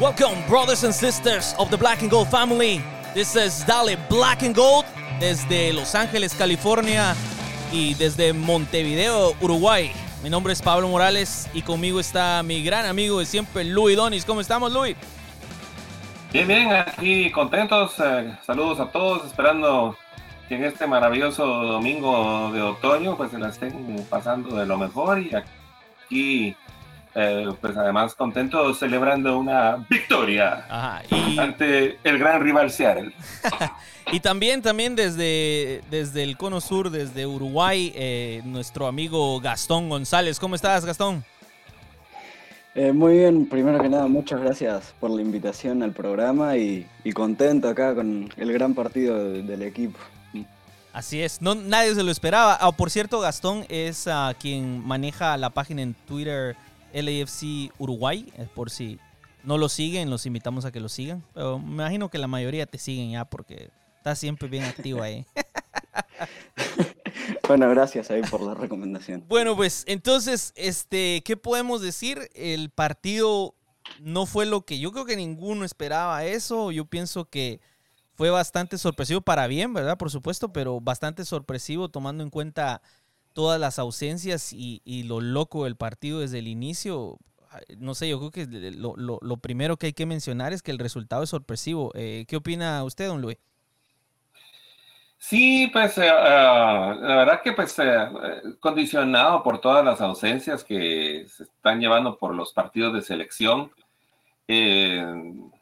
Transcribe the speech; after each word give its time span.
Welcome, 0.00 0.44
brothers 0.48 0.82
and 0.82 0.92
sisters 0.92 1.54
of 1.56 1.70
the 1.70 1.76
Black 1.76 2.02
and 2.02 2.10
Gold 2.10 2.26
family. 2.26 2.82
This 3.14 3.36
is 3.36 3.64
Dale 3.64 3.96
Black 4.10 4.42
and 4.42 4.52
Gold 4.52 4.84
desde 5.20 5.72
Los 5.72 5.94
Ángeles, 5.94 6.34
California 6.34 7.14
y 7.70 7.94
desde 7.94 8.32
Montevideo, 8.32 9.36
Uruguay. 9.40 9.92
Mi 10.20 10.28
nombre 10.28 10.52
es 10.52 10.60
Pablo 10.60 10.88
Morales 10.88 11.48
y 11.54 11.62
conmigo 11.62 12.00
está 12.00 12.42
mi 12.42 12.64
gran 12.64 12.86
amigo 12.86 13.20
de 13.20 13.24
siempre, 13.24 13.62
Luis 13.62 13.96
Donis. 13.96 14.24
¿Cómo 14.24 14.40
estamos, 14.40 14.72
Luis? 14.72 14.96
Bien, 16.32 16.48
bien, 16.48 16.72
aquí 16.72 17.30
contentos. 17.30 17.94
Eh, 18.00 18.36
saludos 18.44 18.80
a 18.80 18.86
todos, 18.90 19.24
esperando 19.24 19.96
que 20.48 20.56
en 20.56 20.64
este 20.64 20.88
maravilloso 20.88 21.46
domingo 21.46 22.50
de 22.52 22.62
otoño 22.62 23.16
pues 23.16 23.30
se 23.30 23.38
la 23.38 23.50
estén 23.50 24.04
pasando 24.10 24.56
de 24.56 24.66
lo 24.66 24.76
mejor 24.76 25.20
y 25.20 25.30
aquí 25.36 26.56
eh, 27.14 27.48
pues 27.60 27.76
además 27.76 28.14
contentos 28.14 28.78
celebrando 28.78 29.38
una 29.38 29.86
victoria 29.88 30.66
ante 31.38 31.98
el 32.02 32.18
gran 32.18 32.42
rival 32.42 32.70
Seattle. 32.70 33.12
y 34.12 34.20
también, 34.20 34.62
también 34.62 34.96
desde, 34.96 35.82
desde 35.90 36.24
el 36.24 36.36
cono 36.36 36.60
sur, 36.60 36.90
desde 36.90 37.26
Uruguay, 37.26 37.92
eh, 37.94 38.42
nuestro 38.44 38.86
amigo 38.86 39.40
Gastón 39.40 39.88
González. 39.88 40.40
¿Cómo 40.40 40.56
estás, 40.56 40.84
Gastón? 40.84 41.24
Eh, 42.74 42.92
muy 42.92 43.18
bien, 43.18 43.46
primero 43.46 43.80
que 43.80 43.88
nada, 43.88 44.08
muchas 44.08 44.40
gracias 44.40 44.92
por 44.98 45.10
la 45.10 45.22
invitación 45.22 45.84
al 45.84 45.92
programa 45.92 46.56
y, 46.56 46.86
contento 47.14 47.68
acá 47.68 47.94
con 47.94 48.28
el 48.36 48.52
gran 48.52 48.74
partido 48.74 49.32
del 49.32 49.62
equipo. 49.62 49.98
Así 50.92 51.22
es, 51.22 51.40
no, 51.40 51.54
nadie 51.54 51.94
se 51.94 52.02
lo 52.02 52.10
esperaba. 52.10 52.58
Oh, 52.62 52.72
por 52.72 52.90
cierto, 52.90 53.20
Gastón 53.20 53.64
es 53.68 54.06
uh, 54.06 54.32
quien 54.38 54.84
maneja 54.84 55.36
la 55.36 55.50
página 55.50 55.82
en 55.82 55.94
Twitter 55.94 56.56
LAFC 56.94 57.72
Uruguay, 57.78 58.32
eh, 58.36 58.46
por 58.54 58.70
si 58.70 58.98
no 59.42 59.58
lo 59.58 59.68
siguen, 59.68 60.10
los 60.10 60.26
invitamos 60.26 60.64
a 60.64 60.72
que 60.72 60.80
lo 60.80 60.88
sigan. 60.88 61.22
Pero 61.34 61.58
me 61.58 61.72
imagino 61.72 62.08
que 62.08 62.18
la 62.18 62.26
mayoría 62.26 62.66
te 62.66 62.78
siguen 62.78 63.10
ya 63.10 63.24
porque 63.24 63.70
estás 63.96 64.18
siempre 64.18 64.48
bien 64.48 64.64
activo 64.64 65.02
ahí. 65.02 65.26
bueno, 67.48 67.68
gracias 67.68 68.10
ahí 68.10 68.22
por 68.22 68.40
la 68.40 68.54
recomendación. 68.54 69.24
Bueno, 69.28 69.56
pues 69.56 69.84
entonces, 69.86 70.52
este, 70.56 71.22
¿qué 71.24 71.36
podemos 71.36 71.82
decir? 71.82 72.30
El 72.34 72.70
partido 72.70 73.54
no 74.00 74.26
fue 74.26 74.46
lo 74.46 74.62
que 74.62 74.78
yo 74.78 74.92
creo 74.92 75.04
que 75.04 75.16
ninguno 75.16 75.64
esperaba 75.64 76.24
eso. 76.24 76.70
Yo 76.70 76.86
pienso 76.86 77.26
que 77.26 77.60
fue 78.14 78.30
bastante 78.30 78.78
sorpresivo 78.78 79.20
para 79.20 79.46
bien, 79.46 79.74
¿verdad? 79.74 79.98
Por 79.98 80.10
supuesto, 80.10 80.52
pero 80.52 80.80
bastante 80.80 81.24
sorpresivo 81.24 81.88
tomando 81.88 82.22
en 82.22 82.30
cuenta 82.30 82.80
todas 83.34 83.60
las 83.60 83.78
ausencias 83.78 84.52
y, 84.52 84.80
lo 85.04 85.20
loco 85.20 85.64
del 85.64 85.76
partido 85.76 86.20
desde 86.20 86.38
el 86.38 86.48
inicio, 86.48 87.18
no 87.76 87.94
sé, 87.94 88.08
yo 88.08 88.18
creo 88.18 88.30
que 88.30 88.46
lo, 88.46 89.36
primero 89.38 89.76
que 89.76 89.86
hay 89.86 89.92
que 89.92 90.06
mencionar 90.06 90.52
es 90.52 90.62
que 90.62 90.70
el 90.70 90.78
resultado 90.78 91.24
es 91.24 91.30
sorpresivo. 91.30 91.92
Eh, 91.94 92.24
¿Qué 92.26 92.36
opina 92.36 92.82
usted, 92.84 93.08
don 93.08 93.20
Luis? 93.20 93.36
Sí, 95.18 95.68
pues 95.72 95.98
ah, 95.98 96.96
la 97.00 97.16
verdad 97.16 97.42
que 97.42 97.52
pues 97.52 97.78
eh, 97.78 98.08
condicionado 98.60 99.42
por 99.42 99.60
todas 99.60 99.84
las 99.84 100.00
ausencias 100.00 100.62
que 100.62 101.26
se 101.28 101.44
están 101.44 101.80
llevando 101.80 102.18
por 102.18 102.34
los 102.34 102.52
partidos 102.52 102.94
de 102.94 103.02
selección, 103.02 103.70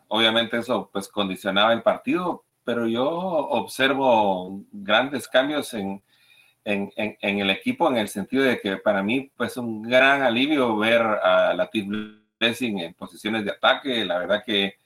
obviamente 0.09 0.59
eso 0.59 0.91
pues 0.92 1.09
condicionaba 1.09 1.73
el 1.73 1.83
partido, 1.83 2.45
pero 2.64 2.86
yo 2.86 3.09
observo 3.09 4.62
grandes 4.73 5.29
cambios 5.29 5.73
en, 5.75 6.03
en, 6.64 6.92
en, 6.96 7.38
el 7.38 7.50
equipo 7.50 7.89
en 7.89 7.96
el 7.96 8.08
sentido 8.08 8.45
de 8.45 8.61
que 8.61 8.77
para 8.77 9.02
mí 9.02 9.30
pues 9.36 9.56
un 9.56 9.83
gran 9.83 10.23
alivio 10.23 10.77
ver 10.77 11.02
a 11.02 11.55
Latif 11.55 11.86
Blessing 12.39 12.78
en 12.80 12.95
posiciones 12.95 13.45
de 13.45 13.52
ataque, 13.52 14.05
la 14.05 14.18
verdad 14.18 14.42
que 14.45 14.77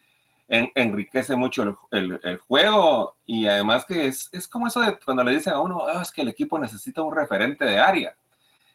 enriquece 0.49 1.35
mucho 1.35 1.77
el, 1.91 2.21
el, 2.23 2.37
juego 2.39 3.17
y 3.27 3.47
además 3.47 3.85
que 3.85 4.07
es, 4.07 4.29
es, 4.33 4.47
como 4.47 4.69
eso 4.69 4.81
de 4.81 4.97
cuando 5.05 5.25
le 5.25 5.33
dicen 5.33 5.53
a 5.53 5.61
uno, 5.61 5.87
ah, 5.87 6.03
es 6.03 6.13
que 6.13 6.23
el 6.23 6.29
equipo 6.29 6.59
necesita 6.59 7.03
un 7.03 7.15
referente 7.15 7.65
de 7.65 7.79
área. 7.79 8.15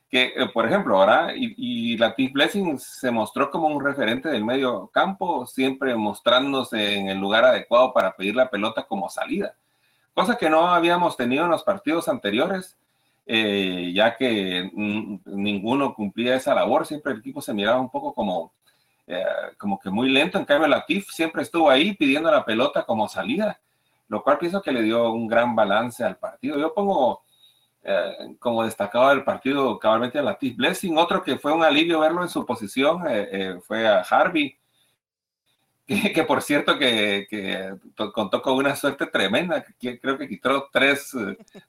Que, 0.10 0.34
eh, 0.36 0.50
por 0.54 0.66
ejemplo, 0.68 0.98
ahora, 0.98 1.34
y, 1.34 1.54
y 1.56 1.98
Latif 1.98 2.34
Blessing 2.34 2.78
se 2.78 3.10
mostró 3.10 3.50
como 3.50 3.68
un 3.68 3.82
referente 3.82 4.28
del 4.28 4.44
medio 4.44 4.88
campo, 4.88 5.46
siempre 5.46 5.96
mostrándose 5.96 6.96
en 6.98 7.08
el 7.08 7.18
lugar 7.18 7.46
adecuado 7.46 7.94
para 7.94 8.14
pedir 8.18 8.36
la 8.36 8.50
pelota 8.50 8.84
como 8.84 9.10
salida, 9.10 9.56
cosa 10.14 10.36
que 10.36 10.50
no 10.50 10.68
habíamos 10.68 11.16
tenido 11.16 11.46
en 11.46 11.52
los 11.52 11.64
partidos 11.64 12.10
anteriores 12.10 12.78
eh, 13.26 13.92
ya 13.94 14.16
que 14.16 14.72
ninguno 15.26 15.94
cumplía 15.94 16.36
esa 16.36 16.56
labor, 16.56 16.86
siempre 16.86 17.14
el 17.14 17.20
equipo 17.20 17.42
se 17.42 17.54
miraba 17.54 17.80
un 17.80 17.90
poco 17.90 18.14
como, 18.14 18.54
eh, 19.08 19.24
como 19.58 19.80
que 19.80 19.90
muy 19.90 20.10
lento, 20.10 20.38
en 20.38 20.46
cambio 20.46 20.68
Latif 20.68 21.10
siempre 21.10 21.44
estuvo 21.44 21.70
ahí 21.70 21.94
pidiendo 21.94 22.32
la 22.32 22.44
pelota 22.46 22.84
como 22.84 23.08
salida, 23.08 23.60
lo 24.08 24.24
cual 24.24 24.38
pienso 24.38 24.62
que 24.62 24.72
le 24.72 24.82
dio 24.82 25.12
un 25.12 25.28
gran 25.28 25.56
balance 25.56 26.04
al 26.04 26.18
partido. 26.18 26.60
Yo 26.60 26.74
pongo 26.74 27.22
eh, 27.84 28.36
como 28.40 28.64
destacado 28.64 29.10
del 29.10 29.24
partido 29.24 29.80
cabalmente 29.80 30.20
a 30.20 30.24
Latif 30.24 30.58
Blessing, 30.58 30.98
otro 30.98 31.24
que 31.24 31.38
fue 31.38 31.54
un 31.54 31.64
alivio 31.64 32.00
verlo 32.00 32.22
en 32.24 32.30
su 32.30 32.46
posición 32.46 33.04
fue 33.66 33.88
a 33.88 34.02
Harvey, 34.02 34.58
que, 36.14 36.24
por 36.24 36.42
cierto 36.42 36.78
que, 36.78 37.76
contó 38.14 38.42
con 38.42 38.56
una 38.56 38.76
suerte 38.76 39.08
tremenda, 39.08 39.64
que 39.80 40.00
creo 40.00 40.18
que 40.18 40.28
quitó 40.28 40.70
tres, 40.72 41.12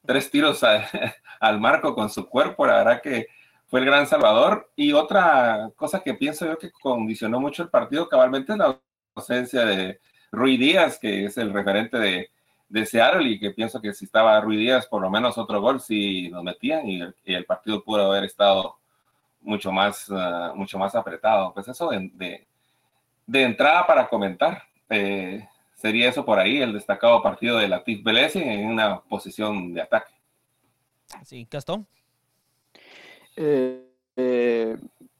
tres 0.05 0.31
tiros 0.31 0.63
al 1.41 1.61
marco 1.61 1.95
con 1.95 2.09
su 2.09 2.29
cuerpo, 2.29 2.67
la 2.67 2.79
verdad 2.79 3.03
que 3.03 3.27
fue 3.67 3.81
el 3.81 3.87
gran 3.87 4.07
salvador. 4.07 4.71
Y 4.77 4.93
otra 4.93 5.71
cosa 5.77 6.01
que 6.01 6.15
pienso 6.15 6.47
yo 6.47 6.59
que 6.59 6.71
condicionó 6.71 7.41
mucho 7.41 7.63
el 7.63 7.71
partido 7.71 8.09
cabalmente 8.09 8.53
es 8.53 8.59
la 8.59 8.79
ausencia 9.15 9.65
de 9.65 10.01
Rui 10.31 10.57
Díaz, 10.57 10.99
que 10.99 11.25
es 11.25 11.37
el 11.39 11.53
referente 11.53 11.99
de, 11.99 12.31
de 12.69 12.87
Seattle 12.87 13.29
y 13.29 13.41
que 13.41 13.51
pienso 13.51 13.81
que 13.81 13.93
si 13.93 14.05
estaba 14.05 14.41
Rui 14.41 14.57
Díaz 14.57 14.87
por 14.87 15.03
lo 15.03 15.11
menos 15.11 15.37
otro 15.37 15.61
gol 15.61 15.81
si 15.81 16.31
nos 16.31 16.45
metían 16.45 16.89
y 16.89 17.03
el, 17.25 17.45
partido 17.45 17.83
pudo 17.83 18.07
haber 18.07 18.25
estado 18.25 18.77
mucho 19.41 19.73
más, 19.73 20.07
ah, 20.11 20.53
mucho 20.55 20.79
más 20.79 20.95
apretado. 20.95 21.53
Pues 21.53 21.67
eso 21.69 21.91
de 21.91 22.11
de 22.15 22.47
entrada 23.35 23.87
para 23.87 24.09
comentar. 24.09 24.63
Eh, 24.91 25.47
sería 25.75 26.09
eso 26.09 26.25
por 26.25 26.39
ahí, 26.39 26.59
el 26.59 26.73
destacado 26.73 27.23
partido 27.23 27.57
de 27.59 27.69
Latif 27.69 28.05
Vélez 28.05 28.37
en 28.37 28.67
una 28.67 29.01
posición 29.01 29.73
de 29.73 29.83
ataque. 29.83 30.13
Sí, 31.25 31.47
Gastón. 31.51 31.87
Eh, 33.37 33.89
eh, 34.17 34.77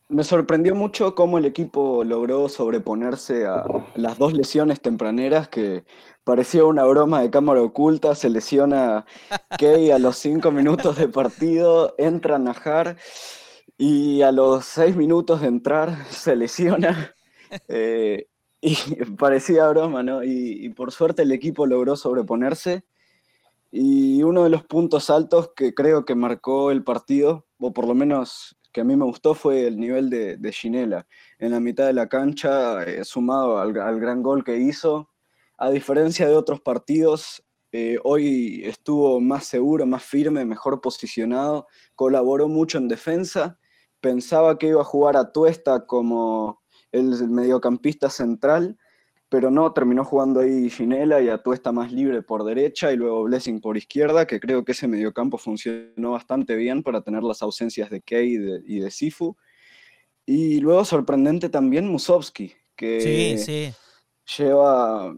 me 0.09 0.25
sorprendió 0.25 0.75
mucho 0.75 1.15
cómo 1.15 1.39
el 1.39 1.47
equipo 1.47 2.05
logró 2.05 2.49
sobreponerse 2.49 3.47
a 3.47 3.65
las 3.95 4.19
dos 4.19 4.35
lesiones 4.35 4.81
tempraneras 4.81 5.49
que 5.49 5.85
parecía 6.23 6.65
una 6.65 6.85
broma 6.85 7.23
de 7.23 7.31
cámara 7.31 7.63
oculta. 7.63 8.15
Se 8.15 8.29
lesiona 8.29 9.07
Key 9.59 9.91
a 9.91 9.99
los 9.99 10.17
cinco 10.19 10.51
minutos 10.51 10.97
de 10.97 11.09
partido, 11.09 11.95
entra 11.97 12.39
Najar 12.39 12.97
y 13.79 14.21
a 14.23 14.33
los 14.33 14.67
seis 14.67 14.97
minutos 14.97 15.41
de 15.41 15.49
entrar 15.49 16.05
se 16.11 16.37
lesiona 16.37 17.15
eh, 17.69 18.27
y 18.63 18.77
parecía 19.19 19.69
broma, 19.69 20.03
¿no? 20.03 20.23
Y, 20.25 20.71
por 20.71 20.93
suerte 20.93 21.23
el 21.23 21.33
equipo 21.33 21.67
logró 21.67 21.97
sobreponerse. 21.97 22.85
Y 23.71 24.23
uno 24.23 24.45
de 24.45 24.51
los 24.51 24.65
puntos 24.65 25.11
altos 25.11 25.51
que 25.57 25.75
creo 25.75 26.05
que 26.05 26.15
marcó 26.15 26.71
el 26.71 26.85
partido, 26.85 27.47
o 27.59 27.73
por 27.73 27.87
lo 27.87 27.95
menos 27.95 28.57
que 28.73 28.83
a 28.83 28.85
mí 28.85 28.97
me 28.97 29.05
gustó, 29.05 29.35
fue 29.35 29.67
el 29.67 29.79
nivel 29.79 30.11
de, 30.11 30.37
de. 30.37 31.05
En 31.39 31.51
la 31.51 31.61
mitad 31.61 31.87
de 31.87 31.93
la 31.93 32.09
cancha, 32.09 32.85
eh, 32.85 33.05
sumado 33.05 33.59
al, 33.59 33.73
gran 33.73 34.23
gol 34.23 34.45
que 34.45 34.59
hizo. 34.59 35.11
A 35.59 35.71
diferencia 35.71 36.29
de 36.29 36.37
otros 36.37 36.61
partidos, 36.61 37.43
eh, 37.73 37.99
hoy 38.05 38.63
estuvo 38.65 39.21
más 39.21 39.45
seguro, 39.47 39.87
más 39.87 40.03
firme, 40.03 40.45
mejor 40.45 40.81
posicionado, 40.81 41.67
colaboró 41.95 42.49
mucho 42.49 42.79
en 42.79 42.89
defensa. 42.89 43.59
Pensaba 44.01 44.59
que 44.59 44.69
iba 44.69 44.83
a 44.83 44.85
jugar 44.85 45.17
a 45.17 45.33
Tuesta 45.33 45.87
como 45.87 46.62
el 46.93 47.29
mediocampista 47.29 48.11
central, 48.11 48.79
pero 49.29 49.51
no, 49.51 49.73
terminó 49.73 50.05
jugando 50.05 50.41
ahí 50.41 50.69
Ginela 50.69 51.23
y 51.23 51.31
Atuesta 51.31 51.73
más 51.73 51.91
libre 51.91 52.23
por 52.23 52.45
derecha 52.45 52.93
y 52.93 52.97
luego 52.97 53.25
Blessing 53.25 53.63
por 53.63 53.79
izquierda, 53.79 54.27
que 54.27 54.39
creo 54.39 54.63
que 54.63 54.73
ese 54.73 54.87
mediocampo 54.87 55.39
funcionó 55.39 56.11
bastante 56.11 56.55
bien 56.55 56.83
para 56.83 57.01
tener 57.01 57.23
las 57.23 57.41
ausencias 57.41 57.89
de 57.89 58.03
Key 58.03 58.63
y 58.67 58.81
de, 58.81 58.91
Sifu. 58.91 59.35
Y 60.27 60.61
luego 60.61 60.85
sorprendente 60.85 61.49
también 61.49 61.89
Musovski, 61.89 62.53
que 62.77 63.73
lleva 64.37 65.15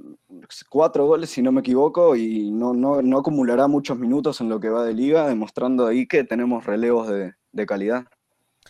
cuatro 0.70 1.06
goles, 1.06 1.30
si 1.30 1.42
no 1.42 1.50
me 1.50 1.60
equivoco, 1.60 2.14
y 2.14 2.52
no, 2.52 2.72
no, 2.72 3.18
acumulará 3.18 3.66
muchos 3.66 3.98
minutos 3.98 4.40
en 4.40 4.48
lo 4.48 4.60
que 4.60 4.68
va 4.70 4.84
de 4.84 4.94
liga, 4.94 5.26
demostrando 5.26 5.86
ahí 5.86 6.06
que 6.06 6.22
tenemos 6.22 6.64
relevos 6.64 7.08
de 7.08 7.66
calidad. 7.66 8.06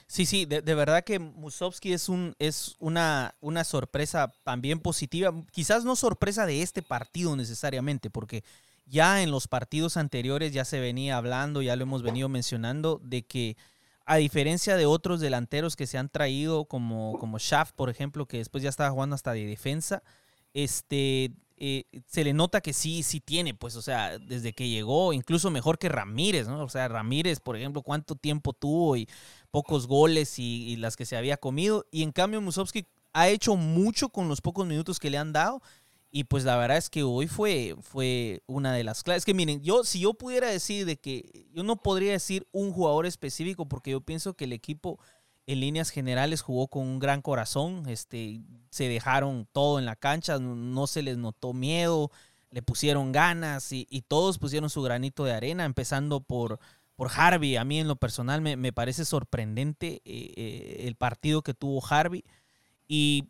Sí, 0.07 0.27
sí, 0.27 0.45
de, 0.45 0.61
verdad 0.63 1.03
que 1.03 1.19
Musovski 1.19 1.93
es, 1.93 2.09
un, 2.09 2.37
es 2.39 2.77
una, 2.79 3.35
una 3.41 3.65
sorpresa 3.65 4.33
también 4.45 4.79
positiva. 4.81 5.33
Quizás 5.51 5.85
no 5.85 5.97
sorpresa 5.97 6.47
de 6.47 6.63
este 6.63 6.83
partido 6.83 7.35
necesariamente, 7.37 8.11
porque 8.11 8.45
ya 8.87 9.23
en 9.23 9.31
los 9.31 9.49
partidos 9.49 9.97
anteriores 9.97 10.53
ya 10.53 10.65
se 10.65 10.81
venía 10.81 11.17
hablando, 11.17 11.63
ya 11.63 11.77
lo 11.77 11.83
hemos 11.83 12.03
venido 12.03 12.29
mencionando, 12.29 13.01
de 13.03 13.23
que 13.23 13.57
a 14.05 14.17
diferencia 14.17 14.77
de 14.77 14.87
otros 14.87 15.21
delanteros 15.21 15.77
que 15.77 15.87
se 15.87 15.97
han 15.97 16.11
traído, 16.11 16.67
como, 16.67 17.19
como 17.19 17.39
Shaft, 17.39 17.75
por 17.75 17.89
ejemplo, 17.89 18.27
que 18.27 18.39
después 18.39 18.63
ya 18.63 18.69
estaba 18.69 18.91
jugando 18.91 19.15
hasta 19.15 19.33
de 19.33 19.47
defensa, 19.47 20.03
este, 20.53 21.33
eh, 21.57 21.85
se 22.07 22.25
le 22.25 22.33
nota 22.33 22.61
que 22.61 22.73
sí, 22.73 23.03
sí 23.03 23.21
tiene, 23.21 23.55
pues, 23.55 23.77
o 23.77 23.83
sea, 23.83 24.19
desde 24.19 24.53
que 24.53 24.69
llegó, 24.69 25.13
incluso 25.13 25.51
mejor 25.51 25.79
que 25.79 25.89
Ramírez, 25.89 26.49
¿no? 26.49 26.63
O 26.65 26.69
sea, 26.69 26.89
Ramírez, 26.89 27.39
por 27.39 27.57
ejemplo, 27.57 27.83
cuánto 27.83 28.17
tiempo 28.17 28.53
tuvo 28.53 28.97
y 28.97 29.09
pocos 29.51 29.87
goles 29.87 30.39
y, 30.39 30.77
las 30.77 30.97
que 30.97 31.07
se 31.07 31.17
había 31.17 31.37
comido. 31.37 31.87
Y 31.93 32.03
en 32.03 32.11
cambio, 32.11 32.41
Musovski 32.41 32.87
ha 33.13 33.29
hecho 33.29 33.55
mucho 33.57 34.09
con 34.09 34.29
los 34.29 34.41
pocos 34.41 34.67
minutos 34.67 34.99
que 34.99 35.11
le 35.11 35.19
han 35.19 35.33
dado. 35.33 35.63
Y 36.11 36.25
pues 36.25 36.45
la 36.45 36.57
verdad 36.57 36.77
es 36.77 36.91
que 36.91 37.03
hoy 37.03 37.27
fue, 37.27 37.75
fue 37.81 38.43
una 38.47 38.73
de 38.73 38.85
las 38.85 39.03
claves. 39.03 39.23
Es 39.23 39.25
que 39.25 39.35
miren, 39.35 39.63
yo 39.63 39.83
si 39.83 40.01
yo 40.01 40.15
pudiera 40.15 40.49
decir 40.49 40.87
de 40.87 40.97
que 40.97 41.49
yo 41.53 41.65
no 41.65 41.77
podría 41.77 42.13
decir 42.13 42.47
un 42.53 42.73
jugador 42.73 43.05
específico 43.05 43.67
porque 43.67 43.91
yo 43.91 44.01
pienso 44.01 44.35
que 44.35 44.45
el 44.45 44.53
equipo 44.53 45.01
en 45.47 45.61
líneas 45.61 45.91
generales 45.91 46.41
jugó 46.41 46.69
con 46.69 46.83
un 46.83 46.99
gran 46.99 47.23
corazón, 47.23 47.85
este, 47.89 48.41
se 48.71 48.89
dejaron 48.89 49.47
todo 49.53 49.79
en 49.79 49.85
la 49.85 49.97
cancha, 49.97 50.39
no 50.39 50.87
se 50.87 51.03
les 51.03 51.19
notó 51.19 51.53
miedo, 51.53 52.11
le 52.51 52.63
pusieron 52.63 53.13
ganas 53.13 53.73
y, 53.73 54.05
todos 54.09 54.39
pusieron 54.39 54.71
su 54.71 54.81
granito 54.81 55.25
de 55.25 55.33
arena, 55.33 55.65
empezando 55.65 56.21
por, 56.21 56.61
por 56.95 57.11
Harvey. 57.15 57.57
A 57.57 57.65
mí 57.65 57.81
en 57.81 57.89
lo 57.89 57.97
personal 57.97 58.41
me, 58.41 58.73
parece 58.73 59.05
sorprendente 59.05 60.01
eh, 60.05 60.33
eh, 60.37 60.85
el 60.87 60.95
partido 60.95 61.43
que 61.43 61.53
tuvo 61.53 61.85
Harvey 61.85 62.25
y, 62.87 63.29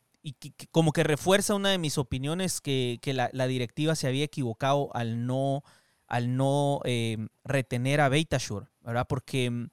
como 0.70 0.93
que 0.93 1.05
refuerza 1.05 1.55
una 1.55 1.70
de 1.70 1.78
mis 1.78 1.99
opiniones 1.99 2.60
que, 2.60 2.99
la, 3.05 3.46
directiva 3.46 3.94
se 3.94 4.06
había 4.06 4.25
equivocado 4.25 4.94
al 4.94 5.26
no, 5.26 5.62
al 6.06 6.37
no 6.37 6.81
eh, 6.84 7.26
retener 7.44 8.00
a 8.00 8.08
Beitashour, 8.08 8.70
¿verdad? 8.82 9.06
Porque 9.08 9.69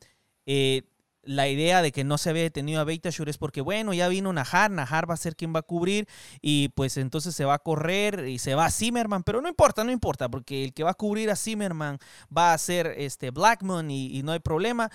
la 1.24 1.48
idea 1.48 1.82
de 1.82 1.92
que 1.92 2.04
no 2.04 2.18
se 2.18 2.30
había 2.30 2.44
detenido 2.44 2.82
a 2.82 2.84
Beitashour 2.84 3.30
es 3.30 3.38
porque, 3.38 3.62
bueno, 3.62 3.94
ya 3.94 4.08
vino 4.08 4.34
Nahar, 4.34 4.72
Nahar 4.72 5.10
va 5.10 5.14
a 5.14 5.18
ser 5.18 5.36
quien 5.36 5.54
va 5.54 5.60
a 5.60 5.64
cubrir 5.64 6.08
y 6.42 6.70
pues 6.70 6.98
entonces 6.98 7.36
se 7.36 7.46
va 7.46 7.56
a 7.56 7.60
correr 7.60 8.28
y 8.28 8.40
se 8.40 8.56
va 8.56 8.66
a 8.66 8.72
Zimmerman, 8.72 9.24
pero 9.24 9.42
no 9.42 9.50
importa, 9.50 9.84
no 9.84 9.92
importa, 9.92 10.30
porque 10.30 10.64
el 10.64 10.74
que 10.74 10.84
va 10.84 10.92
a 10.92 10.96
cubrir 10.96 11.30
a 11.30 11.36
Zimmerman 11.36 12.00
va 12.36 12.54
a 12.54 12.58
ser 12.58 12.88
este 12.98 13.32
Blackman 13.32 13.92
y, 13.92 14.22
no 14.24 14.32
hay 14.32 14.40
problema. 14.40 14.92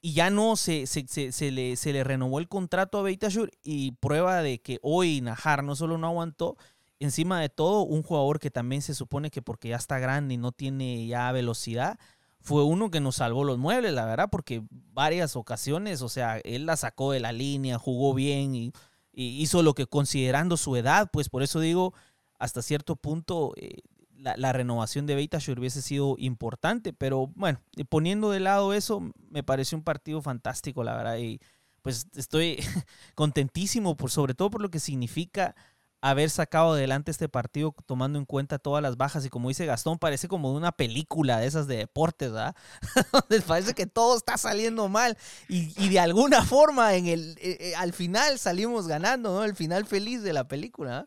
Y 0.00 0.14
ya 0.14 0.30
no 0.30 0.56
se, 0.56 0.86
se, 0.86 1.50
le, 1.52 1.76
se 1.76 1.92
le 1.92 2.02
renovó 2.02 2.40
el 2.40 2.48
contrato 2.48 2.98
a 2.98 3.02
Beitashour 3.02 3.50
y 3.62 3.92
prueba 3.92 4.42
de 4.42 4.60
que 4.60 4.78
hoy 4.82 5.20
Nahar 5.20 5.62
no 5.62 5.76
solo 5.76 5.96
no 5.96 6.08
aguantó, 6.08 6.56
encima 6.98 7.40
de 7.40 7.48
todo, 7.48 7.82
un 7.82 8.02
jugador 8.02 8.38
que 8.38 8.50
también 8.50 8.82
se 8.82 8.94
supone 8.94 9.30
que 9.30 9.42
porque 9.42 9.68
ya 9.68 9.76
está 9.76 9.98
grande 9.98 10.34
y 10.34 10.38
no 10.38 10.52
tiene 10.52 11.06
ya 11.06 11.30
velocidad, 11.32 11.98
fue 12.42 12.64
uno 12.64 12.90
que 12.90 13.00
nos 13.00 13.16
salvó 13.16 13.44
los 13.44 13.56
muebles, 13.56 13.92
la 13.92 14.04
verdad, 14.04 14.28
porque 14.30 14.62
varias 14.70 15.36
ocasiones, 15.36 16.02
o 16.02 16.08
sea, 16.08 16.38
él 16.38 16.66
la 16.66 16.76
sacó 16.76 17.12
de 17.12 17.20
la 17.20 17.32
línea, 17.32 17.78
jugó 17.78 18.14
bien 18.14 18.54
y, 18.54 18.72
hizo 19.14 19.62
lo 19.62 19.74
que 19.74 19.86
considerando 19.86 20.56
su 20.56 20.74
edad, 20.74 21.10
pues 21.12 21.28
por 21.28 21.42
eso 21.42 21.60
digo, 21.60 21.92
hasta 22.38 22.62
cierto 22.62 22.96
punto 22.96 23.52
eh, 23.56 23.82
la, 24.16 24.52
renovación 24.54 25.06
de 25.06 25.14
Beita 25.14 25.36
hubiese 25.36 25.82
sido 25.82 26.16
importante, 26.18 26.94
pero 26.94 27.30
bueno, 27.34 27.60
poniendo 27.90 28.30
de 28.30 28.40
lado 28.40 28.72
eso, 28.72 29.02
me 29.28 29.42
pareció 29.42 29.76
un 29.76 29.84
partido 29.84 30.22
fantástico, 30.22 30.82
la 30.82 30.96
verdad, 30.96 31.18
y 31.18 31.40
pues 31.82 32.06
estoy 32.14 32.56
contentísimo, 33.14 33.96
por, 33.96 34.10
sobre 34.10 34.34
todo 34.34 34.50
por 34.50 34.62
lo 34.62 34.70
que 34.70 34.80
significa 34.80 35.54
haber 36.02 36.30
sacado 36.30 36.72
adelante 36.72 37.12
este 37.12 37.28
partido 37.28 37.74
tomando 37.86 38.18
en 38.18 38.26
cuenta 38.26 38.58
todas 38.58 38.82
las 38.82 38.96
bajas 38.96 39.24
y 39.24 39.30
como 39.30 39.48
dice 39.48 39.66
Gastón, 39.66 39.98
parece 39.98 40.26
como 40.26 40.52
una 40.52 40.72
película 40.72 41.38
de 41.38 41.46
esas 41.46 41.68
de 41.68 41.76
deportes, 41.76 42.32
¿verdad? 42.32 42.56
Donde 43.12 43.40
parece 43.40 43.72
que 43.72 43.86
todo 43.86 44.16
está 44.16 44.36
saliendo 44.36 44.88
mal 44.88 45.16
y, 45.48 45.88
de 45.88 46.00
alguna 46.00 46.42
forma 46.42 46.94
en 46.94 47.06
el, 47.06 47.38
eh, 47.40 47.56
eh, 47.60 47.74
al 47.76 47.92
final 47.92 48.38
salimos 48.38 48.88
ganando, 48.88 49.32
¿no? 49.32 49.44
El 49.44 49.54
final 49.54 49.86
feliz 49.86 50.22
de 50.22 50.32
la 50.32 50.48
película. 50.48 51.06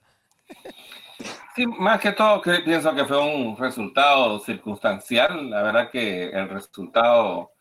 Sí, 1.56 1.68
más 1.68 2.00
que 2.00 2.14
todo 2.14 2.42
pienso 2.42 2.94
que 2.96 3.06
fue 3.06 3.20
un 3.20 3.58
resultado 3.58 4.40
circunstancial, 4.40 5.50
la 5.50 5.62
verdad 5.62 5.92
que 5.92 6.30
el 6.30 6.50
resultado 6.50 7.52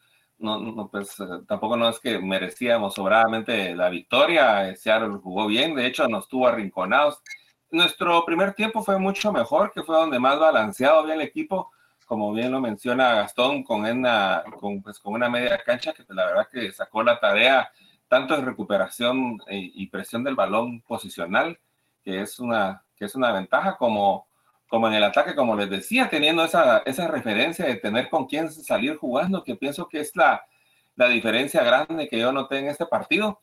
no, 0.44 0.88
pues 0.88 1.19
eh, 1.20 1.25
tampoco 1.49 1.76
no 1.76 1.88
es 1.88 1.99
que 1.99 2.19
merecíamos 2.19 2.94
sobradamente 2.94 3.75
la 3.75 3.88
victoria. 3.88 4.75
Seattle 4.76 5.19
jugó 5.23 5.46
bien, 5.46 5.75
de 5.75 5.87
hecho 5.87 6.06
nos 6.08 6.29
tuvo 6.29 6.49
arrinconados. 6.49 7.23
Nuestro 7.70 8.25
primer 8.25 8.55
tiempo 8.55 8.82
fue 8.82 8.99
mucho 8.99 9.32
mejor, 9.32 9.73
que 9.73 9.82
fue 9.82 9.96
donde 9.96 10.19
más 10.19 10.38
balanceado 10.38 11.05
bien 11.05 11.20
el 11.20 11.26
equipo, 11.26 11.70
como 12.06 12.32
bien 12.32 12.52
lo 12.52 12.61
menciona 12.61 13.14
Gastón, 13.14 13.64
con 13.64 13.85
una, 13.85 14.44
con, 14.61 14.82
pues, 14.82 14.99
con 14.99 15.14
una 15.14 15.29
media 15.29 15.58
cancha 15.64 15.93
que 15.93 16.05
pues, 16.05 16.17
la 16.17 16.26
verdad 16.26 16.49
que 16.52 16.70
sacó 16.73 17.02
la 17.02 17.19
tarea 17.19 17.70
tanto 18.08 18.35
en 18.35 18.44
recuperación 18.44 19.38
y, 19.50 19.82
y 19.82 19.87
presión 19.88 20.23
del 20.23 20.37
balón 20.37 20.82
posicional, 20.82 21.58
que 22.05 22.20
es 22.20 22.38
una, 22.38 22.85
que 22.96 23.06
es 23.06 23.14
una 23.14 23.32
ventaja, 23.32 23.76
como 23.76 24.29
como 24.74 24.88
en 24.88 24.94
el 24.94 25.04
ataque, 25.04 25.36
como 25.36 25.54
les 25.54 25.70
decía, 25.70 26.08
teniendo 26.10 26.44
esa, 26.44 26.78
esa 26.78 27.06
referencia 27.06 27.64
de 27.64 27.76
tener 27.76 28.10
con 28.10 28.26
quién 28.26 28.50
salir 28.50 28.96
jugando, 28.96 29.44
que 29.44 29.54
pienso 29.54 29.86
que 29.86 30.00
es 30.00 30.16
la, 30.16 30.44
la 30.96 31.08
diferencia 31.08 31.62
grande 31.62 32.08
que 32.08 32.18
yo 32.18 32.32
noté 32.32 32.58
en 32.58 32.66
este 32.66 32.84
partido. 32.84 33.38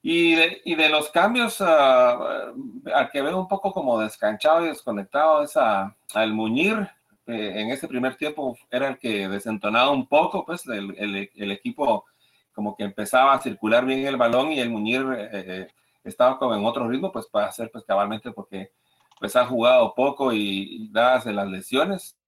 Y 0.00 0.36
de, 0.36 0.62
y 0.64 0.76
de 0.76 0.88
los 0.90 1.08
cambios, 1.08 1.60
uh, 1.60 1.64
al 1.64 3.10
que 3.10 3.20
veo 3.20 3.36
un 3.36 3.48
poco 3.48 3.72
como 3.72 3.98
descanchado 3.98 4.64
y 4.64 4.68
desconectado, 4.68 5.42
es 5.42 5.56
a, 5.56 5.96
al 6.14 6.32
Muñir. 6.32 6.88
Eh, 7.26 7.54
en 7.56 7.72
ese 7.72 7.88
primer 7.88 8.14
tiempo 8.14 8.56
era 8.70 8.86
el 8.86 8.98
que 9.00 9.28
desentonaba 9.28 9.90
un 9.90 10.06
poco, 10.06 10.46
pues 10.46 10.64
el, 10.68 10.94
el, 10.96 11.30
el, 11.34 11.50
equipo 11.50 12.04
como 12.52 12.76
que 12.76 12.84
empezaba 12.84 13.34
a 13.34 13.40
circular 13.40 13.84
bien 13.84 14.06
el 14.06 14.16
balón 14.16 14.52
y 14.52 14.60
el 14.60 14.70
Muñir 14.70 15.04
eh, 15.16 15.28
eh, 15.32 15.68
estaba 16.04 16.38
como 16.38 16.54
en 16.54 16.64
otro 16.64 16.88
ritmo, 16.88 17.10
pues 17.10 17.26
para 17.26 17.46
hacer 17.48 17.72
pues 17.72 17.82
cabalmente 17.82 18.30
porque 18.30 18.70
pues 19.24 19.36
ha 19.36 19.46
jugado 19.46 19.94
poco 19.94 20.34
y, 20.34 20.86
dadas 20.92 21.24
las 21.24 21.48
lesiones, 21.48 22.18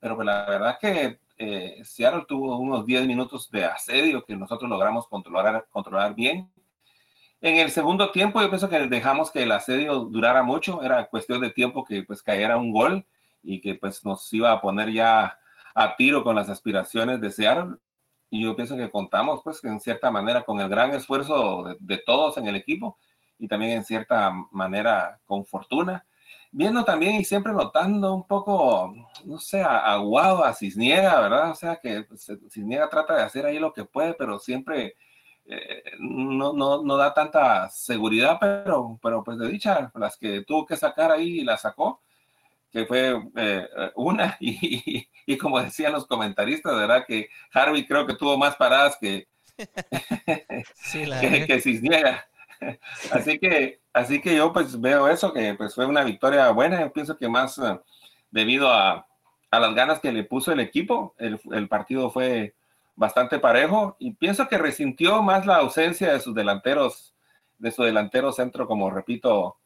pero 0.00 0.16
pues, 0.16 0.26
la 0.26 0.44
verdad 0.46 0.78
que 0.80 1.20
eh, 1.36 1.80
Seattle 1.84 2.24
tuvo 2.26 2.58
unos 2.58 2.84
10 2.84 3.06
minutos 3.06 3.48
de 3.52 3.64
asedio 3.64 4.24
que 4.24 4.34
nosotros 4.34 4.68
logramos 4.68 5.06
controlar, 5.06 5.64
controlar 5.70 6.12
bien. 6.12 6.50
En 7.40 7.58
el 7.58 7.70
segundo 7.70 8.10
tiempo 8.10 8.42
yo 8.42 8.48
pienso 8.48 8.68
que 8.68 8.80
dejamos 8.88 9.30
que 9.30 9.44
el 9.44 9.52
asedio 9.52 10.06
durara 10.06 10.42
mucho, 10.42 10.82
era 10.82 11.06
cuestión 11.06 11.40
de 11.40 11.50
tiempo 11.50 11.84
que 11.84 12.02
pues 12.02 12.20
cayera 12.20 12.56
un 12.56 12.72
gol 12.72 13.06
y 13.40 13.60
que 13.60 13.76
pues 13.76 14.04
nos 14.04 14.32
iba 14.32 14.50
a 14.50 14.60
poner 14.60 14.90
ya 14.90 15.38
a 15.72 15.94
tiro 15.94 16.24
con 16.24 16.34
las 16.34 16.48
aspiraciones 16.48 17.20
de 17.20 17.30
Seattle. 17.30 17.76
Y 18.28 18.42
yo 18.42 18.56
pienso 18.56 18.76
que 18.76 18.90
contamos 18.90 19.40
pues 19.44 19.62
en 19.62 19.78
cierta 19.78 20.10
manera 20.10 20.42
con 20.42 20.58
el 20.58 20.68
gran 20.68 20.90
esfuerzo 20.94 21.62
de, 21.62 21.76
de 21.78 22.02
todos 22.04 22.38
en 22.38 22.48
el 22.48 22.56
equipo 22.56 22.98
y 23.38 23.46
también 23.46 23.70
en 23.70 23.84
cierta 23.84 24.32
manera 24.50 25.20
con 25.26 25.44
fortuna 25.44 26.04
viendo 26.54 26.84
también 26.84 27.16
y 27.16 27.24
siempre 27.24 27.52
notando 27.52 28.14
un 28.14 28.26
poco, 28.26 28.94
no 29.24 29.38
sé, 29.38 29.60
aguado 29.60 30.44
a 30.44 30.54
Cisniega, 30.54 31.20
¿verdad? 31.20 31.50
O 31.50 31.54
sea, 31.54 31.76
que 31.82 32.06
Cisniega 32.48 32.88
trata 32.88 33.16
de 33.16 33.22
hacer 33.22 33.44
ahí 33.44 33.58
lo 33.58 33.72
que 33.72 33.84
puede, 33.84 34.14
pero 34.14 34.38
siempre 34.38 34.94
eh, 35.46 35.82
no, 35.98 36.52
no, 36.52 36.82
no, 36.82 36.96
da 36.96 37.12
tanta 37.12 37.68
seguridad, 37.70 38.38
pero, 38.40 38.98
pero 39.02 39.24
pues 39.24 39.36
de 39.38 39.48
dicha, 39.48 39.90
las 39.96 40.16
que 40.16 40.42
tuvo 40.42 40.64
que 40.64 40.76
sacar 40.76 41.10
ahí 41.10 41.40
y 41.40 41.44
las 41.44 41.62
sacó, 41.62 42.00
que 42.70 42.86
fue 42.86 43.20
eh, 43.36 43.68
una, 43.96 44.36
y, 44.40 45.08
y, 45.26 45.36
como 45.36 45.60
decían 45.60 45.92
los 45.92 46.06
comentaristas, 46.06 46.76
¿verdad? 46.76 47.04
Que 47.06 47.28
Harvey 47.52 47.84
creo 47.84 48.06
que 48.06 48.14
tuvo 48.14 48.38
más 48.38 48.54
paradas 48.54 48.96
que, 49.00 49.26
que, 51.20 51.46
que 51.46 51.60
Cisniega. 51.60 52.24
Así 53.12 53.38
que, 53.38 53.80
así 53.92 54.20
que 54.20 54.36
yo 54.36 54.52
pues 54.52 54.80
veo 54.80 55.08
eso, 55.08 55.32
que 55.32 55.54
pues 55.54 55.74
fue 55.74 55.86
una 55.86 56.04
victoria 56.04 56.50
buena. 56.50 56.80
Yo 56.80 56.92
pienso 56.92 57.16
que 57.16 57.28
más 57.28 57.58
eh, 57.58 57.78
debido 58.30 58.68
a, 58.68 59.06
a, 59.50 59.60
las 59.60 59.74
ganas 59.74 60.00
que 60.00 60.12
le 60.12 60.24
puso 60.24 60.52
el 60.52 60.60
equipo, 60.60 61.14
el, 61.18 61.40
el, 61.52 61.68
partido 61.68 62.10
fue 62.10 62.54
bastante 62.96 63.38
parejo 63.38 63.96
y 63.98 64.12
pienso 64.14 64.48
que 64.48 64.58
resintió 64.58 65.22
más 65.22 65.46
la 65.46 65.56
ausencia 65.56 66.12
de 66.12 66.20
sus 66.20 66.34
delanteros, 66.34 67.14
de 67.58 67.70
su 67.70 67.82
delantero 67.82 68.32
centro, 68.32 68.66
como 68.66 68.90
repito, 68.90 69.56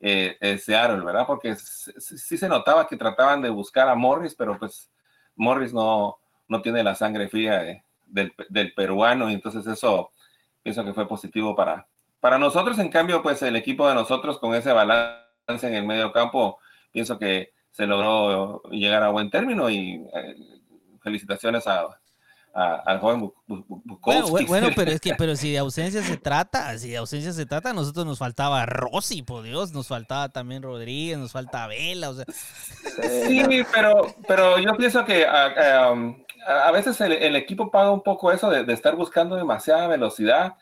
eh, 0.00 0.36
eh 0.40 0.58
Seattle, 0.58 1.04
¿verdad? 1.04 1.26
Porque 1.26 1.56
sí 1.56 2.38
se 2.38 2.48
notaba 2.48 2.86
que 2.86 2.96
trataban 2.96 3.42
de 3.42 3.50
buscar 3.50 3.88
a 3.88 3.94
Morris, 3.94 4.34
pero 4.34 4.58
pues 4.58 4.90
Morris 5.36 5.72
no, 5.72 6.18
no 6.48 6.62
tiene 6.62 6.82
la 6.82 6.94
sangre 6.94 7.28
fría 7.28 7.82
del, 8.06 8.32
del 8.48 8.74
peruano 8.74 9.30
y 9.30 9.34
entonces 9.34 9.66
eso 9.66 10.12
pienso 10.62 10.84
que 10.84 10.94
fue 10.94 11.08
positivo 11.08 11.54
para, 11.54 11.86
para 12.20 12.38
nosotros, 12.38 12.78
en 12.78 12.88
cambio, 12.88 13.22
pues 13.22 13.42
el 13.42 13.56
equipo 13.56 13.88
de 13.88 13.94
nosotros 13.94 14.38
con 14.38 14.54
ese 14.54 14.72
balance 14.72 15.22
en 15.62 15.74
el 15.74 15.86
medio 15.86 16.12
campo, 16.12 16.58
pienso 16.92 17.18
que 17.18 17.52
se 17.70 17.86
logró 17.86 18.62
llegar 18.70 19.02
a 19.02 19.10
buen 19.10 19.30
término 19.30 19.70
y 19.70 20.04
eh, 20.14 20.36
felicitaciones 21.02 21.66
a, 21.66 21.88
al 22.58 22.98
joven 22.98 23.32
Bukowski. 23.46 24.46
Bueno, 24.46 24.68
pero 24.74 24.90
es 24.90 25.00
que 25.00 25.14
pero 25.18 25.36
si 25.36 25.52
de 25.52 25.58
ausencia 25.58 26.02
se 26.02 26.16
trata, 26.16 26.76
si 26.78 26.90
de 26.90 26.96
ausencia 26.96 27.32
se 27.32 27.46
trata, 27.46 27.70
a 27.70 27.72
nosotros 27.72 28.04
nos 28.04 28.18
faltaba 28.18 28.66
Rossi, 28.66 29.22
por 29.22 29.44
Dios, 29.44 29.72
nos 29.72 29.86
faltaba 29.86 30.28
también 30.30 30.62
Rodríguez, 30.62 31.18
nos 31.18 31.32
falta 31.32 31.66
Vela, 31.66 32.10
o 32.10 32.14
sea. 32.14 32.24
Sí, 33.26 33.64
pero, 33.72 34.14
pero 34.26 34.58
yo 34.58 34.76
pienso 34.76 35.04
que 35.04 35.24
um, 35.24 36.16
a 36.46 36.70
veces 36.72 37.00
el, 37.00 37.36
equipo 37.36 37.70
paga 37.70 37.90
un 37.90 38.02
poco 38.02 38.32
eso 38.32 38.50
de, 38.50 38.72
estar 38.72 38.96
buscando 38.96 39.36
demasiada 39.36 39.86
velocidad. 39.86 40.54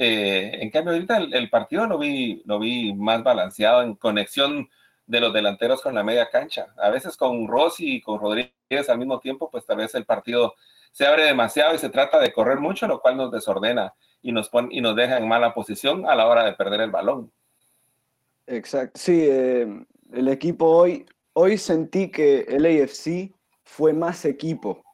Eh, 0.00 0.62
en 0.62 0.70
cambio, 0.70 0.92
ahorita 0.92 1.16
el, 1.16 1.50
partido 1.50 1.84
lo 1.88 1.98
vi, 1.98 2.40
lo 2.46 2.60
vi 2.60 2.94
más 2.94 3.24
balanceado 3.24 3.82
en 3.82 3.96
conexión 3.96 4.70
de 5.08 5.18
los 5.20 5.32
delanteros 5.32 5.82
con 5.82 5.92
la 5.96 6.04
media 6.04 6.30
cancha. 6.30 6.66
A 6.76 6.88
veces 6.88 7.16
con 7.16 7.48
Rossi 7.48 7.96
y 7.96 8.00
con 8.00 8.20
Rodríguez 8.20 8.88
al 8.88 8.98
mismo 8.98 9.18
tiempo, 9.18 9.50
pues 9.50 9.66
tal 9.66 9.78
vez 9.78 9.92
el 9.96 10.04
partido 10.04 10.54
se 10.92 11.04
abre 11.04 11.24
demasiado 11.24 11.74
y 11.74 11.78
se 11.78 11.90
trata 11.90 12.20
de 12.20 12.32
correr 12.32 12.60
mucho, 12.60 12.86
lo 12.86 13.00
cual 13.00 13.16
nos 13.16 13.32
desordena 13.32 13.92
y 14.22 14.30
nos, 14.30 14.50
y 14.70 14.80
nos 14.80 14.94
deja 14.94 15.18
en 15.18 15.26
mala 15.26 15.52
posición 15.52 16.08
a 16.08 16.14
la 16.14 16.28
hora 16.28 16.44
de 16.44 16.52
perder 16.52 16.82
el 16.82 16.92
balón. 16.92 17.32
Exacto, 18.46 19.00
sí, 19.00 19.26
eh, 19.28 19.66
el 20.12 20.28
equipo 20.28 20.66
hoy, 20.66 21.06
hoy 21.32 21.58
sentí 21.58 22.08
que 22.08 22.42
el 22.48 22.64
AFC 22.64 23.34
fue 23.64 23.92
más 23.92 24.24
equipo 24.24 24.84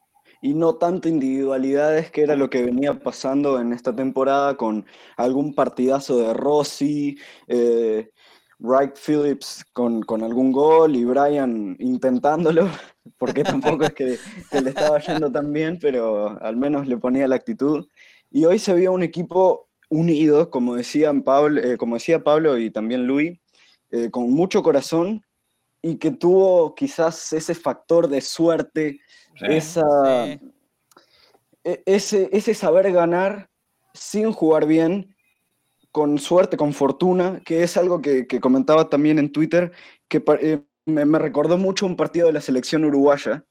y 0.41 0.53
no 0.53 0.75
tanto 0.75 1.09
individualidades, 1.09 2.11
que 2.11 2.21
era 2.21 2.35
lo 2.35 2.49
que 2.49 2.63
venía 2.63 2.99
pasando 2.99 3.59
en 3.59 3.73
esta 3.73 3.95
temporada 3.95 4.55
con 4.57 4.85
algún 5.17 5.53
partidazo 5.53 6.17
de 6.17 6.33
Rossi, 6.33 7.17
eh, 7.47 8.09
Wright 8.59 8.95
Phillips 8.95 9.65
con, 9.73 10.03
algún 10.23 10.51
gol 10.51 10.95
y 10.95 11.03
Brian 11.03 11.75
intentándolo, 11.79 12.69
porque 13.17 13.43
tampoco 13.43 13.83
es 13.85 13.93
que, 13.93 14.17
le 14.61 14.69
estaba 14.69 14.99
yendo 14.99 15.31
tan 15.31 15.51
bien, 15.51 15.77
pero 15.79 16.41
al 16.41 16.55
menos 16.55 16.87
le 16.87 16.97
ponía 16.97 17.27
la 17.27 17.35
actitud. 17.35 17.87
Y 18.31 18.45
hoy 18.45 18.59
se 18.59 18.73
vio 18.73 18.93
un 18.93 19.03
equipo 19.03 19.69
unido, 19.89 20.49
como, 20.49 20.75
decían 20.75 21.23
Pablo, 21.23 21.61
eh, 21.61 21.77
como 21.77 21.95
decía 21.95 22.23
Pablo 22.23 22.57
y 22.57 22.69
también 22.71 23.07
Luis, 23.07 23.39
eh, 23.91 24.09
con 24.09 24.31
mucho 24.31 24.63
corazón 24.63 25.24
y 25.85 25.97
que 25.97 26.09
tuvo 26.09 26.73
quizás 26.73 27.31
ese 27.31 27.53
factor 27.53 28.07
de 28.07 28.19
suerte 28.19 29.01
esa, 29.39 29.85
e, 31.63 31.83
ese, 31.85 32.27
ese 32.31 32.55
saber 32.55 32.91
ganar 32.91 33.51
sin 33.93 34.31
jugar 34.31 34.65
bien, 34.65 35.15
con 35.91 36.17
suerte, 36.17 36.57
con 36.57 36.73
fortuna, 36.73 37.39
que 37.45 37.61
es 37.61 37.77
algo 37.77 38.01
que, 38.01 38.25
comentaba 38.41 38.89
también 38.89 39.19
en 39.19 39.31
Twitter, 39.31 39.73
que 40.07 40.23
eh, 40.41 40.63
me, 40.87 41.19
recordó 41.19 41.59
mucho 41.59 41.85
un 41.85 41.95
partido 41.95 42.25
de 42.27 42.33
la 42.33 42.41
selección 42.41 42.83
uruguaya, 42.83 43.45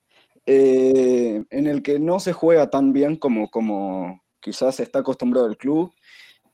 eh, 0.44 1.44
en 1.50 1.66
el 1.68 1.82
que 1.84 2.00
no 2.00 2.18
se 2.18 2.32
juega 2.32 2.68
tan 2.68 2.92
bien 2.92 3.14
como, 3.14 3.48
como 3.48 4.24
quizás 4.40 4.80
está 4.80 4.98
acostumbrado 4.98 5.46
el 5.46 5.56
club. 5.56 5.94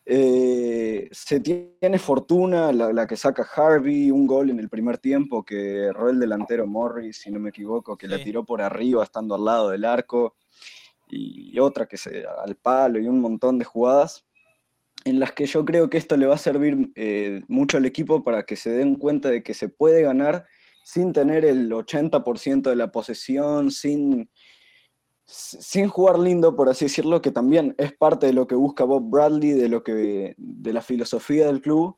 Eh, 0.07 1.09
se 1.13 1.41
tiene 1.41 1.99
fortuna, 1.99 2.73
la, 2.73 3.07
que 3.07 3.17
saca 3.17 3.47
Harvey, 3.55 4.11
un 4.11 4.27
gol 4.27 4.51
en 4.51 4.59
el 4.59 4.69
primer 4.69 4.99
tiempo 4.99 5.45
que 5.45 5.85
erró 5.85 6.11
el 6.11 6.19
delantero 6.19 6.67
Morris, 6.67 7.19
si 7.19 7.31
no 7.31 7.39
me 7.39 7.51
equivoco, 7.51 7.97
que 7.97 8.09
la 8.09 8.23
tiró 8.23 8.45
por 8.45 8.63
arriba 8.63 9.05
estando 9.05 9.35
al 9.35 9.45
lado 9.45 9.71
del 9.71 9.85
arco, 9.85 10.37
y, 11.09 11.59
otra 11.59 11.87
que 11.87 11.97
se 11.97 12.25
al 12.27 12.57
palo 12.57 12.99
y 12.99 13.07
un 13.07 13.21
montón 13.21 13.59
de 13.59 13.65
jugadas 13.65 14.25
en 15.05 15.19
las 15.19 15.33
que 15.33 15.47
yo 15.47 15.65
creo 15.65 15.89
que 15.89 15.99
esto 15.99 16.17
le 16.17 16.27
va 16.27 16.35
a 16.35 16.39
servir 16.39 16.93
eh, 16.95 17.43
mucho 17.49 17.79
al 17.79 17.87
equipo 17.87 18.23
para 18.23 18.45
que 18.45 18.57
se 18.57 18.71
den 18.71 18.97
cuenta 18.97 19.31
de 19.31 19.43
que 19.43 19.55
se 19.55 19.69
puede 19.69 20.03
ganar 20.03 20.47
sin 20.85 21.13
tener 21.13 21.45
el 21.45 21.71
80% 21.71 22.63
de 22.63 22.77
la 22.77 22.91
posesión, 22.93 23.71
sin 23.71 24.31
sin 25.31 25.89
jugar 25.89 26.19
lindo, 26.19 26.57
por 26.57 26.69
así 26.69 26.87
decirlo, 26.87 27.23
que 27.23 27.31
también 27.31 27.75
es 27.79 27.93
parte 27.93 28.27
de 28.27 28.33
lo 28.33 28.47
que 28.47 28.57
busca 28.57 28.85
Bob 28.85 29.09
Bradley, 29.09 29.53
de, 29.53 29.69
lo 29.69 29.85
que, 29.85 30.35
de 30.37 30.73
la 30.73 30.83
filosofía 30.83 31.47
del 31.47 31.61
club, 31.61 31.97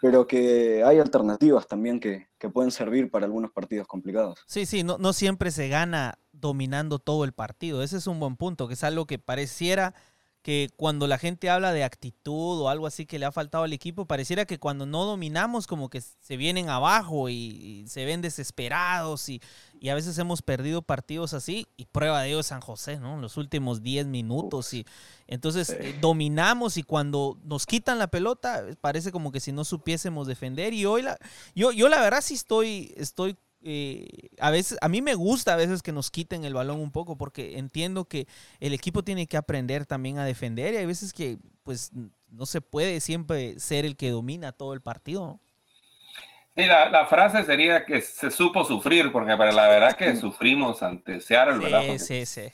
pero 0.00 0.26
que 0.26 0.84
hay 0.84 1.00
alternativas 1.00 1.66
también 1.66 1.98
que, 1.98 2.28
pueden 2.52 2.70
servir 2.70 3.10
para 3.10 3.26
algunos 3.26 3.50
partidos 3.50 3.88
complicados. 3.88 4.38
Sí, 4.46 4.64
sí, 4.64 4.84
no, 4.84 4.96
no 4.96 5.12
siempre 5.12 5.50
se 5.50 5.68
gana 5.68 6.18
dominando 6.30 7.00
todo 7.00 7.24
el 7.24 7.32
partido. 7.32 7.82
Ese 7.82 7.96
es 7.96 8.06
un 8.06 8.20
buen 8.20 8.36
punto, 8.36 8.68
que 8.68 8.74
es 8.74 8.84
algo 8.84 9.06
que 9.06 9.18
pareciera 9.18 9.94
que 10.48 10.70
cuando 10.76 11.06
la 11.06 11.18
gente 11.18 11.50
habla 11.50 11.74
de 11.74 11.84
actitud 11.84 12.62
o 12.62 12.70
algo 12.70 12.86
así 12.86 13.04
que 13.04 13.18
le 13.18 13.26
ha 13.26 13.32
faltado 13.32 13.64
al 13.64 13.74
equipo, 13.74 14.06
pareciera 14.06 14.46
que 14.46 14.58
cuando 14.58 14.86
no 14.86 15.04
dominamos 15.04 15.66
como 15.66 15.90
que 15.90 16.00
se 16.00 16.38
vienen 16.38 16.70
abajo 16.70 17.28
y, 17.28 17.84
se 17.86 18.06
ven 18.06 18.22
desesperados 18.22 19.28
y, 19.28 19.42
a 19.90 19.94
veces 19.94 20.16
hemos 20.16 20.40
perdido 20.40 20.80
partidos 20.80 21.34
así 21.34 21.66
y 21.76 21.84
prueba 21.84 22.22
de 22.22 22.30
ello 22.30 22.42
San 22.42 22.62
José, 22.62 22.98
¿no? 22.98 23.20
Los 23.20 23.36
últimos 23.36 23.82
10 23.82 24.06
minutos 24.06 24.72
y 24.72 24.86
entonces 25.26 25.68
eh, 25.68 25.98
dominamos 26.00 26.78
y 26.78 26.82
cuando 26.82 27.38
nos 27.44 27.66
quitan 27.66 27.98
la 27.98 28.06
pelota 28.06 28.64
parece 28.80 29.12
como 29.12 29.30
que 29.32 29.40
si 29.40 29.52
no 29.52 29.66
supiésemos 29.66 30.26
defender 30.26 30.72
y 30.72 30.86
hoy 30.86 31.02
la, 31.02 31.18
yo, 31.54 31.72
yo 31.72 31.90
la 31.90 32.00
verdad 32.00 32.22
sí 32.22 32.32
estoy, 32.32 32.94
estoy 32.96 33.36
eh, 33.70 34.30
a 34.40 34.50
veces, 34.50 34.78
a 34.80 34.88
mí 34.88 35.02
me 35.02 35.14
gusta 35.14 35.52
a 35.52 35.56
veces 35.56 35.82
que 35.82 35.92
nos 35.92 36.10
quiten 36.10 36.42
el 36.44 36.54
balón 36.54 36.80
un 36.80 36.90
poco 36.90 37.18
porque 37.18 37.58
entiendo 37.58 38.06
que 38.06 38.26
el 38.60 38.72
equipo 38.72 39.02
tiene 39.02 39.26
que 39.26 39.36
aprender 39.36 39.84
también 39.84 40.18
a 40.18 40.24
defender 40.24 40.72
y 40.72 40.78
hay 40.78 40.86
veces 40.86 41.12
que 41.12 41.36
pues 41.64 41.92
no 42.30 42.46
se 42.46 42.62
puede 42.62 43.00
siempre 43.00 43.60
ser 43.60 43.84
el 43.84 43.94
que 43.98 44.08
domina 44.08 44.52
todo 44.52 44.72
el 44.72 44.80
partido. 44.80 45.38
Sí, 46.56 46.64
la, 46.64 47.04
frase 47.10 47.44
sería 47.44 47.84
que 47.84 48.00
se 48.00 48.30
supo 48.30 48.64
sufrir, 48.64 49.12
porque 49.12 49.36
para 49.36 49.52
la 49.52 49.68
verdad 49.68 49.94
que 49.94 50.16
sufrimos 50.16 50.82
ante 50.82 51.20
Seattle, 51.20 51.58
¿verdad? 51.58 51.82
sí, 51.98 52.24
sí. 52.24 52.50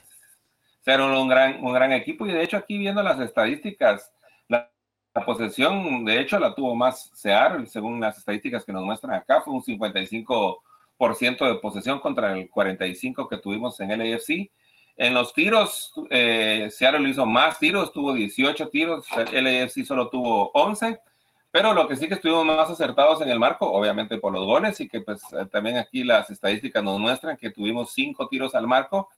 Seattle 0.80 1.16
un 1.16 1.28
gran, 1.28 1.64
un 1.64 1.72
gran 1.72 1.92
equipo 1.92 2.26
y 2.26 2.32
de 2.32 2.42
hecho 2.42 2.56
aquí 2.56 2.76
viendo 2.76 3.04
las 3.04 3.20
estadísticas, 3.20 4.12
la, 4.48 4.68
la 5.14 5.24
posesión 5.24 6.04
de 6.04 6.18
hecho 6.18 6.40
la 6.40 6.56
tuvo 6.56 6.74
más 6.74 7.12
Seattle, 7.14 7.66
según 7.66 8.00
las 8.00 8.18
estadísticas 8.18 8.64
que 8.64 8.72
nos 8.72 8.82
muestran 8.82 9.14
acá, 9.14 9.42
fue 9.42 9.54
un 9.54 9.62
55 9.62 10.34
por 10.34 10.64
ciento 10.64 10.73
de 10.98 11.54
posesión 11.56 12.00
contra 12.00 12.32
el 12.32 12.48
45 12.48 13.28
que 13.28 13.38
tuvimos 13.38 13.78
en 13.80 13.90
el 13.90 14.14
AFC. 14.14 14.50
En 14.96 15.12
los 15.12 15.34
tiros, 15.34 15.92
eh, 16.10 16.68
Seattle 16.70 17.08
hizo 17.08 17.26
más 17.26 17.58
tiros, 17.58 17.92
tuvo 17.92 18.12
18 18.12 18.68
tiros, 18.68 19.06
el 19.32 19.46
AFC 19.46 19.84
solo 19.84 20.08
tuvo 20.08 20.50
11, 20.52 21.00
pero 21.50 21.74
lo 21.74 21.88
que 21.88 21.96
sí 21.96 22.06
que 22.06 22.14
estuvimos 22.14 22.44
más 22.46 22.70
acertados 22.70 23.20
en 23.20 23.28
el 23.28 23.40
marco, 23.40 23.70
obviamente 23.70 24.18
por 24.18 24.32
los 24.32 24.44
goles, 24.46 24.80
y 24.80 24.88
que 24.88 25.00
pues 25.00 25.22
también 25.50 25.78
aquí 25.78 26.04
las 26.04 26.30
estadísticas 26.30 26.82
nos 26.82 27.00
muestran 27.00 27.36
que 27.36 27.50
tuvimos 27.50 27.92
5 27.92 28.28
tiros 28.28 28.54
al 28.54 28.68
marco, 28.68 29.08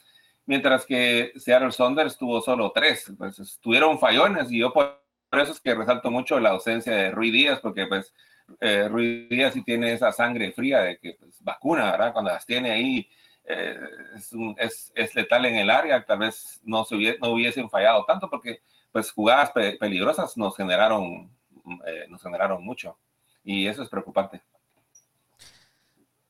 mientras 0.47 0.87
que 0.87 1.33
Seattle 1.37 1.73
Saunders 1.73 2.17
tuvo 2.17 2.41
solo 2.41 2.73
3, 2.75 3.13
pues 3.19 3.39
estuvieron 3.39 3.99
fallones, 3.99 4.51
y 4.51 4.61
yo 4.61 4.73
por 4.73 4.99
eso 5.33 5.53
es 5.53 5.61
que 5.61 5.75
resalto 5.75 6.11
mucho 6.11 6.41
la 6.41 6.51
ausencia 6.51 6.95
de 6.95 7.11
Rui 7.11 7.31
Díaz, 7.31 7.61
porque 7.61 7.87
pues 7.87 8.15
eh, 8.61 8.89
Ruiz 8.89 9.29
Díaz 9.29 9.55
sí 9.55 9.63
tiene 9.63 9.93
esa 9.93 10.13
sangre 10.13 10.53
fría 10.53 10.81
de 10.81 10.99
que 10.99 11.17
pues, 11.19 11.43
vacuna, 11.43 11.91
¿verdad? 11.91 12.13
Cuando 12.13 12.31
las 12.31 12.47
tiene 12.47 12.71
ahí 12.71 13.09
eh, 13.45 13.79
es, 14.57 15.15
letal 15.15 15.47
en 15.47 15.57
el 15.57 15.71
área, 15.71 16.05
tal 16.05 16.19
vez 16.19 16.61
no, 16.65 16.85
se 16.85 16.97
no 17.21 17.31
hubiesen 17.31 17.71
fallado 17.71 18.05
tanto 18.05 18.29
porque 18.29 18.61
pues 18.91 19.13
jugadas 19.13 19.53
peligrosas 19.53 20.37
nos 20.37 20.57
generaron, 20.57 21.31
eh, 21.87 22.07
nos 22.09 22.23
generaron 22.23 22.65
mucho 22.65 22.99
y 23.45 23.67
eso 23.67 23.83
es 23.83 23.89
preocupante. 23.89 24.43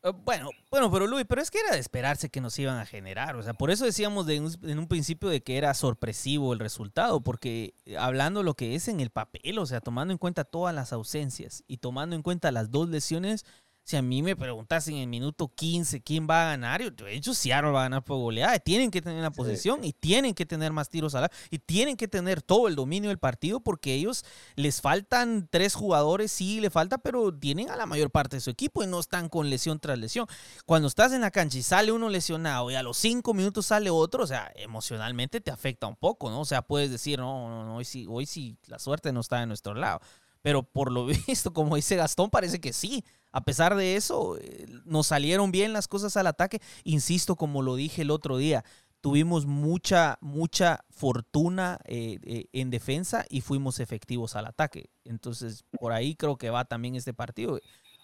Eh, 0.07 0.13
bueno, 0.25 0.51
bueno, 0.71 0.91
pero 0.91 1.07
Luis, 1.09 1.27
pero 1.29 1.43
es 1.43 1.51
que 1.51 1.59
era 1.59 1.73
de 1.73 1.81
esperarse 1.81 2.31
que 2.31 2.41
nos 2.41 2.57
iban 2.61 2.79
a 2.79 2.87
generar. 2.87 3.35
O 3.37 3.43
sea, 3.43 3.55
por 3.55 3.71
eso 3.73 3.85
decíamos 3.85 4.29
en 4.29 4.79
un 4.79 4.87
principio 4.87 5.29
de 5.29 5.43
que 5.43 5.59
era 5.59 5.75
sorpresivo 5.75 6.53
el 6.53 6.61
resultado, 6.61 7.21
porque 7.23 7.75
eh, 7.85 7.99
hablando 7.99 8.45
lo 8.45 8.55
que 8.55 8.77
es 8.77 8.87
en 8.87 9.01
el 9.01 9.11
papel, 9.11 9.59
o 9.59 9.67
sea, 9.67 9.81
tomando 9.81 10.13
en 10.13 10.19
cuenta 10.19 10.45
todas 10.45 10.75
las 10.75 10.93
ausencias 10.93 11.65
y 11.67 11.79
tomando 11.79 12.15
en 12.15 12.23
cuenta 12.23 12.53
las 12.53 12.71
dos 12.71 12.89
lesiones, 12.89 13.45
si 13.87 13.97
a 13.97 14.03
mí 14.03 14.21
me 14.21 14.35
preguntasen 14.35 14.97
en 14.97 15.03
el 15.03 15.07
minuto 15.07 15.47
15 15.47 16.03
quién 16.03 16.27
va 16.29 16.43
a 16.43 16.51
ganar, 16.51 16.83
yo 16.97 17.07
he 17.07 17.13
dicho 17.13 17.33
Seattle 17.35 17.71
va 17.71 17.83
a 17.83 17.83
ganar 17.85 18.03
por 18.03 18.19
goleada. 18.19 18.59
Tienen 18.59 18.91
que 18.91 19.01
tener 19.01 19.23
la 19.23 19.31
posición 19.31 19.85
y 19.85 19.93
tienen 19.93 20.35
que 20.35 20.45
tener 20.45 20.73
más 20.73 20.89
tiros 20.89 21.15
a 21.15 21.21
la 21.21 21.31
y 21.53 21.61
tienen 21.61 21.97
que 21.97 22.09
tener 22.09 22.43
todo 22.43 22.67
el 22.67 22.75
dominio 22.75 23.11
del 23.11 23.21
partido 23.21 23.61
porque 23.61 23.95
ellos 23.95 24.25
les 24.57 24.81
faltan 24.81 25.47
tres 25.49 25.77
jugadores, 25.77 26.33
sí 26.33 26.59
le 26.59 26.69
falta, 26.69 26.99
pero 26.99 27.33
tienen 27.33 27.71
a 27.71 27.77
la 27.77 27.87
mayor 27.87 28.11
parte 28.11 28.39
de 28.39 28.41
su 28.41 28.51
equipo 28.51 28.83
y 28.83 28.89
no 28.89 28.99
están 28.99 29.29
con 29.29 29.51
lesión 29.51 29.79
tras 29.79 29.97
lesión. 29.97 30.27
Cuando 30.65 30.89
estás 30.89 31.13
en 31.13 31.21
la 31.21 31.31
cancha 31.31 31.59
y 31.59 31.63
sale 31.63 31.93
uno 31.93 32.09
lesionado 32.09 32.73
y 32.73 32.75
a 32.75 32.83
los 32.83 32.97
cinco 32.97 33.35
minutos 33.35 33.67
sale 33.67 33.89
otro, 33.91 34.25
o 34.25 34.27
sea, 34.27 34.51
emocionalmente 34.57 35.41
te 35.41 35.53
afecta 35.53 35.87
un 35.87 35.95
poco, 35.95 36.29
¿no? 36.29 36.41
O 36.41 36.45
sea, 36.45 36.63
puedes 36.63 36.91
decir, 36.91 37.21
no, 37.21 37.49
no, 37.49 37.65
no 37.65 37.77
hoy 37.77 37.85
sí, 37.85 38.05
hoy 38.09 38.27
sí 38.27 38.59
la 38.67 38.81
suerte 38.81 39.13
no 39.13 39.21
está 39.21 39.39
de 39.39 39.47
nuestro 39.47 39.75
lado. 39.75 40.01
Pero 40.47 40.63
por 40.63 40.93
lo 40.93 41.07
visto, 41.27 41.53
como 41.53 41.75
dice 41.75 41.97
Gastón, 41.97 42.31
parece 42.31 42.61
que 42.61 42.73
sí. 42.73 43.05
A 43.33 43.41
pesar 43.41 43.75
de 43.75 43.97
eso, 43.97 44.39
eh, 44.39 44.69
nos 44.85 45.09
salieron 45.09 45.51
bien 45.51 45.73
las 45.73 45.89
cosas 45.89 46.17
al 46.17 46.29
ataque. 46.29 46.61
Insisto, 46.85 47.35
como 47.35 47.63
lo 47.63 47.75
dije 47.75 48.03
el 48.03 48.13
otro 48.13 48.37
día, 48.37 48.65
tuvimos 49.01 49.45
mucha, 49.45 50.19
mucha 50.21 50.85
fortuna 50.89 51.81
eh, 51.87 52.21
eh, 52.23 52.45
en 52.53 52.71
defensa 52.71 53.25
y 53.29 53.41
fuimos 53.41 53.81
efectivos 53.81 54.37
al 54.37 54.47
ataque. 54.47 54.91
Entonces, 55.05 55.65
por 55.81 55.93
ahí 55.93 56.15
creo 56.15 56.37
que 56.37 56.51
va 56.51 56.65
también 56.65 56.95
este 56.95 57.13
partido. 57.13 57.59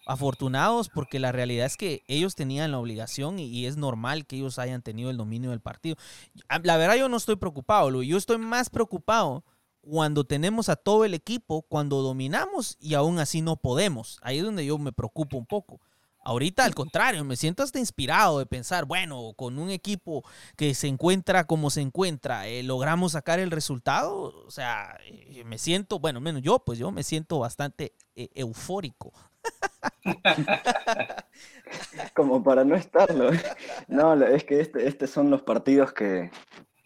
Afortunados 0.04 0.88
porque 0.88 1.20
la 1.20 1.30
realidad 1.30 1.66
es 1.66 1.76
que 1.76 2.02
ellos 2.08 2.34
tenían 2.34 2.72
la 2.72 2.80
obligación 2.80 3.38
y, 3.38 3.66
es 3.66 3.76
normal 3.76 4.26
que 4.26 4.34
ellos 4.34 4.58
hayan 4.58 4.82
tenido 4.82 5.10
el 5.10 5.16
dominio 5.16 5.50
del 5.50 5.60
partido. 5.60 5.94
La 6.64 6.76
verdad 6.76 6.96
yo 6.96 7.08
no 7.08 7.18
estoy 7.18 7.36
preocupado, 7.36 7.88
Luis. 7.88 8.08
Yo 8.08 8.16
estoy 8.16 8.38
más 8.38 8.68
preocupado 8.68 9.44
cuando 9.82 10.24
tenemos 10.24 10.68
a 10.68 10.76
todo 10.76 11.04
el 11.04 11.12
equipo, 11.12 11.62
cuando 11.62 12.02
dominamos 12.02 12.76
y 12.80 12.94
aún 12.94 13.18
así 13.18 13.42
no 13.42 13.56
podemos. 13.56 14.18
Ahí 14.22 14.38
es 14.38 14.44
donde 14.44 14.64
yo 14.64 14.78
me 14.78 14.92
preocupo 14.92 15.36
un 15.36 15.46
poco. 15.46 15.80
Ahorita 16.24 16.64
al 16.64 16.74
contrario, 16.74 17.24
me 17.24 17.34
siento 17.34 17.64
hasta 17.64 17.80
inspirado 17.80 18.38
de 18.38 18.46
pensar, 18.46 18.84
bueno, 18.84 19.32
con 19.36 19.58
un 19.58 19.70
equipo 19.70 20.22
que 20.56 20.72
se 20.72 20.86
encuentra 20.86 21.48
como 21.48 21.68
se 21.68 21.80
encuentra, 21.80 22.46
eh, 22.46 22.62
logramos 22.62 23.12
sacar 23.12 23.40
el 23.40 23.50
resultado. 23.50 24.32
O 24.46 24.50
sea, 24.50 24.96
eh, 25.04 25.42
me 25.44 25.58
siento, 25.58 25.98
bueno, 25.98 26.20
menos 26.20 26.42
yo, 26.42 26.60
pues 26.60 26.78
yo 26.78 26.92
me 26.92 27.02
siento 27.02 27.40
bastante 27.40 27.96
eh, 28.14 28.28
eufórico. 28.34 29.12
como 32.14 32.44
para 32.44 32.64
no 32.64 32.76
estarlo. 32.76 33.30
No, 33.88 34.14
es 34.24 34.44
que 34.44 34.60
este, 34.60 34.86
estos 34.86 35.10
son 35.10 35.28
los 35.28 35.42
partidos 35.42 35.92
que, 35.92 36.30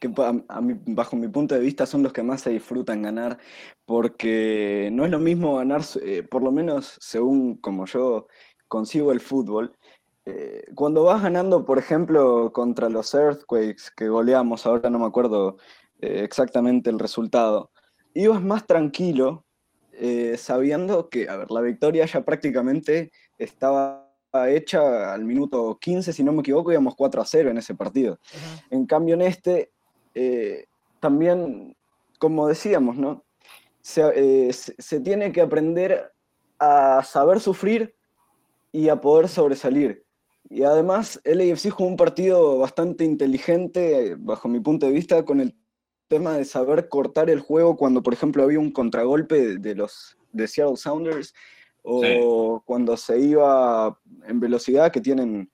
bajo 0.09 1.17
mi 1.17 1.29
punto 1.29 1.55
de 1.55 1.61
vista 1.61 1.87
son 1.87 2.03
los 2.03 2.13
que 2.13 2.23
más 2.23 2.43
se 2.43 2.51
disfrutan 2.51 3.03
ganar, 3.03 3.39
porque 3.85 4.91
no 4.93 5.05
es 5.05 5.11
lo 5.11 5.19
mismo 5.19 5.57
ganar, 5.57 5.83
por 6.31 6.43
lo 6.43 6.53
menos 6.53 6.97
según 7.01 7.57
como 7.57 7.87
yo 7.87 8.27
consigo 8.69 9.13
el 9.13 9.21
fútbol. 9.21 9.77
Eh, 10.25 10.65
cuando 10.75 11.05
vas 11.05 11.23
ganando, 11.23 11.65
por 11.65 11.79
ejemplo, 11.79 12.53
contra 12.53 12.89
los 12.89 13.15
Earthquakes 13.15 13.85
que 13.97 14.09
goleamos, 14.09 14.67
ahora 14.67 14.91
no 14.91 14.99
me 14.99 15.07
acuerdo 15.07 15.57
eh, 16.01 16.23
exactamente 16.25 16.91
el 16.91 16.99
resultado, 16.99 17.71
ibas 18.13 18.43
más 18.43 18.67
tranquilo, 18.67 19.45
eh, 19.93 20.37
sabiendo 20.37 21.09
que, 21.09 21.29
a 21.29 21.37
ver, 21.37 21.51
la 21.51 21.61
victoria 21.61 22.05
ya 22.07 22.25
prácticamente 22.25 23.13
estaba 23.39 24.05
hecha 24.49 25.15
al 25.15 25.25
minuto 25.25 25.79
15, 25.81 26.13
si 26.13 26.25
no 26.25 26.33
me 26.33 26.41
equivoco, 26.41 26.73
íbamos 26.73 26.97
4 26.97 27.23
a 27.23 27.25
0 27.25 27.51
en 27.51 27.59
ese 27.59 27.75
partido. 27.75 28.19
En 28.69 28.85
cambio, 28.85 29.15
en 29.15 29.23
este, 29.23 29.73
también, 31.01 31.77
como 32.19 32.49
decíamos, 32.49 32.97
¿no? 32.97 33.25
se 33.81 35.01
tiene 35.05 35.31
que 35.31 35.41
aprender 35.41 36.13
a 36.59 37.03
saber 37.05 37.41
sufrir 37.41 37.95
y 38.73 38.89
a 38.89 39.01
poder 39.01 39.29
sobresalir. 39.29 40.05
Y 40.49 40.63
además, 40.63 41.21
el 41.25 41.41
AFC 41.41 41.71
jugó 41.71 41.89
un 41.89 41.97
partido 41.97 42.59
bastante 42.59 43.05
inteligente, 43.05 44.17
bajo 44.19 44.49
mi 44.49 44.61
punto 44.61 44.87
de 44.87 44.93
vista, 44.93 45.25
con 45.25 45.41
el 45.41 45.57
tema 46.09 46.37
de 46.37 46.45
saber 46.45 46.89
cortar 46.89 47.31
el 47.31 47.41
juego 47.41 47.77
cuando, 47.77 48.03
por 48.03 48.13
ejemplo, 48.13 48.43
había 48.43 48.61
un 48.61 48.71
contragolpe 48.71 49.59
de 49.59 49.75
los 49.75 50.17
de 50.33 50.47
Seattle 50.47 50.77
Sounders 50.77 51.35
o 51.83 52.63
cuando 52.65 52.97
se 52.97 53.19
iba 53.19 53.99
en 54.27 54.41
velocidad, 54.41 54.91
que 54.93 55.01
tienen 55.01 55.51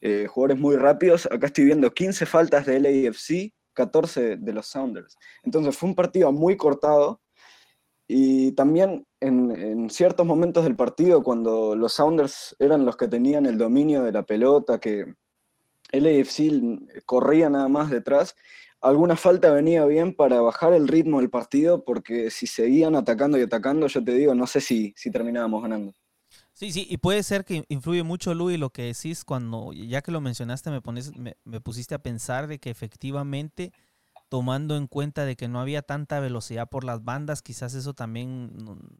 eh, 0.00 0.26
jugadores 0.26 0.60
muy 0.60 0.76
rápidos. 0.76 1.26
Acá 1.26 1.46
estoy 1.46 1.64
viendo 1.66 1.92
15 1.92 2.26
faltas 2.26 2.66
del 2.66 2.86
AFC, 2.86 3.52
14 3.78 4.36
de 4.36 4.52
los 4.52 4.66
Sounders. 4.66 5.16
Entonces 5.44 5.76
fue 5.76 5.88
un 5.88 5.94
partido 5.94 6.32
muy 6.32 6.56
cortado 6.56 7.20
y 8.08 8.52
también 8.52 9.06
en, 9.20 9.88
ciertos 9.90 10.26
momentos 10.26 10.64
del 10.64 10.74
partido, 10.74 11.22
cuando 11.22 11.76
los 11.76 11.92
Sounders 11.92 12.56
eran 12.58 12.84
los 12.84 12.96
que 12.96 13.06
tenían 13.06 13.46
el 13.46 13.56
dominio 13.56 14.02
de 14.02 14.12
la 14.12 14.24
pelota, 14.24 14.80
que 14.80 15.14
el 15.92 16.06
AFC 16.06 17.04
corría 17.06 17.48
nada 17.50 17.68
más 17.68 17.90
detrás, 17.90 18.34
alguna 18.80 19.14
falta 19.14 19.52
venía 19.52 19.84
bien 19.84 20.14
para 20.14 20.40
bajar 20.40 20.72
el 20.72 20.88
ritmo 20.88 21.20
del 21.20 21.30
partido, 21.30 21.84
porque 21.84 22.30
si 22.30 22.46
seguían 22.46 22.96
atacando 22.96 23.38
y 23.38 23.42
atacando, 23.42 23.86
yo 23.86 24.02
te 24.02 24.12
digo, 24.12 24.34
no 24.34 24.46
sé 24.46 24.60
si, 24.60 24.92
si 24.96 25.10
terminábamos 25.10 25.62
ganando. 25.62 25.92
Sí, 26.58 26.72
sí, 26.72 26.88
y 26.90 26.96
puede 26.96 27.22
ser 27.22 27.44
que 27.44 27.64
influye 27.68 28.02
mucho, 28.02 28.34
Luis, 28.34 28.58
lo 28.58 28.70
que 28.70 28.82
decís 28.82 29.24
cuando, 29.24 29.72
ya 29.72 30.02
que 30.02 30.10
lo 30.10 30.20
mencionaste, 30.20 30.70
me, 30.70 30.80
pones, 30.80 31.12
me 31.16 31.60
pusiste 31.60 31.94
a 31.94 32.02
pensar 32.02 32.48
de 32.48 32.58
que 32.58 32.70
efectivamente 32.70 33.72
tomando 34.28 34.76
en 34.76 34.86
cuenta 34.86 35.24
de 35.24 35.36
que 35.36 35.48
no 35.48 35.60
había 35.60 35.82
tanta 35.82 36.20
velocidad 36.20 36.68
por 36.68 36.84
las 36.84 37.04
bandas, 37.04 37.42
quizás 37.42 37.74
eso 37.74 37.94
también 37.94 38.52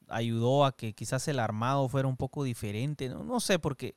ayudó 0.08 0.64
a 0.64 0.76
que 0.76 0.94
quizás 0.94 1.28
el 1.28 1.38
armado 1.38 1.88
fuera 1.88 2.08
un 2.08 2.16
poco 2.16 2.44
diferente, 2.44 3.08
no, 3.08 3.40
sé, 3.40 3.58
porque 3.58 3.94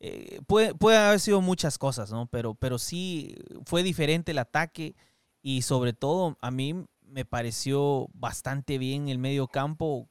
eh, 0.00 0.40
puede, 0.46 0.74
puede, 0.74 0.98
haber 0.98 1.20
sido 1.20 1.40
muchas 1.40 1.78
cosas, 1.78 2.10
¿no? 2.10 2.26
Pero, 2.26 2.54
pero 2.54 2.78
sí 2.78 3.36
fue 3.64 3.82
diferente 3.82 4.32
el 4.32 4.38
ataque 4.38 4.94
y 5.42 5.62
sobre 5.62 5.92
todo 5.92 6.36
a 6.40 6.50
mí 6.50 6.74
me 7.02 7.24
pareció 7.24 8.08
bastante 8.12 8.78
bien 8.78 9.08
el 9.08 9.18
medio 9.18 9.48
campo, 9.48 10.06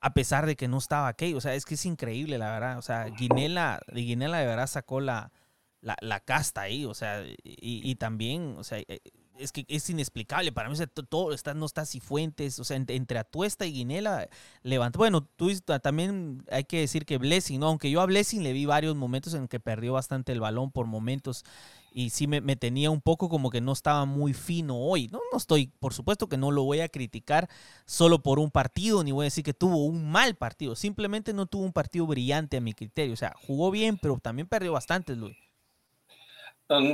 a 0.00 0.14
pesar 0.14 0.46
de 0.46 0.56
que 0.56 0.68
no 0.68 0.78
estaba 0.78 1.12
Key, 1.14 1.34
o 1.34 1.40
sea, 1.40 1.54
es 1.54 1.64
que 1.64 1.74
es 1.74 1.86
increíble, 1.86 2.38
la 2.38 2.50
verdad, 2.52 2.78
o 2.78 2.82
sea, 2.82 3.04
Guinela, 3.06 3.80
de 3.92 4.00
Guinela 4.02 4.38
de 4.38 4.46
verdad 4.46 4.66
sacó 4.66 5.00
la, 5.00 5.32
la, 5.80 6.20
casta 6.20 6.62
ahí, 6.62 6.84
o 6.84 6.94
sea, 6.94 7.24
y, 7.44 7.94
también, 7.96 8.56
o 8.58 8.64
sea, 8.64 8.78
eh, 8.78 9.00
es 9.38 9.52
que 9.52 9.64
es 9.68 9.88
inexplicable. 9.88 10.52
Para 10.52 10.68
mí 10.68 10.76
todo 11.08 11.32
está, 11.32 11.54
no 11.54 11.66
está 11.66 11.84
fuentes 11.86 12.58
o 12.58 12.64
sea, 12.64 12.76
entre, 12.76 13.18
Atuesta 13.18 13.66
y 13.66 13.72
Guinela 13.72 14.28
levantó. 14.62 14.98
Bueno, 14.98 15.22
tú 15.36 15.50
también 15.82 16.44
hay 16.50 16.64
que 16.64 16.80
decir 16.80 17.06
que 17.06 17.18
Blessing, 17.18 17.60
¿no? 17.60 17.66
Aunque 17.66 17.90
yo 17.90 18.00
a 18.00 18.06
Blessing 18.06 18.42
le 18.42 18.52
vi 18.52 18.66
varios 18.66 18.96
momentos 18.96 19.34
en 19.34 19.48
que 19.48 19.60
perdió 19.60 19.92
bastante 19.92 20.32
el 20.32 20.40
balón 20.40 20.70
por 20.70 20.86
momentos 20.86 21.44
y 21.92 22.10
sí 22.10 22.26
me, 22.26 22.40
tenía 22.56 22.90
un 22.90 23.00
poco 23.00 23.28
como 23.28 23.50
que 23.50 23.60
no 23.60 23.72
estaba 23.72 24.04
muy 24.04 24.34
fino 24.34 24.78
hoy. 24.78 25.08
No, 25.08 25.20
no 25.32 25.38
estoy, 25.38 25.68
por 25.80 25.94
supuesto 25.94 26.28
que 26.28 26.36
no 26.36 26.50
lo 26.50 26.64
voy 26.64 26.80
a 26.80 26.88
criticar 26.88 27.48
solo 27.86 28.22
por 28.22 28.38
un 28.38 28.50
partido, 28.50 29.02
ni 29.04 29.12
voy 29.12 29.24
a 29.24 29.26
decir 29.26 29.44
que 29.44 29.54
tuvo 29.54 29.84
un 29.84 30.10
mal 30.10 30.34
partido. 30.34 30.76
Simplemente 30.76 31.32
no 31.32 31.46
tuvo 31.46 31.64
un 31.64 31.72
partido 31.72 32.06
brillante 32.06 32.56
a 32.56 32.60
mi 32.60 32.72
criterio. 32.74 33.14
O 33.14 33.16
sea, 33.16 33.34
jugó 33.46 33.70
bien, 33.70 33.98
pero 34.00 34.18
también 34.18 34.48
perdió 34.48 34.72
bastante, 34.72 35.16
Luis. 35.16 35.36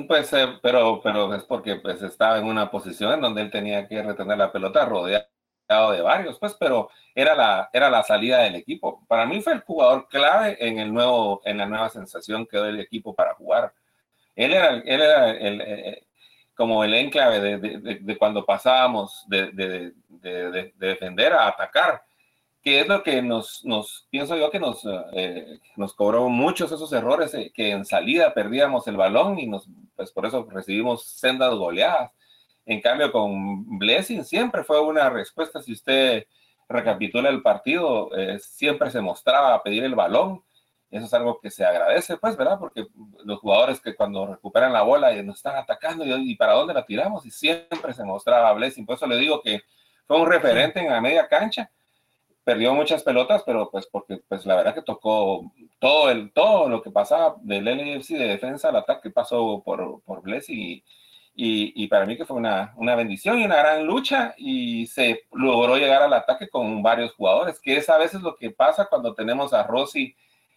Pues, 0.07 0.33
eh, 0.33 0.59
pero, 0.63 1.01
pero 1.03 1.35
es 1.35 1.43
porque 1.45 1.77
pues, 1.77 2.01
estaba 2.01 2.39
en 2.39 2.45
una 2.45 2.71
posición 2.71 3.15
en 3.15 3.21
donde 3.21 3.43
él 3.43 3.51
tenía 3.51 3.89
que 3.89 4.03
retener 4.03 4.39
la 4.39 4.53
pelota 4.53 4.85
rodeado 4.85 5.27
de 5.93 6.01
varios, 6.01 6.39
pues, 6.39 6.55
pero 6.55 6.91
era 7.15 7.35
la, 7.35 7.71
era 7.73 7.91
la 7.91 8.05
salida 8.05 8.41
del 8.41 8.55
equipo. 8.55 9.05
Para 9.09 9.27
mí 9.27 9.41
fue 9.41 9.55
el 9.55 9.61
jugador 9.63 10.09
clave 10.09 10.57
en, 10.61 10.79
el 10.79 10.93
nuevo, 10.93 11.43
en 11.45 11.59
la 11.59 11.67
nueva 11.67 11.89
sensación 11.89 12.47
que 12.47 12.57
dio 12.57 12.67
el 12.67 12.81
equipo 12.81 13.15
para 13.15 13.35
jugar. 13.35 13.73
Él 14.37 14.53
era, 14.53 14.75
él 14.77 14.85
era 14.87 15.31
el, 15.31 15.61
eh, 15.61 15.89
eh, 15.89 16.07
como 16.55 16.85
el 16.85 16.95
enclave 16.95 17.41
de, 17.41 17.59
de, 17.59 17.99
de 18.01 18.19
cuando 18.19 18.45
pasábamos 18.45 19.25
de, 19.29 19.93
defender 20.79 21.33
a 21.33 21.49
atacar 21.49 22.03
que 22.65 22.81
es 22.81 22.89
lo 22.89 23.03
que 23.03 23.21
nos, 23.21 23.63
nos 23.65 24.07
pienso 24.11 24.37
yo 24.39 24.51
que 24.51 24.59
nos, 24.59 24.83
eh, 25.13 25.59
nos 25.77 25.93
cobró 25.93 26.31
muchos 26.31 26.73
esos 26.73 26.91
errores, 26.95 27.35
eh, 27.35 27.53
que 27.55 27.71
en 27.71 27.85
salida 27.85 28.33
perdíamos 28.33 28.89
el 28.89 28.97
balón 28.97 29.39
y 29.39 29.47
nos, 29.47 29.69
pues 29.95 30.11
por 30.11 30.25
eso 30.25 30.49
recibimos 30.51 31.05
sendas 31.05 31.55
goleadas. 31.55 32.11
En 32.65 32.81
cambio, 32.81 33.13
con 33.13 33.79
Blessing 33.79 34.25
siempre 34.25 34.65
fue 34.65 34.81
una 34.81 35.11
respuesta, 35.11 35.61
si 35.61 35.73
usted 35.73 36.27
recapitula 36.67 37.29
el 37.29 37.43
partido, 37.43 38.11
eh, 38.17 38.39
siempre 38.41 38.91
se 38.91 39.03
mostraba 39.03 39.55
a 39.55 39.63
pedir 39.63 39.85
el 39.85 39.95
balón. 39.95 40.43
Eso 40.95 41.07
es 41.07 41.15
algo 41.15 41.41
que 41.41 41.51
se 41.51 41.65
agradece, 41.65 42.17
pues, 42.19 42.37
¿verdad? 42.37 42.59
Porque 42.59 42.87
los 43.25 43.41
jugadores 43.41 43.81
que 43.81 43.97
cuando 43.97 44.27
recuperan 44.27 44.73
la 44.73 44.83
bola 44.83 45.13
y 45.13 45.25
nos 45.25 45.37
están 45.37 45.57
atacando, 45.57 46.05
y, 46.07 46.37
para 46.37 46.53
dónde 46.53 46.73
la 46.73 46.87
tiramos, 46.87 47.27
y 47.27 47.31
siempre 47.31 47.93
se 47.95 48.05
mostraba 48.05 48.53
Blessing. 48.53 48.87
Por 48.87 48.95
eso 48.97 49.07
le 49.07 49.17
digo 49.17 49.41
que 49.43 49.63
fue 50.07 50.21
un 50.21 50.29
referente 50.29 50.81
en 50.81 50.91
la 50.91 51.01
media 51.01 51.27
cancha 51.27 51.71
perdió 52.45 52.75
muchas 52.75 53.03
pelotas, 53.03 53.43
pero 53.45 53.71
pues 53.71 53.87
porque 53.87 54.19
pues 54.29 54.45
la 54.47 54.55
verdad 54.55 54.75
que 54.75 54.83
tocó 54.83 55.51
todo 55.79 56.11
el 56.11 56.31
todo 56.33 56.69
lo 56.69 56.83
que 56.83 56.91
pasaba 56.91 57.37
del 57.41 57.65
LFC 57.65 58.19
de 58.19 58.29
defensa 58.29 58.69
al 58.69 58.77
ataque 58.77 59.11
pasó 59.11 59.63
por, 59.65 60.03
por 60.03 60.21
Bless 60.21 60.51
y, 60.51 60.85
y, 61.35 61.87
para 61.89 62.07
mí 62.07 62.17
que 62.17 62.27
fue 62.27 62.37
una, 62.37 62.75
una, 62.77 62.95
bendición 62.95 63.39
y 63.41 63.45
una 63.45 63.57
gran 63.57 63.85
lucha 63.85 64.35
y 64.37 64.87
se 64.87 65.23
logró 65.33 65.77
llegar 65.77 66.03
al 66.03 66.13
ataque 66.13 66.49
con 66.49 66.83
varios 66.83 67.13
jugadores, 67.15 67.59
que 67.61 67.77
es 67.77 67.89
a 67.91 67.99
veces 67.99 68.21
lo 68.21 68.37
que 68.37 68.51
pasa 68.51 68.87
cuando 68.87 69.15
tenemos 69.15 69.53
a 69.53 69.65
Rossi 69.65 70.15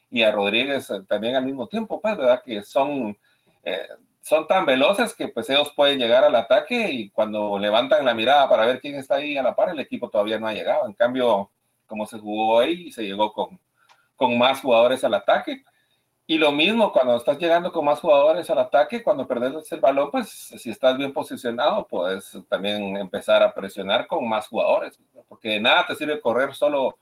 y 0.10 0.24
a 0.24 0.32
Rodríguez 0.32 0.92
también 1.08 1.36
al 1.36 1.46
mismo 1.46 1.68
tiempo, 1.68 2.00
pues, 2.02 2.18
¿verdad? 2.18 2.42
Que 2.44 2.64
son, 2.64 3.18
eh, 3.64 3.88
son 4.22 4.48
tan 4.48 4.66
veloces 4.66 5.14
que 5.14 5.28
pues 5.28 5.50
ellos 5.50 5.72
pueden 5.76 6.00
llegar 6.00 6.24
al 6.24 6.36
ataque 6.36 6.92
y 6.92 7.10
cuando 7.10 7.58
levantan 7.60 8.06
la 8.06 8.14
mirada 8.14 8.48
para 8.50 8.66
ver 8.66 8.80
quién 8.80 8.96
está 8.96 9.16
ahí 9.16 9.38
a 9.38 9.44
la 9.44 9.56
par, 9.56 9.70
el 9.70 9.80
equipo 9.80 10.10
todavía 10.10 10.40
no 10.40 10.48
ha 10.48 10.54
llegado. 10.54 10.86
En 10.88 10.94
cambio, 10.94 11.52
como 11.86 12.06
se 12.06 12.20
jugó 12.20 12.56
hoy 12.56 12.92
se 12.92 13.04
llegó 13.04 13.34
con, 13.34 13.60
con 14.16 14.38
más 14.38 14.62
jugadores 14.62 15.04
al 15.04 15.14
ataque. 15.14 15.64
Y 16.30 16.38
lo 16.38 16.52
mismo 16.52 16.92
cuando 16.92 17.16
estás 17.16 17.40
llegando 17.40 17.72
con 17.72 17.86
más 17.86 18.02
jugadores 18.02 18.50
al 18.50 18.58
ataque, 18.58 19.02
cuando 19.02 19.26
perdes 19.26 19.72
el 19.72 19.80
balón, 19.80 20.12
pues 20.12 20.28
si 20.30 20.70
estás 20.70 20.98
bien 20.98 21.14
posicionado, 21.14 21.88
puedes 21.88 22.38
también 22.50 22.98
empezar 22.98 23.42
a 23.42 23.54
presionar 23.54 24.08
con 24.08 24.28
más 24.28 24.46
jugadores, 24.48 25.00
porque 25.30 25.52
de 25.52 25.62
nada 25.62 25.86
te 25.88 25.96
sirve 25.96 26.20
correr 26.20 26.54
solo, 26.54 26.98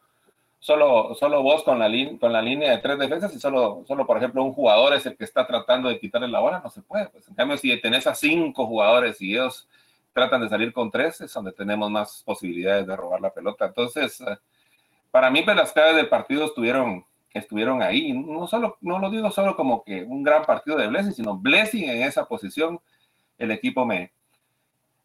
solo, 0.66 1.14
solo 1.14 1.44
vos 1.44 1.62
con 1.62 1.78
la, 1.78 1.88
con 2.20 2.34
la 2.34 2.42
línea 2.42 2.72
de 2.72 2.80
tres 2.80 2.98
defensas 2.98 3.36
y 3.36 3.40
solo, 3.40 3.84
solo, 3.88 4.08
por 4.08 4.18
ejemplo, 4.18 4.44
un 4.44 4.52
jugador 4.52 4.96
es 4.96 5.06
el 5.06 5.16
que 5.16 5.24
está 5.24 5.46
tratando 5.46 5.90
de 5.90 6.00
quitarle 6.00 6.28
la 6.28 6.40
bola, 6.40 6.60
no 6.64 6.72
se 6.72 6.82
puede. 6.82 7.08
Pues. 7.10 7.28
En 7.28 7.36
cambio, 7.36 7.56
si 7.56 7.80
tenés 7.80 8.08
a 8.08 8.16
cinco 8.16 8.66
jugadores 8.66 9.22
y 9.22 9.34
ellos 9.34 9.70
tratan 10.12 10.42
de 10.42 10.50
salir 10.50 10.74
con 10.74 10.90
tres, 10.90 11.22
es 11.22 11.32
donde 11.32 11.52
tenemos 11.52 11.92
más 11.92 12.24
posibilidades 12.26 12.88
de 12.88 12.96
robar 12.96 13.22
la 13.22 13.32
pelota. 13.32 13.68
Entonces, 13.68 14.24
para 15.12 15.30
mí 15.30 15.44
pues, 15.44 15.56
las 15.56 15.72
claves 15.72 15.98
del 15.98 16.10
partido 16.10 16.46
estuvieron, 16.46 17.06
estuvieron 17.32 17.84
ahí. 17.84 18.12
No, 18.14 18.48
solo, 18.48 18.80
no 18.82 18.98
lo 18.98 19.12
digo 19.12 19.30
solo 19.30 19.56
como 19.56 19.84
que 19.84 20.02
un 20.04 20.24
gran 20.24 20.46
partido 20.46 20.78
de 20.78 20.88
Blessing, 20.88 21.14
sino 21.14 21.38
Blessing 21.38 21.92
en 21.92 22.02
esa 22.02 22.26
posición, 22.26 22.80
el 23.38 23.52
equipo 23.52 23.86
me, 23.86 24.12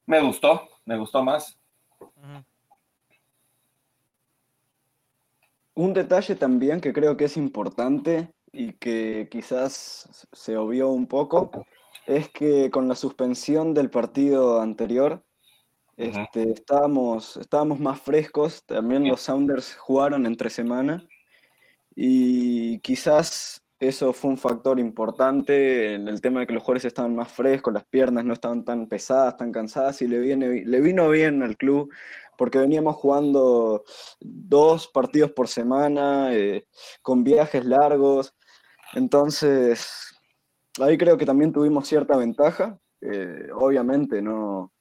me 0.06 0.20
gustó, 0.22 0.70
me 0.86 0.96
gustó 0.96 1.22
más. 1.22 1.60
Un 5.74 5.92
detalle 5.92 6.34
también 6.34 6.80
que 6.80 6.92
creo 6.92 7.16
que 7.16 7.26
es 7.26 7.36
importante 7.36 8.32
y 8.52 8.72
que 8.74 9.28
quizás 9.30 10.26
se 10.32 10.56
obvió 10.56 10.88
un 10.88 11.06
poco 11.06 11.50
es 12.06 12.28
que 12.30 12.70
con 12.70 12.88
la 12.88 12.96
suspensión 12.96 13.72
del 13.74 13.90
partido 13.90 14.60
anterior 14.60 15.22
este, 15.96 16.50
estábamos, 16.50 17.36
estábamos 17.36 17.78
más 17.78 18.00
frescos, 18.00 18.64
también 18.64 19.06
los 19.06 19.20
Sounders 19.20 19.76
jugaron 19.76 20.26
entre 20.26 20.48
semana 20.48 21.06
y 21.94 22.78
quizás 22.80 23.62
eso 23.78 24.12
fue 24.12 24.30
un 24.30 24.38
factor 24.38 24.78
importante 24.78 25.94
en 25.94 26.08
el 26.08 26.20
tema 26.20 26.40
de 26.40 26.46
que 26.46 26.52
los 26.52 26.62
jugadores 26.62 26.84
estaban 26.86 27.14
más 27.14 27.32
frescos, 27.32 27.72
las 27.72 27.84
piernas 27.84 28.24
no 28.24 28.32
estaban 28.32 28.64
tan 28.64 28.86
pesadas, 28.86 29.36
tan 29.36 29.52
cansadas 29.52 30.00
y 30.02 30.08
le, 30.08 30.20
viene, 30.20 30.64
le 30.64 30.80
vino 30.80 31.08
bien 31.10 31.42
al 31.42 31.56
club 31.56 31.90
porque 32.40 32.56
veníamos 32.56 32.96
jugando 32.96 33.84
dos 34.18 34.88
partidos 34.88 35.30
por 35.32 35.46
semana, 35.46 36.34
eh, 36.34 36.66
con 37.02 37.22
viajes 37.22 37.66
largos. 37.66 38.34
Entonces, 38.94 40.16
ahí 40.80 40.96
creo 40.96 41.18
que 41.18 41.26
también 41.26 41.52
tuvimos 41.52 41.86
cierta 41.86 42.16
ventaja. 42.16 42.80
Eh, 43.02 43.50
obviamente 43.54 44.22
no, 44.22 44.72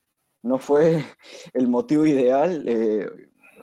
no 0.41 0.57
fue 0.57 1.03
el 1.53 1.67
motivo 1.67 2.05
ideal. 2.05 2.63
Eh, 2.65 3.09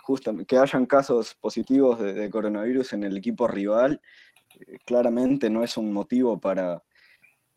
justamente, 0.02 0.44
que 0.44 0.59
hayan 0.59 0.85
casos 0.85 1.35
positivos 1.35 1.98
de, 1.98 2.28
coronavirus 2.28 2.92
en 2.92 3.04
el 3.04 3.16
equipo 3.16 3.48
rival, 3.48 4.02
claramente 4.85 5.48
no 5.48 5.64
es 5.64 5.78
un 5.78 5.90
motivo 5.90 6.38
para, 6.38 6.82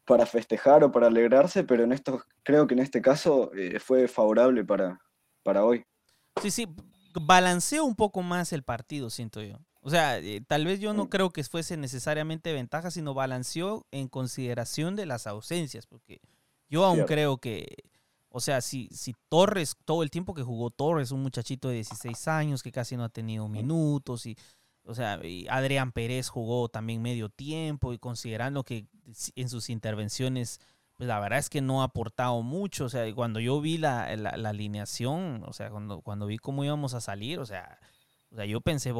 para 0.06 0.26
festejar 0.26 0.86
o 0.86 0.92
para 0.94 1.08
alegrarse, 1.08 1.66
pero 1.66 1.84
en 1.84 1.92
esto, 1.92 2.24
creo 2.44 2.66
que 2.66 2.76
en 2.76 2.80
este 2.80 3.02
caso 3.02 3.52
fue 3.82 4.08
favorable 4.08 4.64
para, 4.64 5.02
para 5.44 5.66
hoy. 5.66 5.84
Sí, 6.42 6.52
sí, 6.52 6.68
balanceo 7.14 7.86
un 7.86 7.96
poco 7.96 8.22
más 8.22 8.54
el 8.54 8.64
partido, 8.64 9.10
siento 9.10 9.42
yo. 9.42 9.58
O 9.82 9.90
sea, 9.90 10.20
eh, 10.20 10.42
tal 10.46 10.66
vez 10.66 10.80
yo 10.80 10.94
no 10.94 11.10
creo 11.10 11.30
que 11.30 11.44
fuese 11.44 11.78
necesariamente 11.78 12.52
ventaja, 12.54 12.92
sino 12.92 13.14
balanceó 13.14 13.86
en 13.92 14.08
consideración 14.08 14.96
de 14.96 15.06
las 15.06 15.26
ausencias, 15.26 15.86
porque 15.88 16.22
yo 16.70 16.86
aún 16.86 17.04
creo 17.06 17.38
que, 17.38 17.66
o 18.30 18.42
sea, 18.42 18.62
si, 18.62 18.90
si 18.92 19.16
Torres, 19.30 19.76
todo 19.86 20.04
el 20.04 20.12
tiempo 20.12 20.34
que 20.34 20.44
jugó 20.44 20.70
Torres, 20.70 21.12
un 21.12 21.24
muchachito 21.24 21.70
de 21.70 21.76
16 21.76 22.28
años 22.28 22.62
que 22.62 22.74
casi 22.74 22.98
no 22.98 23.06
ha 23.06 23.10
tenido 23.10 23.48
minutos, 23.48 24.26
y, 24.26 24.38
o 24.84 24.94
sea, 24.94 25.26
y 25.26 25.48
Adrián 25.50 25.94
Pérez 25.94 26.28
jugó 26.28 26.68
también 26.68 27.02
medio 27.02 27.30
tiempo, 27.30 27.94
y 27.94 28.00
considerando 28.00 28.64
que 28.64 28.86
en 29.36 29.50
sus 29.50 29.70
intervenciones 29.70 30.60
pues 31.00 31.08
la 31.08 31.18
verdad 31.22 31.40
es 31.40 31.50
que 31.50 31.62
no 31.62 31.82
ha 31.82 31.86
aportado 31.86 32.42
mucho. 32.42 32.84
O 32.84 32.90
sea, 32.90 33.10
cuando 33.16 33.40
yo 33.40 33.62
vi 33.62 33.78
la, 33.78 34.04
alineación, 34.04 35.46
o 35.48 35.54
sea, 35.54 35.70
cuando, 35.70 36.02
cuando 36.02 36.26
vi 36.26 36.38
cómo 36.38 36.66
íbamos 36.66 36.94
a 36.94 37.00
salir, 37.00 37.40
o 37.40 37.46
sea, 37.46 37.80
o 38.30 38.36
sea 38.36 38.44
yo 38.44 38.60
pensé, 38.60 38.94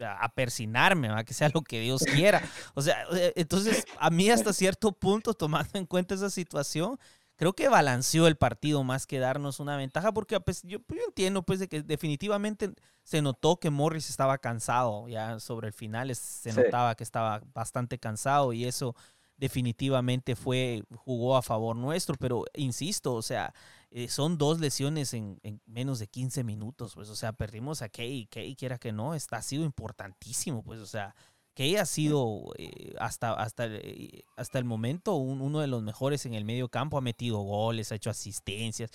a 0.00 0.34
persinarme, 0.34 1.10
que 1.24 1.34
sea 1.34 1.48
lo 1.54 1.62
que 1.62 1.78
Dios 1.78 2.02
quiera. 2.02 2.42
O 2.74 2.82
sea, 2.82 3.04
entonces 3.36 3.84
a 4.00 4.10
mí 4.10 4.28
hasta 4.30 4.52
cierto 4.52 4.90
punto, 4.90 5.32
tomando 5.32 5.78
en 5.78 5.86
cuenta 5.86 6.16
esa 6.16 6.28
situación, 6.28 6.98
creo 7.36 7.52
que 7.52 7.68
balanceó 7.68 8.26
el 8.26 8.34
partido 8.34 8.82
más 8.82 9.06
que 9.06 9.20
darnos 9.20 9.60
una 9.60 9.76
ventaja, 9.76 10.10
porque 10.10 10.40
pues, 10.40 10.62
yo, 10.64 10.78
yo, 10.88 11.02
entiendo 11.06 11.44
pues 11.44 11.60
de 11.60 11.68
que 11.68 11.84
definitivamente 11.84 12.72
se 13.04 13.22
notó 13.22 13.60
que 13.60 13.70
Morris 13.70 14.10
estaba 14.10 14.38
cansado, 14.38 15.06
ya 15.06 15.38
sobre 15.38 15.68
el 15.68 15.72
final 15.72 16.12
se 16.16 16.52
notaba 16.52 16.96
que 16.96 17.04
estaba 17.04 17.42
bastante 17.54 17.96
cansado 18.00 18.52
y 18.52 18.64
eso 18.64 18.96
definitivamente 19.38 20.36
fue, 20.36 20.82
jugó 20.96 21.36
a 21.36 21.42
favor 21.42 21.76
nuestro, 21.76 22.16
pero 22.16 22.44
insisto, 22.54 23.14
o 23.14 23.22
sea, 23.22 23.54
eh, 23.90 24.08
son 24.08 24.36
dos 24.36 24.60
lesiones 24.60 25.14
en, 25.14 25.40
menos 25.64 26.00
de 26.00 26.08
15 26.08 26.44
minutos, 26.44 26.94
pues, 26.94 27.08
o 27.08 27.16
sea, 27.16 27.32
perdimos 27.32 27.80
a 27.80 27.88
Kay, 27.88 28.26
Kay 28.26 28.54
quiera 28.56 28.78
que 28.78 28.92
no, 28.92 29.14
está, 29.14 29.36
ha 29.36 29.42
sido 29.42 29.64
importantísimo, 29.64 30.62
pues, 30.62 30.80
o 30.80 30.86
sea, 30.86 31.14
Kay 31.54 31.76
ha 31.76 31.86
sido 31.86 32.52
eh, 32.58 32.94
hasta, 32.98 33.32
hasta, 33.32 33.66
eh, 33.66 34.24
hasta 34.36 34.58
el 34.58 34.64
momento 34.64 35.14
uno 35.14 35.60
de 35.60 35.66
los 35.68 35.82
mejores 35.82 36.26
en 36.26 36.34
el 36.34 36.44
medio 36.44 36.68
campo, 36.68 36.98
ha 36.98 37.00
metido 37.00 37.38
goles, 37.38 37.90
ha 37.90 37.96
hecho 37.96 38.10
asistencias. 38.10 38.90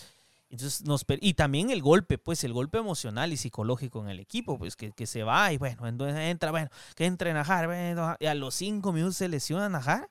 Entonces 0.50 0.86
nos, 0.86 1.04
y 1.20 1.34
también 1.34 1.72
el 1.72 1.82
golpe, 1.82 2.20
pues 2.20 2.44
el 2.44 2.54
golpe 2.54 2.78
emocional 2.78 3.34
y 3.34 3.38
psicológico 3.38 4.02
en 4.02 4.10
el 4.10 4.20
equipo, 4.20 4.60
pues 4.60 4.76
que, 4.76 4.92
que 4.92 5.08
se 5.08 5.24
va 5.24 5.52
y 5.52 5.58
bueno, 5.58 5.88
entra, 5.88 6.52
bueno, 6.52 6.70
que 6.96 7.06
entre 7.06 7.34
Najar, 7.34 8.18
y 8.20 8.26
a 8.28 8.36
los 8.36 8.54
cinco 8.54 8.94
minutos 8.94 9.18
se 9.18 9.28
lesiona 9.30 9.68
Najar. 9.68 10.10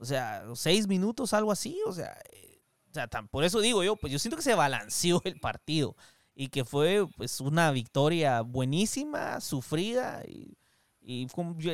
O 0.00 0.04
sea, 0.04 0.44
seis 0.54 0.86
minutos, 0.86 1.32
algo 1.32 1.52
así. 1.52 1.78
O 1.86 1.92
sea, 1.92 2.16
eh, 2.32 2.48
por 3.30 3.44
eso 3.44 3.60
digo 3.60 3.84
yo, 3.84 3.96
pues 3.96 4.12
yo 4.12 4.18
siento 4.18 4.36
que 4.36 4.42
se 4.42 4.54
balanceó 4.54 5.20
el 5.24 5.38
partido 5.40 5.96
y 6.34 6.48
que 6.48 6.64
fue 6.64 7.06
pues 7.16 7.40
una 7.40 7.70
victoria 7.72 8.42
buenísima, 8.42 9.40
sufrida 9.40 10.22
y, 10.26 10.56
y 11.00 11.26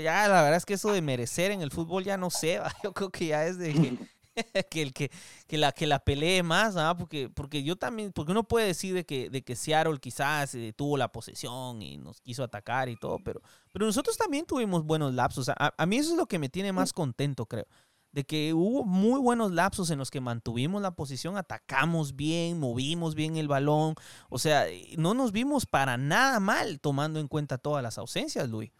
ya 0.02 0.28
la 0.28 0.42
verdad 0.42 0.56
es 0.56 0.64
que 0.64 0.74
eso 0.74 0.92
de 0.92 1.02
merecer 1.02 1.50
en 1.50 1.60
el 1.60 1.70
fútbol 1.70 2.04
ya 2.04 2.16
no 2.16 2.30
sé, 2.30 2.60
yo 2.82 2.92
creo 2.92 3.10
que 3.10 3.26
ya 3.26 3.46
es 3.46 3.58
de 3.58 3.98
que, 4.70 4.82
el 4.82 4.92
que, 4.94 5.10
que, 5.46 5.58
la, 5.58 5.72
que 5.72 5.86
la 5.86 5.98
pelee 5.98 6.42
más, 6.42 6.74
porque, 6.96 7.28
porque 7.28 7.62
yo 7.62 7.76
también, 7.76 8.10
porque 8.12 8.32
uno 8.32 8.42
puede 8.44 8.66
decir 8.66 8.94
de 8.94 9.04
que, 9.04 9.28
de 9.28 9.42
que 9.42 9.54
Seattle 9.54 9.98
quizás 10.00 10.54
eh, 10.54 10.72
tuvo 10.74 10.96
la 10.96 11.12
posesión 11.12 11.82
y 11.82 11.98
nos 11.98 12.20
quiso 12.20 12.42
atacar 12.42 12.88
y 12.88 12.96
todo, 12.96 13.18
pero, 13.22 13.42
pero 13.70 13.86
nosotros 13.86 14.16
también 14.16 14.46
tuvimos 14.46 14.84
buenos 14.84 15.14
lapsos. 15.14 15.50
A, 15.50 15.74
a 15.76 15.86
mí 15.86 15.98
eso 15.98 16.12
es 16.12 16.16
lo 16.16 16.26
que 16.26 16.38
me 16.38 16.48
tiene 16.48 16.72
más 16.72 16.92
contento, 16.92 17.46
creo 17.46 17.66
de 18.14 18.22
que 18.22 18.54
hubo 18.54 18.84
muy 18.84 19.20
buenos 19.20 19.50
lapsos 19.50 19.90
en 19.90 19.98
los 19.98 20.12
que 20.12 20.20
mantuvimos 20.20 20.80
la 20.80 20.92
posición, 20.92 21.36
atacamos 21.36 22.14
bien, 22.14 22.60
movimos 22.60 23.16
bien 23.16 23.36
el 23.36 23.48
balón, 23.48 23.96
o 24.28 24.38
sea, 24.38 24.66
no 24.96 25.14
nos 25.14 25.32
vimos 25.32 25.66
para 25.66 25.96
nada 25.96 26.38
mal 26.38 26.78
tomando 26.78 27.18
en 27.18 27.26
cuenta 27.26 27.58
todas 27.58 27.82
las 27.82 27.98
ausencias, 27.98 28.48
Luis. 28.48 28.70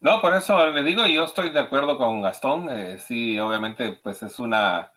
No, 0.00 0.20
por 0.20 0.36
eso 0.36 0.70
le 0.70 0.84
digo, 0.84 1.04
yo 1.06 1.24
estoy 1.24 1.50
de 1.50 1.58
acuerdo 1.58 1.98
con 1.98 2.22
Gastón, 2.22 2.68
eh, 2.70 2.98
sí, 2.98 3.40
obviamente, 3.40 3.98
pues 4.00 4.22
es 4.22 4.38
una, 4.38 4.92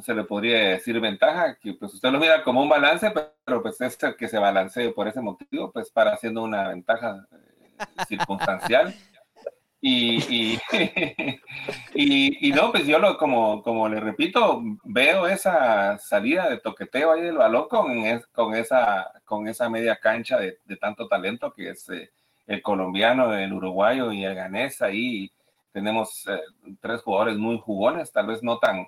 se 0.00 0.14
le 0.14 0.22
podría 0.22 0.58
decir 0.68 1.00
ventaja, 1.00 1.56
que 1.56 1.74
pues 1.74 1.92
usted 1.92 2.12
lo 2.12 2.20
mira 2.20 2.44
como 2.44 2.62
un 2.62 2.68
balance, 2.68 3.12
pero 3.44 3.62
pues 3.62 3.80
es 3.80 3.98
que 4.16 4.28
se 4.28 4.38
balancee 4.38 4.92
por 4.92 5.08
ese 5.08 5.20
motivo, 5.20 5.72
pues 5.72 5.90
para 5.90 6.12
haciendo 6.12 6.44
una 6.44 6.68
ventaja 6.68 7.26
eh, 7.32 8.04
circunstancial. 8.06 8.94
Y, 9.84 10.60
y, 11.94 12.48
y, 12.48 12.52
no, 12.52 12.70
pues 12.70 12.86
yo 12.86 13.00
lo, 13.00 13.18
como, 13.18 13.64
como 13.64 13.88
le 13.88 13.98
repito, 13.98 14.62
veo 14.84 15.26
esa 15.26 15.98
salida 15.98 16.48
de 16.48 16.58
toqueteo 16.58 17.10
ahí 17.10 17.22
del 17.22 17.36
balón 17.36 17.66
con, 17.68 18.00
con, 18.30 18.54
esa, 18.54 19.10
con 19.24 19.48
esa 19.48 19.68
media 19.68 19.96
cancha 19.96 20.38
de, 20.38 20.56
tanto 20.80 21.08
talento 21.08 21.52
que 21.52 21.70
es 21.70 21.88
eh, 21.88 22.12
el 22.46 22.62
colombiano, 22.62 23.36
el 23.36 23.52
uruguayo 23.52 24.12
y 24.12 24.24
el 24.24 24.36
ganés. 24.36 24.80
Ahí 24.82 25.32
tenemos 25.72 26.28
eh, 26.28 26.38
tres 26.80 27.02
jugadores 27.02 27.36
muy 27.36 27.58
jugones, 27.58 28.12
tal 28.12 28.28
vez 28.28 28.40
no 28.40 28.60
tan, 28.60 28.86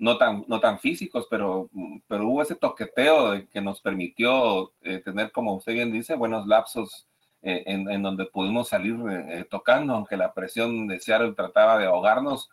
no 0.00 0.18
tan, 0.18 0.44
no 0.48 0.58
tan 0.58 0.80
físicos, 0.80 1.28
pero, 1.30 1.70
pero 2.08 2.26
hubo 2.26 2.42
ese 2.42 2.56
toqueteo 2.56 3.48
que 3.52 3.60
nos 3.60 3.80
permitió 3.80 4.72
eh, 4.82 4.98
tener, 4.98 5.30
como 5.30 5.54
usted 5.54 5.74
bien 5.74 5.92
dice, 5.92 6.16
buenos 6.16 6.44
lapsos 6.48 7.06
eh, 7.46 7.62
en, 7.66 8.02
donde 8.02 8.24
pudimos 8.24 8.70
salir 8.70 8.96
eh, 9.10 9.44
tocando, 9.50 9.92
aunque 9.92 10.16
la 10.16 10.32
presión 10.32 10.86
de 10.86 10.98
Seattle 10.98 11.34
trataba 11.34 11.76
de 11.76 11.84
ahogarnos, 11.84 12.48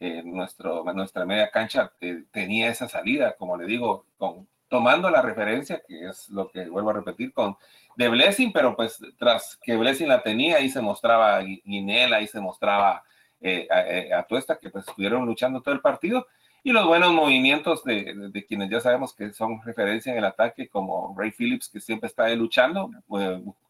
eh, 0.00 0.22
nuestro, 0.22 0.84
nuestra 0.92 1.24
media 1.24 1.50
cancha 1.50 1.90
tenía 2.30 2.68
esa 2.68 2.86
salida, 2.86 3.36
como 3.38 3.56
le 3.56 3.64
digo, 3.64 4.04
con, 4.18 4.46
tomando 4.68 5.08
la 5.08 5.22
referencia, 5.22 5.80
que 5.88 6.08
es 6.08 6.28
lo 6.28 6.50
que 6.50 6.68
vuelvo 6.68 6.90
a 6.90 6.92
repetir, 6.92 7.32
con 7.32 7.56
de 7.96 8.10
Blessing, 8.10 8.52
pero 8.52 8.76
pues 8.76 8.98
tras 9.18 9.58
que 9.62 9.78
Blessing 9.78 10.08
la 10.08 10.22
tenía, 10.22 10.56
ahí 10.56 10.68
se 10.68 10.82
mostraba 10.82 11.40
Guinela, 11.40 12.18
ahí 12.18 12.26
se 12.26 12.40
mostraba 12.40 13.02
a, 13.40 14.22
Tuesta, 14.28 14.58
que 14.58 14.68
pues 14.68 14.86
estuvieron 14.86 15.24
luchando 15.24 15.62
todo 15.62 15.74
el 15.74 15.80
partido, 15.80 16.26
y 16.62 16.72
los 16.72 16.86
buenos 16.86 17.14
movimientos 17.14 17.82
de, 17.82 18.12
de, 18.30 18.44
quienes 18.44 18.68
ya 18.68 18.80
sabemos 18.80 19.14
que 19.14 19.32
son 19.32 19.62
referencia 19.62 20.12
en 20.12 20.18
el 20.18 20.24
ataque, 20.26 20.68
como 20.68 21.14
Ray 21.16 21.30
Phillips, 21.30 21.70
que 21.70 21.80
siempre 21.80 22.08
está 22.08 22.24
ahí 22.24 22.36
luchando, 22.36 22.90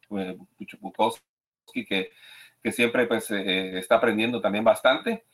Bukowski, 0.08 1.84
que, 1.86 2.10
que 2.62 2.72
siempre 2.72 3.06
pues, 3.06 3.30
eh, 3.30 3.78
está 3.78 3.96
aprendiendo 3.96 4.40
también 4.40 4.64
bastante. 4.64 5.24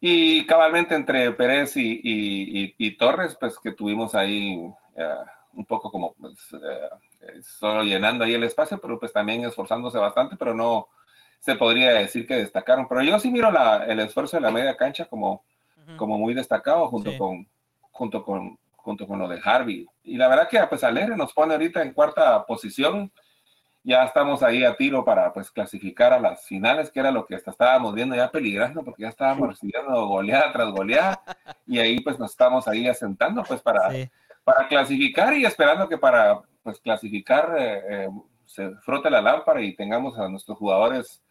Y 0.00 0.44
cabalmente 0.46 0.94
entre 0.94 1.32
Pérez 1.32 1.76
y, 1.76 2.74
y, 2.76 2.96
Torres, 2.98 3.36
pues 3.40 3.58
que 3.58 3.72
tuvimos 3.72 4.14
ahí 4.14 4.60
eh, 4.96 5.14
un 5.54 5.64
poco 5.64 5.90
como 5.90 6.14
pues, 6.14 6.36
eh, 6.52 7.40
solo 7.42 7.82
llenando 7.82 8.24
ahí 8.24 8.34
el 8.34 8.44
espacio, 8.44 8.78
pero 8.78 8.98
pues 8.98 9.12
también 9.12 9.44
esforzándose 9.44 9.96
bastante, 9.98 10.36
pero 10.36 10.54
no 10.54 10.88
se 11.40 11.56
podría 11.56 11.92
decir 11.92 12.26
que 12.26 12.36
destacaron. 12.36 12.86
Pero 12.88 13.02
yo 13.02 13.18
sí 13.18 13.30
miro 13.30 13.50
la, 13.50 13.84
el 13.86 14.00
esfuerzo 14.00 14.36
de 14.36 14.42
la 14.42 14.50
media 14.50 14.76
cancha 14.76 15.06
como, 15.06 15.44
como 15.96 16.18
muy 16.18 16.34
destacado 16.34 16.88
junto, 16.88 17.16
con, 17.16 17.48
junto, 17.90 18.24
con, 18.24 18.58
junto 18.76 19.06
con 19.06 19.18
lo 19.18 19.28
de 19.28 19.40
Harvey. 19.42 19.86
Y 20.02 20.16
la 20.16 20.28
verdad 20.28 20.48
que 20.48 20.60
pues 20.68 20.84
Alegre 20.84 21.16
nos 21.16 21.32
pone 21.32 21.54
ahorita 21.54 21.82
en 21.82 21.92
cuarta 21.92 22.44
posición 22.44 23.12
ya 23.84 24.04
estamos 24.04 24.42
ahí 24.42 24.64
a 24.64 24.76
tiro 24.76 25.04
para 25.04 25.32
pues 25.32 25.50
clasificar 25.50 26.14
a 26.14 26.18
las 26.18 26.46
finales, 26.46 26.90
que 26.90 27.00
era 27.00 27.10
lo 27.10 27.26
que 27.26 27.34
hasta 27.36 27.50
estábamos 27.50 27.94
viendo 27.94 28.16
ya 28.16 28.30
peligrando, 28.30 28.82
porque 28.82 29.02
ya 29.02 29.10
estábamos 29.10 29.50
recibiendo 29.50 30.06
goleada 30.08 30.52
tras 30.52 30.70
goleada, 30.70 31.22
y 31.66 31.78
ahí 31.78 32.00
pues 32.00 32.18
nos 32.18 32.30
estamos 32.30 32.66
ahí 32.66 32.88
asentando 32.88 33.42
pues 33.42 33.60
para, 33.60 33.90
para 34.42 34.66
clasificar 34.68 35.34
y 35.34 35.44
esperando 35.44 35.86
que 35.86 35.98
para 35.98 36.40
pues 36.62 36.80
clasificar 36.80 37.54
eh, 37.58 37.82
eh, 37.90 38.08
se 38.46 38.70
frote 38.76 39.10
la 39.10 39.20
lámpara 39.20 39.60
y 39.60 39.76
tengamos 39.76 40.18
a 40.18 40.28
nuestros 40.28 40.56
jugadores 40.56 41.22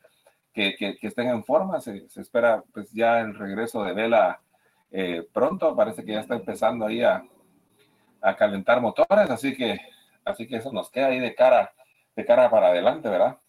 que, 0.53 0.75
que, 0.75 0.95
estén 1.01 1.29
en 1.29 1.43
forma. 1.43 1.81
Se, 1.81 2.07
se, 2.09 2.21
espera 2.21 2.63
pues 2.71 2.91
ya 2.91 3.19
el 3.19 3.33
regreso 3.33 3.83
de 3.83 3.93
Vela 3.93 4.39
eh, 4.91 5.27
pronto. 5.33 5.75
Parece 5.75 6.05
que 6.05 6.13
ya 6.13 6.19
está 6.19 6.35
empezando 6.35 6.85
ahí 6.85 7.01
a, 7.01 7.23
a, 8.21 8.35
calentar 8.35 8.79
motores, 8.79 9.29
así 9.29 9.55
que, 9.55 9.79
así 10.23 10.47
que 10.47 10.57
eso 10.57 10.71
nos 10.71 10.91
queda 10.91 11.07
ahí 11.07 11.19
de 11.19 11.33
cara, 11.33 11.73
de 12.15 12.25
cara 12.25 12.49
para 12.49 12.67
adelante, 12.67 13.09
¿verdad? 13.09 13.39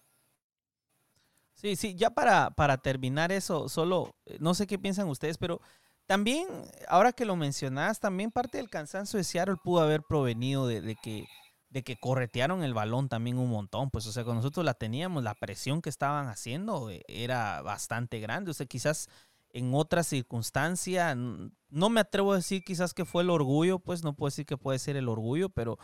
Sí, 1.53 1.77
sí, 1.77 1.95
ya 1.95 2.11
para, 2.11 2.51
para 2.51 2.79
terminar 2.79 3.33
eso, 3.33 3.69
solo, 3.69 4.15
eh, 4.27 4.39
no 4.41 4.55
sé 4.55 4.67
qué 4.67 4.79
piensan 4.79 5.09
ustedes, 5.09 5.39
pero 5.39 5.61
también, 6.07 6.47
ahora 6.89 7.13
que 7.13 7.25
lo 7.25 7.37
mencionas, 7.37 8.01
también 8.01 8.31
parte 8.31 8.59
del 8.59 8.69
cansancio 8.69 9.17
de 9.17 9.25
Seattle 9.25 9.57
pudo 9.63 9.81
haber 9.81 10.03
provenido 10.03 10.67
de, 10.67 10.81
de 10.81 10.97
que 10.97 11.27
de 11.75 11.83
que 11.83 11.97
corretearon 11.97 12.63
el 12.63 12.73
balón 12.73 13.09
también 13.09 13.37
un 13.37 13.51
montón. 13.51 13.91
Pues, 13.91 14.07
o 14.07 14.13
sea, 14.13 14.23
cuando 14.23 14.43
nosotros 14.43 14.65
la 14.65 14.75
teníamos, 14.75 15.25
la 15.25 15.35
presión 15.35 15.83
que 15.83 15.91
estaban 15.91 16.29
haciendo 16.29 16.89
eh, 16.89 17.03
era 17.09 17.63
bastante 17.63 18.21
grande. 18.21 18.53
O 18.53 18.55
sea, 18.55 18.65
quizás 18.65 19.09
en 19.51 19.75
otra 19.75 20.05
circunstancia, 20.05 21.17
no 21.17 21.91
me 21.91 22.01
atrevo 22.01 22.33
a 22.33 22.37
decir 22.37 22.63
quizás 22.63 22.95
que 22.95 23.05
fue 23.05 23.25
el 23.25 23.31
orgullo, 23.31 23.81
pues 23.81 24.05
no 24.05 24.15
puedo 24.15 24.29
decir 24.29 24.47
que 24.47 24.57
puede 24.57 24.79
ser 24.79 24.97
el 24.97 25.09
orgullo, 25.09 25.49
pero, 25.49 25.79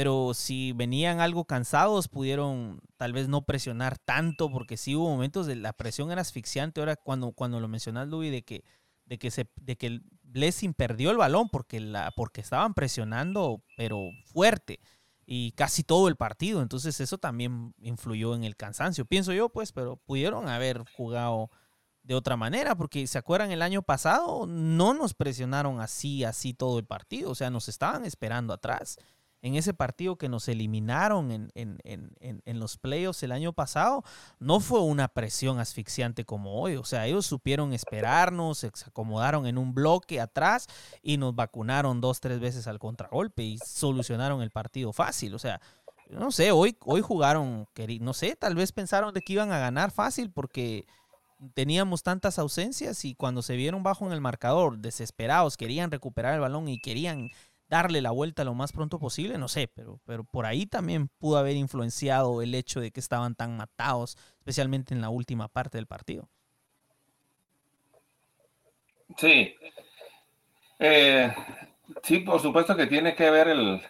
pero 0.00 0.32
si 0.32 0.72
venían 0.72 1.20
algo 1.20 1.44
cansados, 1.44 2.08
pudieron 2.08 2.80
tal 2.96 3.12
vez 3.12 3.28
no 3.28 3.44
presionar 3.44 3.98
tanto, 3.98 4.50
porque 4.50 4.78
sí 4.78 4.96
hubo 4.96 5.10
momentos 5.10 5.46
de 5.46 5.56
la 5.56 5.74
presión 5.74 6.10
era 6.10 6.22
asfixiante. 6.22 6.80
Ahora, 6.80 6.96
cuando, 6.96 7.32
cuando 7.32 7.60
lo 7.60 7.68
mencionas, 7.68 8.08
Luis, 8.08 8.32
de 8.32 8.40
que, 8.40 8.64
de 9.04 9.18
que, 9.18 9.30
se, 9.30 9.50
de 9.60 9.76
que 9.76 10.00
Blessing 10.22 10.72
perdió 10.72 11.10
el 11.10 11.18
balón 11.18 11.50
porque, 11.50 11.80
la, 11.80 12.12
porque 12.16 12.40
estaban 12.40 12.72
presionando, 12.72 13.62
pero 13.76 14.08
fuerte 14.24 14.80
y 15.26 15.52
casi 15.52 15.84
todo 15.84 16.08
el 16.08 16.16
partido. 16.16 16.62
Entonces 16.62 16.98
eso 16.98 17.18
también 17.18 17.74
influyó 17.82 18.34
en 18.34 18.44
el 18.44 18.56
cansancio, 18.56 19.04
pienso 19.04 19.34
yo, 19.34 19.50
pues, 19.50 19.70
pero 19.70 19.96
pudieron 19.96 20.48
haber 20.48 20.82
jugado 20.96 21.50
de 22.04 22.14
otra 22.14 22.38
manera, 22.38 22.74
porque 22.74 23.06
se 23.06 23.18
acuerdan 23.18 23.50
el 23.50 23.60
año 23.60 23.82
pasado 23.82 24.46
no 24.46 24.94
nos 24.94 25.12
presionaron 25.12 25.78
así, 25.78 26.24
así 26.24 26.54
todo 26.54 26.78
el 26.78 26.86
partido, 26.86 27.32
o 27.32 27.34
sea, 27.34 27.50
nos 27.50 27.68
estaban 27.68 28.06
esperando 28.06 28.54
atrás 28.54 28.96
en 29.42 29.54
ese 29.54 29.72
partido 29.72 30.16
que 30.16 30.28
nos 30.28 30.48
eliminaron 30.48 31.30
en, 31.30 31.50
en, 31.54 31.78
en, 31.84 32.42
en, 32.44 32.60
los 32.60 32.76
playoffs 32.76 33.22
el 33.22 33.32
año 33.32 33.52
pasado, 33.52 34.04
no 34.38 34.60
fue 34.60 34.80
una 34.80 35.08
presión 35.08 35.58
asfixiante 35.58 36.24
como 36.24 36.60
hoy. 36.60 36.76
O 36.76 36.84
sea, 36.84 37.06
ellos 37.06 37.26
supieron 37.26 37.72
esperarnos, 37.72 38.58
se 38.58 38.70
acomodaron 38.86 39.46
en 39.46 39.56
un 39.56 39.74
bloque 39.74 40.20
atrás 40.20 40.66
y 41.02 41.16
nos 41.16 41.34
vacunaron 41.34 42.00
dos, 42.00 42.20
tres 42.20 42.38
veces 42.40 42.66
al 42.66 42.78
contragolpe 42.78 43.42
y 43.42 43.58
solucionaron 43.58 44.42
el 44.42 44.50
partido 44.50 44.92
fácil. 44.92 45.34
O 45.34 45.38
sea, 45.38 45.60
no 46.10 46.30
sé, 46.32 46.52
hoy, 46.52 46.76
hoy 46.84 47.00
jugaron, 47.00 47.66
no 48.00 48.12
sé, 48.12 48.36
tal 48.36 48.54
vez 48.54 48.72
pensaron 48.72 49.14
de 49.14 49.22
que 49.22 49.34
iban 49.34 49.52
a 49.52 49.58
ganar 49.58 49.90
fácil 49.90 50.30
porque 50.30 50.86
teníamos 51.54 52.02
tantas 52.02 52.38
ausencias 52.38 53.04
y 53.04 53.14
cuando 53.14 53.42
se 53.42 53.56
vieron 53.56 53.82
bajo 53.82 54.06
en 54.06 54.12
el 54.12 54.20
marcador, 54.20 54.78
desesperados, 54.78 55.56
querían 55.56 55.90
recuperar 55.90 56.34
el 56.34 56.40
balón 56.40 56.68
y 56.68 56.80
querían 56.80 57.30
darle 57.70 58.02
la 58.02 58.10
vuelta 58.10 58.44
lo 58.44 58.52
más 58.52 58.72
pronto 58.72 58.98
posible, 58.98 59.38
no 59.38 59.46
sé, 59.46 59.68
pero, 59.68 60.00
pero 60.04 60.24
por 60.24 60.44
ahí 60.44 60.66
también 60.66 61.08
pudo 61.18 61.38
haber 61.38 61.56
influenciado 61.56 62.42
el 62.42 62.54
hecho 62.54 62.80
de 62.80 62.90
que 62.90 62.98
estaban 62.98 63.36
tan 63.36 63.56
matados, 63.56 64.18
especialmente 64.38 64.92
en 64.92 65.00
la 65.00 65.08
última 65.08 65.46
parte 65.46 65.78
del 65.78 65.86
partido. 65.86 66.28
Sí. 69.16 69.54
Eh, 70.80 71.32
sí, 72.02 72.18
por 72.18 72.40
supuesto 72.40 72.76
que 72.76 72.88
tiene 72.88 73.14
que 73.14 73.30
ver 73.30 73.48
el, 73.48 73.80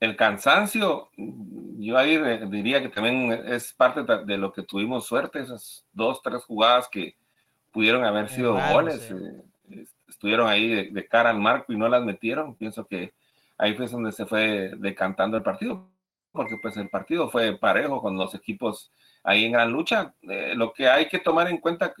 el, 0.00 0.16
cansancio. 0.16 1.10
Yo 1.16 1.96
ahí 1.96 2.18
diría 2.48 2.82
que 2.82 2.88
también 2.88 3.32
es 3.46 3.72
parte 3.72 4.02
de 4.02 4.36
lo 4.36 4.52
que 4.52 4.64
tuvimos 4.64 5.06
suerte, 5.06 5.40
esas 5.40 5.86
dos, 5.92 6.20
tres 6.22 6.42
jugadas 6.44 6.88
que 6.90 7.16
pudieron 7.70 8.04
haber 8.04 8.28
sido 8.28 8.54
goles. 8.72 9.10
Eh, 9.12 9.51
estuvieron 10.22 10.48
ahí 10.48 10.92
de, 10.92 11.08
cara 11.08 11.30
al 11.30 11.40
marco 11.40 11.72
y 11.72 11.76
no 11.76 11.88
las 11.88 12.04
metieron. 12.04 12.54
Pienso 12.54 12.86
que 12.86 13.12
ahí 13.58 13.74
fue 13.74 13.88
donde 13.88 14.12
se 14.12 14.24
fue 14.24 14.70
decantando 14.76 15.36
el 15.36 15.42
partido, 15.42 15.90
porque 16.30 16.56
pues 16.62 16.76
el 16.76 16.88
partido 16.88 17.28
fue 17.28 17.58
parejo 17.58 18.00
con 18.00 18.16
los 18.16 18.32
equipos 18.36 18.92
ahí 19.24 19.44
en 19.44 19.50
gran 19.50 19.72
lucha. 19.72 20.14
Eh, 20.22 20.52
lo 20.54 20.72
que 20.72 20.88
hay 20.88 21.08
que 21.08 21.18
tomar 21.18 21.48
en 21.48 21.58
cuenta, 21.58 21.92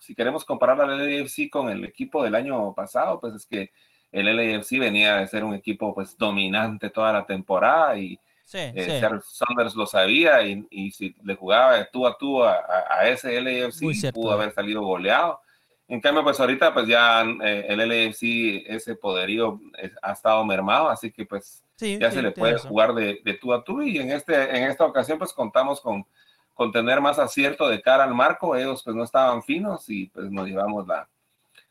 si 0.00 0.14
queremos 0.14 0.44
comparar 0.44 0.82
al 0.82 0.98
LAFC 0.98 1.48
con 1.48 1.70
el 1.70 1.82
equipo 1.86 2.22
del 2.22 2.34
año 2.34 2.74
pasado, 2.74 3.18
pues 3.18 3.36
es 3.36 3.46
que 3.46 3.70
el 4.12 4.26
LAFC 4.26 4.78
venía 4.78 5.16
de 5.16 5.26
ser 5.26 5.42
un 5.42 5.54
equipo 5.54 5.94
pues 5.94 6.14
dominante 6.18 6.90
toda 6.90 7.10
la 7.10 7.24
temporada 7.24 7.96
y 7.96 8.20
sí, 8.44 8.58
eh, 8.58 9.00
Sanders 9.24 9.74
lo 9.74 9.86
sabía 9.86 10.42
y, 10.42 10.90
si 10.90 11.16
le 11.24 11.36
jugaba 11.36 11.82
tú 11.90 12.06
a 12.06 12.18
tú 12.18 12.44
a, 12.44 12.62
a 12.90 13.08
ese 13.08 13.40
LAFC 13.40 14.12
pudo 14.12 14.32
haber 14.32 14.52
salido 14.52 14.82
goleado. 14.82 15.40
En 15.88 16.00
cambio, 16.00 16.22
pues 16.22 16.40
ahorita 16.40 16.72
pues 16.72 16.86
ya 16.86 17.22
eh, 17.42 17.66
el 17.68 17.78
LAFC, 17.78 18.64
ese 18.66 18.94
poderío 18.94 19.60
ha 20.00 20.12
estado 20.12 20.44
mermado, 20.44 20.88
así 20.88 21.10
que 21.10 21.26
pues 21.26 21.62
ya 21.76 22.10
se 22.10 22.22
le 22.22 22.30
puede 22.30 22.58
jugar 22.58 22.94
de, 22.94 23.20
de, 23.24 23.34
tú 23.34 23.52
a 23.52 23.62
tú. 23.62 23.82
Y 23.82 23.98
en, 23.98 24.10
este, 24.10 24.56
en 24.56 24.64
esta 24.64 24.84
ocasión 24.84 25.18
pues 25.18 25.32
contamos 25.32 25.80
con, 25.80 26.06
con 26.54 26.72
tener 26.72 27.00
más 27.00 27.18
acierto 27.18 27.68
de 27.68 27.82
cara 27.82 28.04
al 28.04 28.14
marco, 28.14 28.56
ellos 28.56 28.82
pues 28.84 28.94
no 28.96 29.04
estaban 29.04 29.42
finos 29.42 29.88
y 29.88 30.06
pues 30.06 30.30
nos 30.30 30.46
llevamos 30.46 30.86
la, 30.86 31.08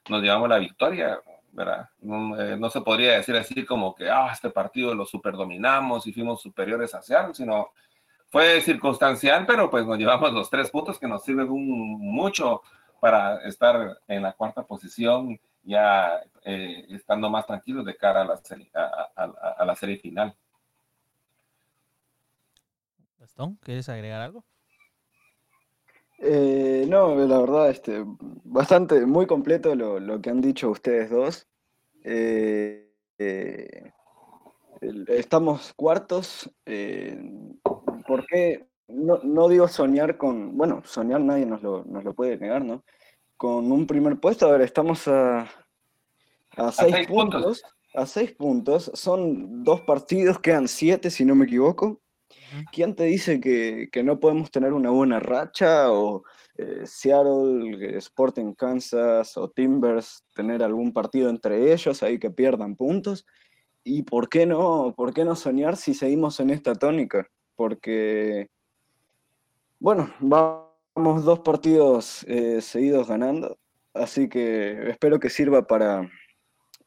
nos 0.10 0.22
llevamos 0.22 0.50
la 0.50 0.60
victoria, 0.60 1.20
¿verdad? 1.52 1.90
No, 2.00 2.40
eh, 2.40 2.58
no 2.58 2.70
se 2.70 2.82
podría 2.82 3.14
decir 3.14 3.36
así 3.36 3.66
como 3.66 3.96
que, 3.96 4.10
ah, 4.10 4.30
este 4.32 4.50
partido 4.50 4.94
lo 4.94 5.06
superdominamos 5.06 6.06
y 6.08 6.14
fuimos 6.14 6.42
superiores 6.42 6.94
a 6.94 7.02
Seattle, 7.02 7.34
sino 7.34 7.72
fue 8.30 8.62
circunstancial, 8.62 9.46
pero 9.46 9.70
pues 9.70 9.86
nos 9.86 9.98
llevamos 9.98 10.32
los 10.32 10.50
tres 10.50 10.70
puntos 10.70 10.98
que 10.98 11.08
nos 11.08 11.24
sirven 11.24 11.48
mucho 11.50 12.62
para 13.02 13.42
estar 13.48 14.00
en 14.08 14.22
la 14.22 14.34
cuarta 14.34 14.62
posición, 14.62 15.40
ya 15.64 16.22
eh, 16.46 16.86
estando 16.92 17.32
más 17.32 17.48
tranquilos 17.48 17.84
de 17.84 17.98
cara 17.98 18.22
a 18.22 18.26
la 18.26 18.38
serie, 18.38 18.70
a, 18.76 19.66
la 19.66 19.76
serie 19.76 19.98
final. 19.98 20.36
Gastón, 23.18 23.58
¿quieres 23.64 23.90
agregar 23.90 24.22
algo? 24.22 24.46
Eh, 26.20 26.86
no, 26.88 27.16
la 27.16 27.40
verdad, 27.40 27.72
este, 27.72 28.04
bastante, 28.06 29.04
muy 29.08 29.26
completo 29.26 29.74
lo, 29.74 30.22
que 30.22 30.30
han 30.30 30.40
dicho 30.40 30.70
ustedes 30.70 31.10
dos. 31.10 31.48
Eh, 32.04 32.88
estamos 35.08 35.74
cuartos. 35.74 36.52
¿Por 38.06 38.28
qué? 38.28 38.71
No, 38.92 39.50
digo 39.50 39.68
soñar 39.68 40.18
con, 40.18 40.58
bueno, 40.58 40.82
soñar 40.86 41.22
nadie 41.22 41.46
nos 41.46 41.62
lo, 41.62 42.14
puede 42.14 42.38
negar, 42.38 42.64
¿no? 42.64 42.84
Con 43.38 43.72
un 43.72 43.88
primer 43.88 44.20
puesto, 44.20 44.48
a 44.48 44.52
ver, 44.52 44.62
estamos 44.62 45.08
a, 45.08 45.50
a, 46.58 46.72
seis, 46.72 47.08
puntos, 47.08 47.64
A 47.94 48.06
seis 48.06 48.34
puntos, 48.34 48.92
son 48.94 49.64
dos 49.64 49.82
partidos, 49.82 50.40
quedan 50.40 50.68
siete 50.68 51.10
si 51.10 51.26
no 51.26 51.36
me 51.36 51.46
equivoco. 51.46 52.02
¿Quién 52.72 52.96
te 52.96 53.06
dice 53.06 53.40
que, 53.40 54.04
no 54.04 54.20
podemos 54.20 54.52
tener 54.52 54.74
una 54.74 54.90
buena 54.90 55.20
racha 55.20 55.92
o 55.92 56.24
eh, 56.58 56.82
Seattle, 56.86 57.98
Sporting 57.98 58.54
Kansas 58.54 59.38
o 59.38 59.50
Timbers 59.50 60.24
tener 60.36 60.64
algún 60.64 60.94
partido 60.94 61.30
entre 61.30 61.74
ellos 61.74 62.04
ahí 62.04 62.20
que 62.20 62.30
pierdan 62.30 62.76
puntos? 62.76 63.26
¿Y 63.84 64.04
por 64.04 64.30
qué 64.30 64.46
no, 64.46 64.94
por 64.96 65.14
qué 65.14 65.26
no 65.26 65.36
soñar 65.36 65.76
si 65.76 65.94
seguimos 65.94 66.40
en 66.40 66.52
esta 66.52 66.76
tónica? 66.76 67.28
Porque 67.56 68.50
bueno, 69.82 70.14
vamos 70.20 71.26
dos 71.26 71.40
partidos 71.40 72.24
eh, 72.28 72.62
seguidos 72.62 73.08
ganando, 73.08 73.58
así 73.96 74.30
que 74.30 74.92
espero 74.92 75.20
que 75.20 75.32
sirva 75.32 75.66
para, 75.66 76.08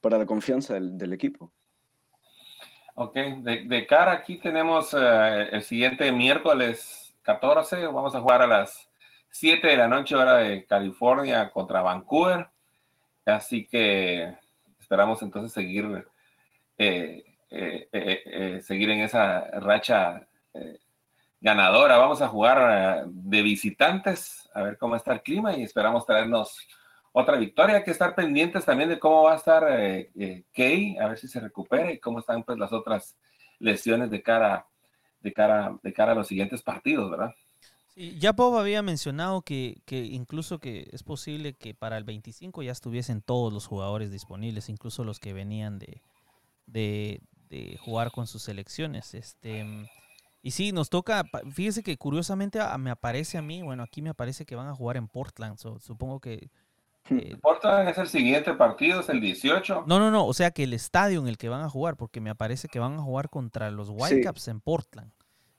para 0.00 0.16
la 0.16 0.26
confianza 0.26 0.74
del, 0.74 1.12
equipo. 1.12 1.52
Ok, 2.94 3.16
de, 3.16 3.86
cara 3.88 4.12
aquí 4.12 4.38
tenemos 4.38 4.94
eh, 4.94 5.48
el 5.50 5.62
siguiente 5.64 6.12
miércoles 6.12 7.16
14, 7.22 7.84
vamos 7.86 8.14
a 8.14 8.20
jugar 8.20 8.42
a 8.42 8.46
las 8.46 8.88
7 9.30 9.66
de 9.66 9.76
la 9.76 9.88
noche 9.88 10.14
hora 10.14 10.36
de 10.36 10.64
California 10.64 11.50
contra 11.50 11.82
Vancouver, 11.82 12.46
así 13.26 13.66
que 13.66 14.36
esperamos 14.78 15.20
entonces 15.20 15.52
seguir, 15.52 16.06
eh, 16.78 17.24
seguir 18.62 18.90
en 18.90 19.00
esa 19.00 19.50
racha 19.58 20.28
ganadora. 21.44 21.98
Vamos 21.98 22.22
a 22.22 22.28
jugar 22.28 22.58
eh, 22.70 23.02
de 23.06 23.42
visitantes, 23.42 24.48
a 24.54 24.62
ver 24.62 24.78
cómo 24.78 24.96
está 24.96 25.12
el 25.12 25.20
clima 25.20 25.54
y 25.54 25.62
esperamos 25.62 26.06
traernos 26.06 26.58
otra 27.12 27.36
victoria. 27.36 27.76
Hay 27.76 27.84
que 27.84 27.90
estar 27.90 28.14
pendientes 28.14 28.64
también 28.64 28.88
de 28.88 28.98
cómo 28.98 29.24
va 29.24 29.34
a 29.34 29.36
estar 29.36 29.62
eh, 29.70 30.10
eh, 30.18 30.96
a 30.98 31.08
ver 31.08 31.18
si 31.18 31.28
se 31.28 31.40
recupera 31.40 31.92
y 31.92 31.98
cómo 31.98 32.20
están 32.20 32.44
pues 32.44 32.58
las 32.58 32.72
otras 32.72 33.18
lesiones 33.58 34.10
de 34.10 34.22
cara, 34.22 34.66
de 35.20 35.34
cara, 35.34 35.78
de 35.82 35.92
cara 35.92 36.12
a 36.12 36.14
los 36.14 36.28
siguientes 36.28 36.62
partidos, 36.62 37.10
¿verdad? 37.10 37.34
Ya 37.94 38.32
Bob 38.32 38.56
había 38.56 38.82
mencionado 38.82 39.42
que, 39.42 39.82
incluso 39.90 40.58
que 40.58 40.88
es 40.92 41.02
posible 41.02 41.52
que 41.52 41.74
para 41.74 41.98
el 41.98 42.04
25 42.04 42.62
ya 42.62 42.72
estuviesen 42.72 43.20
todos 43.20 43.52
los 43.52 43.66
jugadores 43.66 44.10
disponibles, 44.10 44.70
incluso 44.70 45.04
los 45.04 45.20
que 45.20 45.34
venían 45.34 45.78
de, 45.78 46.02
de, 46.66 47.20
de 47.50 47.78
jugar 47.84 48.10
con 48.10 48.26
sus 48.26 48.42
selecciones. 48.42 49.14
Este, 49.14 49.64
Y 50.46 50.50
sí, 50.50 50.72
nos 50.72 50.90
toca, 50.90 51.24
fíjese 51.50 51.82
que 51.82 51.96
curiosamente 51.96 52.58
me 52.78 52.90
aparece 52.90 53.38
a 53.38 53.42
mí, 53.42 53.62
bueno, 53.62 53.82
aquí 53.82 54.02
me 54.02 54.10
aparece 54.10 54.44
que 54.44 54.54
van 54.54 54.68
a 54.68 54.74
jugar 54.74 54.98
en 54.98 55.08
Portland, 55.08 55.56
supongo 55.80 56.20
que... 56.20 56.50
Eh, 57.08 57.34
Portland 57.40 57.88
es 57.88 57.96
el 57.96 58.08
siguiente 58.08 58.52
partido, 58.52 59.00
es 59.00 59.08
el 59.08 59.22
18. 59.22 59.84
No, 59.86 59.98
no, 59.98 60.10
no, 60.10 60.26
o 60.26 60.34
sea 60.34 60.50
que 60.50 60.64
el 60.64 60.74
estadio 60.74 61.18
en 61.20 61.28
el 61.28 61.38
que 61.38 61.48
van 61.48 61.62
a 61.62 61.70
jugar, 61.70 61.96
porque 61.96 62.20
me 62.20 62.28
aparece 62.28 62.68
que 62.68 62.78
van 62.78 62.92
a 62.92 62.98
jugar 62.98 63.30
contra 63.30 63.70
los 63.70 63.88
Whitecaps 63.88 64.48
en 64.48 64.60
Portland. 64.60 65.10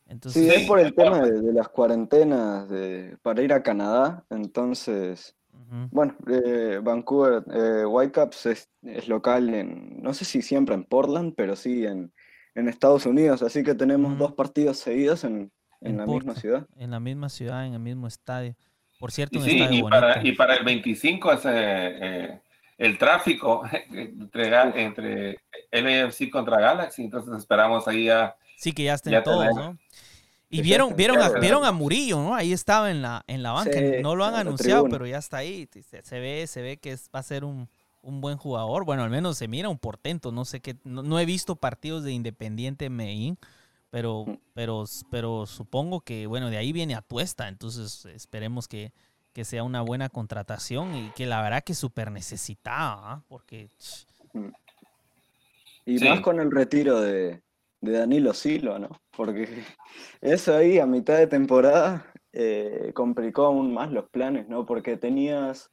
Entonces, 0.06 0.44
sí, 0.44 0.62
es 0.62 0.68
por 0.68 0.80
el 0.80 0.94
tema 0.94 1.20
de, 1.20 1.52
las 1.52 1.68
cuarentenas 1.70 2.70
de, 2.70 3.18
para 3.24 3.42
ir 3.42 3.54
a 3.54 3.64
Canadá, 3.64 4.24
entonces... 4.30 5.36
Bueno, 5.90 6.16
eh, 6.28 6.80
Vancouver, 6.84 7.44
eh, 7.52 7.86
Whitecaps 7.88 8.46
es, 8.46 8.70
es, 8.84 9.08
local 9.08 9.52
en, 9.52 10.00
no 10.04 10.14
sé 10.14 10.24
si 10.26 10.44
siempre 10.44 10.76
en 10.76 10.84
Portland, 10.84 11.34
pero 11.36 11.56
sí 11.56 11.88
en, 11.88 12.14
en 12.56 12.70
Estados 12.70 13.06
Unidos, 13.06 13.42
así 13.44 13.64
que 13.64 13.76
tenemos 13.76 14.18
dos 14.18 14.34
partidos 14.34 14.78
seguidos 14.78 15.24
en, 15.24 15.52
la 15.82 16.06
misma 16.06 16.36
ciudad. 16.36 16.66
En 16.78 16.90
la 16.90 17.00
misma 17.00 17.30
ciudad, 17.30 17.68
en 17.68 17.74
el 17.74 17.80
mismo 17.80 18.08
estadio. 18.08 18.56
Por 19.00 19.12
cierto, 19.12 19.40
un 19.40 19.46
estadio 19.48 19.80
y, 19.80 19.84
para, 19.84 20.26
y 20.26 20.32
para 20.32 20.56
el 20.56 20.64
25 20.64 21.34
es 21.34 21.42
eh, 21.46 22.42
el 22.78 22.98
tráfico 22.98 23.64
entre, 23.92 24.84
entre 24.84 25.38
LAFC 25.72 26.30
contra 26.32 26.60
Galaxy, 26.60 27.04
entonces 27.04 27.38
esperamos 27.38 27.88
ahí 27.88 28.06
ya. 28.06 28.36
Sí, 28.58 28.72
que 28.72 28.86
ya 28.86 28.94
estén 28.94 29.22
todos, 29.22 29.54
¿no? 29.54 29.78
Y 30.50 30.62
vieron, 30.62 30.96
vieron, 30.96 31.22
a, 31.22 31.30
vieron 31.30 31.66
a 31.66 31.74
Murillo, 31.74 32.18
¿no? 32.22 32.34
Ahí 32.34 32.54
estaba 32.54 32.90
en 32.90 33.02
la, 33.02 33.24
en 33.28 33.44
la 33.44 33.52
banca. 33.52 33.78
no 34.02 34.16
lo 34.16 34.24
han 34.24 34.36
anunciado, 34.36 34.88
pero 34.88 35.06
ya 35.06 35.18
está 35.18 35.38
ahí. 35.38 35.68
Se, 36.04 36.20
ve, 36.20 36.48
se 36.48 36.62
ve 36.62 36.78
que 36.78 36.96
va 37.14 37.20
a 37.20 37.24
ser 37.24 37.44
un, 37.44 37.68
un 38.06 38.22
buen 38.22 38.38
jugador. 38.38 38.86
Bueno, 38.86 39.04
al 39.04 39.10
menos 39.10 39.38
se 39.38 39.48
mira 39.48 39.68
un 39.68 39.80
portento. 39.80 40.32
No 40.32 40.46
sé 40.46 40.62
qué, 40.62 40.78
no, 40.84 41.20
he 41.20 41.26
visto 41.26 41.56
partidos 41.56 42.04
de 42.04 42.14
Independiente 42.14 42.90
Medellín, 42.90 43.38
pero, 43.90 44.26
mm. 44.26 44.38
pero, 44.54 44.86
pero 45.10 45.46
supongo 45.46 46.02
que, 46.02 46.28
bueno, 46.28 46.50
de 46.50 46.58
ahí 46.58 46.72
viene 46.72 46.96
Atuesta. 46.96 47.48
Entonces 47.48 48.06
esperemos 48.06 48.68
que, 48.68 48.94
sea 49.44 49.64
una 49.64 49.82
buena 49.82 50.08
contratación 50.08 50.96
y 50.96 51.10
que 51.10 51.26
la 51.26 51.42
verdad 51.42 51.62
que 51.62 51.74
súper 51.74 52.10
necesitaba, 52.10 53.14
¿ah? 53.14 53.24
porque... 53.28 53.68
Mm. 54.34 54.48
Y 55.88 56.00
más 56.00 56.22
con 56.22 56.40
el 56.40 56.50
retiro 56.50 57.02
de, 57.02 57.44
Danilo 57.82 58.34
Silva, 58.34 58.80
¿no? 58.80 58.90
Porque 59.16 59.64
eso 60.22 60.56
ahí 60.56 60.80
a 60.80 60.88
mitad 60.88 61.18
de 61.18 61.28
temporada 61.28 62.12
eh, 62.34 62.92
complicó 62.96 63.46
aún 63.46 63.74
más 63.74 63.92
los 63.92 64.10
planes, 64.10 64.48
¿no? 64.48 64.66
Porque 64.66 64.98
tenías 64.98 65.70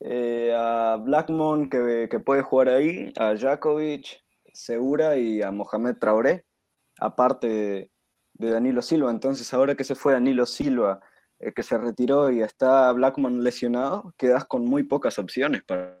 eh, 0.00 0.54
a 0.56 0.96
Blackmon 0.96 1.70
que, 1.70 2.20
puede 2.24 2.42
jugar 2.42 2.68
ahí, 2.68 3.12
a 3.16 3.36
Jakovic, 3.36 4.22
Segura 4.52 5.16
y 5.16 5.42
a 5.42 5.50
Mohamed 5.50 5.96
Traoré, 5.96 6.44
aparte 6.98 7.90
de, 8.34 8.50
Danilo 8.50 8.82
Silva. 8.82 9.10
Entonces 9.10 9.52
ahora 9.54 9.74
que 9.74 9.84
se 9.84 9.94
fue 9.94 10.12
Danilo 10.12 10.44
Silva, 10.46 11.00
eh, 11.38 11.52
que 11.52 11.62
se 11.62 11.78
retiró 11.78 12.30
y 12.30 12.42
está 12.42 12.92
Blackmon 12.92 13.42
lesionado, 13.42 14.14
quedas 14.18 14.44
con 14.44 14.64
muy 14.64 14.82
pocas 14.82 15.18
opciones 15.18 15.62
para, 15.64 15.98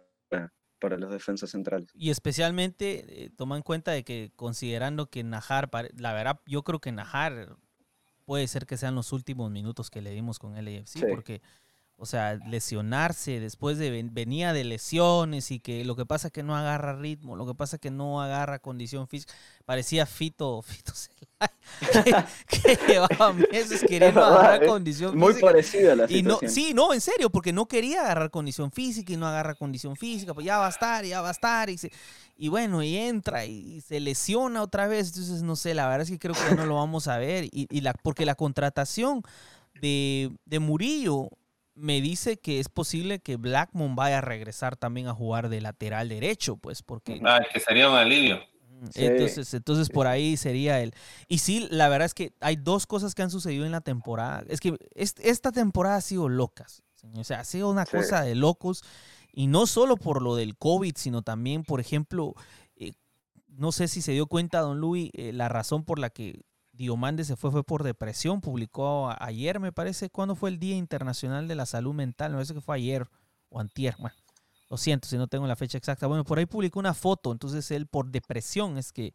para 0.78 0.96
los 0.96 1.10
defensas 1.10 1.50
centrales. 1.50 1.90
Y 1.94 2.10
especialmente 2.10 3.24
eh, 3.24 3.30
toma 3.34 3.56
en 3.56 3.62
cuenta 3.62 3.92
de 3.92 4.04
que 4.04 4.32
considerando 4.36 5.06
que 5.06 5.24
Najar, 5.24 5.70
la 5.96 6.12
verdad 6.12 6.40
yo 6.46 6.62
creo 6.62 6.80
que 6.80 6.92
Najar 6.92 7.56
puede 8.24 8.46
ser 8.48 8.66
que 8.66 8.76
sean 8.76 8.94
los 8.94 9.12
últimos 9.12 9.50
minutos 9.50 9.88
que 9.90 10.02
le 10.02 10.10
dimos 10.10 10.38
con 10.38 10.56
el 10.56 10.68
AFC, 10.68 11.08
porque 11.08 11.40
o 11.98 12.04
sea, 12.04 12.34
lesionarse 12.46 13.40
después 13.40 13.78
de 13.78 14.02
venía 14.12 14.52
de 14.52 14.64
lesiones 14.64 15.50
y 15.50 15.60
que 15.60 15.82
lo 15.84 15.96
que 15.96 16.04
pasa 16.04 16.28
es 16.28 16.32
que 16.32 16.42
no 16.42 16.54
agarra 16.54 16.94
ritmo, 16.94 17.36
lo 17.36 17.46
que 17.46 17.54
pasa 17.54 17.76
es 17.76 17.80
que 17.80 17.90
no 17.90 18.20
agarra 18.20 18.58
condición 18.58 19.08
física. 19.08 19.32
Parecía 19.64 20.04
Fito, 20.04 20.60
Fito 20.66 20.92
que, 22.48 22.78
llevaba 22.86 23.32
meses 23.32 23.82
queriendo 23.86 24.22
agarrar 24.24 24.66
condición 24.66 25.12
física. 25.12 25.32
Muy 25.32 25.40
parecida 25.40 25.92
a 25.92 25.96
la 25.96 26.08
situación. 26.08 26.38
Y 26.42 26.46
no, 26.46 26.52
sí, 26.52 26.74
no, 26.74 26.92
en 26.92 27.00
serio, 27.00 27.30
porque 27.30 27.54
no 27.54 27.66
quería 27.66 28.02
agarrar 28.02 28.30
condición 28.30 28.70
física 28.70 29.14
y 29.14 29.16
no 29.16 29.26
agarra 29.26 29.54
condición 29.54 29.96
física, 29.96 30.34
pues 30.34 30.44
ya 30.44 30.58
va 30.58 30.66
a 30.66 30.70
estar, 30.70 31.02
ya 31.02 31.22
va 31.22 31.28
a 31.28 31.32
estar. 31.32 31.70
Y, 31.70 31.78
y 32.36 32.48
bueno, 32.48 32.82
y 32.82 32.94
entra 32.94 33.46
y, 33.46 33.80
se 33.80 34.00
lesiona 34.00 34.62
otra 34.62 34.86
vez. 34.86 35.08
Entonces, 35.08 35.42
no 35.42 35.56
sé, 35.56 35.72
la 35.72 35.88
verdad 35.88 36.02
es 36.02 36.10
que 36.10 36.18
creo 36.18 36.34
que 36.34 36.40
ya 36.40 36.54
no 36.56 36.66
lo 36.66 36.74
vamos 36.74 37.08
a 37.08 37.16
ver. 37.16 37.44
Y, 37.44 37.66
y 37.70 37.80
la, 37.80 37.94
porque 37.94 38.26
la 38.26 38.34
contratación 38.34 39.22
de, 39.80 40.30
de 40.44 40.58
Murillo 40.58 41.30
me 41.76 42.00
dice 42.00 42.38
que 42.38 42.58
es 42.58 42.68
posible 42.68 43.20
que 43.20 43.36
Blackmon 43.36 43.94
vaya 43.94 44.18
a 44.18 44.22
regresar 44.22 44.76
también 44.76 45.06
a 45.06 45.14
jugar 45.14 45.48
de 45.48 45.60
lateral 45.60 46.08
derecho, 46.08 46.56
pues, 46.56 46.82
porque... 46.82 47.20
Ah, 47.24 47.40
que 47.52 47.60
sería 47.60 47.88
un 47.88 47.96
alivio. 47.96 48.40
Entonces, 48.94 49.54
entonces 49.54 49.88
por 49.88 50.06
ahí 50.06 50.36
sería 50.36 50.80
él. 50.80 50.94
Y 51.28 51.38
sí, 51.38 51.66
la 51.70 51.88
verdad 51.88 52.06
es 52.06 52.14
que 52.14 52.32
hay 52.40 52.56
dos 52.56 52.86
cosas 52.86 53.14
que 53.14 53.22
han 53.22 53.30
sucedido 53.30 53.64
en 53.64 53.72
la 53.72 53.80
temporada. 53.80 54.44
Es 54.48 54.60
que 54.60 54.76
esta 54.94 55.52
temporada 55.52 55.96
ha 55.96 56.00
sido 56.00 56.28
locas. 56.28 56.82
O 57.14 57.24
sea, 57.24 57.40
ha 57.40 57.44
sido 57.44 57.70
una 57.70 57.86
cosa 57.86 58.22
de 58.22 58.34
locos. 58.34 58.82
Y 59.32 59.46
no 59.46 59.66
solo 59.66 59.96
por 59.96 60.22
lo 60.22 60.34
del 60.34 60.56
COVID, 60.56 60.94
sino 60.96 61.22
también, 61.22 61.62
por 61.62 61.80
ejemplo, 61.80 62.34
eh, 62.76 62.92
no 63.48 63.72
sé 63.72 63.88
si 63.88 64.02
se 64.02 64.12
dio 64.12 64.26
cuenta, 64.26 64.60
don 64.60 64.78
Luis, 64.78 65.10
eh, 65.14 65.32
la 65.32 65.48
razón 65.48 65.84
por 65.84 65.98
la 65.98 66.10
que 66.10 66.40
Diomande 66.76 67.24
se 67.24 67.36
fue, 67.36 67.50
fue 67.50 67.64
por 67.64 67.82
depresión, 67.82 68.40
publicó 68.40 69.14
ayer, 69.18 69.60
me 69.60 69.72
parece, 69.72 70.10
¿cuándo 70.10 70.34
fue 70.34 70.50
el 70.50 70.58
Día 70.58 70.76
Internacional 70.76 71.48
de 71.48 71.54
la 71.54 71.66
Salud 71.66 71.94
Mental? 71.94 72.30
Me 72.30 72.36
parece 72.36 72.54
que 72.54 72.60
fue 72.60 72.76
ayer 72.76 73.08
o 73.48 73.60
antier, 73.60 73.94
bueno, 73.98 74.16
lo 74.68 74.76
siento 74.76 75.08
si 75.08 75.16
no 75.16 75.28
tengo 75.28 75.46
la 75.46 75.56
fecha 75.56 75.78
exacta. 75.78 76.06
Bueno, 76.06 76.24
por 76.24 76.38
ahí 76.38 76.46
publicó 76.46 76.78
una 76.78 76.94
foto, 76.94 77.32
entonces 77.32 77.70
él 77.70 77.86
por 77.86 78.10
depresión 78.10 78.78
es 78.78 78.92
que 78.92 79.14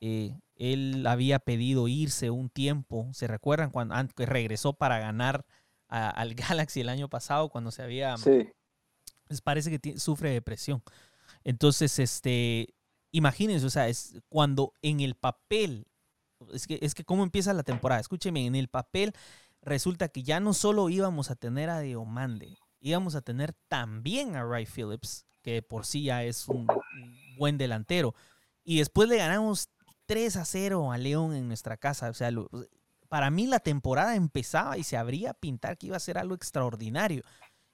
eh, 0.00 0.36
él 0.56 1.06
había 1.06 1.38
pedido 1.38 1.88
irse 1.88 2.30
un 2.30 2.48
tiempo, 2.48 3.08
¿se 3.12 3.26
recuerdan? 3.26 3.70
Cuando 3.70 3.94
regresó 4.16 4.72
para 4.74 4.98
ganar 4.98 5.44
al 5.88 6.34
Galaxy 6.34 6.80
el 6.80 6.88
año 6.88 7.08
pasado, 7.08 7.48
cuando 7.48 7.70
se 7.70 7.82
había... 7.82 8.16
Sí. 8.16 8.48
Les 9.28 9.40
parece 9.40 9.78
que 9.78 9.98
sufre 9.98 10.30
depresión. 10.30 10.82
Entonces, 11.44 11.98
este, 11.98 12.74
imagínense, 13.10 13.64
o 13.64 13.70
sea, 13.70 13.88
es 13.88 14.20
cuando 14.28 14.74
en 14.82 15.00
el 15.00 15.14
papel 15.14 15.86
es 16.52 16.66
que, 16.66 16.78
es 16.82 16.94
que 16.94 17.04
cómo 17.04 17.22
empieza 17.22 17.52
la 17.52 17.62
temporada. 17.62 18.00
Escúcheme, 18.00 18.46
en 18.46 18.54
el 18.54 18.68
papel 18.68 19.12
resulta 19.62 20.08
que 20.08 20.22
ya 20.22 20.40
no 20.40 20.54
solo 20.54 20.88
íbamos 20.90 21.30
a 21.30 21.36
tener 21.36 21.70
a 21.70 21.80
Diomande, 21.80 22.58
íbamos 22.80 23.14
a 23.14 23.22
tener 23.22 23.54
también 23.68 24.36
a 24.36 24.44
Ray 24.44 24.66
Phillips, 24.66 25.26
que 25.42 25.62
por 25.62 25.86
sí 25.86 26.04
ya 26.04 26.24
es 26.24 26.48
un, 26.48 26.66
buen 27.38 27.58
delantero. 27.58 28.14
Y 28.62 28.78
después 28.78 29.08
le 29.08 29.16
ganamos 29.16 29.68
3 30.06 30.36
a 30.36 30.44
0 30.44 30.92
a 30.92 30.98
León 30.98 31.34
en 31.34 31.48
nuestra 31.48 31.76
casa. 31.76 32.10
O 32.10 32.14
sea, 32.14 32.30
para 33.08 33.30
mí 33.30 33.46
la 33.46 33.60
temporada 33.60 34.16
empezaba 34.16 34.78
y 34.78 34.84
se 34.84 34.96
abría 34.96 35.30
a 35.30 35.34
pintar 35.34 35.78
que 35.78 35.88
iba 35.88 35.96
a 35.96 36.00
ser 36.00 36.18
algo 36.18 36.34
extraordinario. 36.34 37.22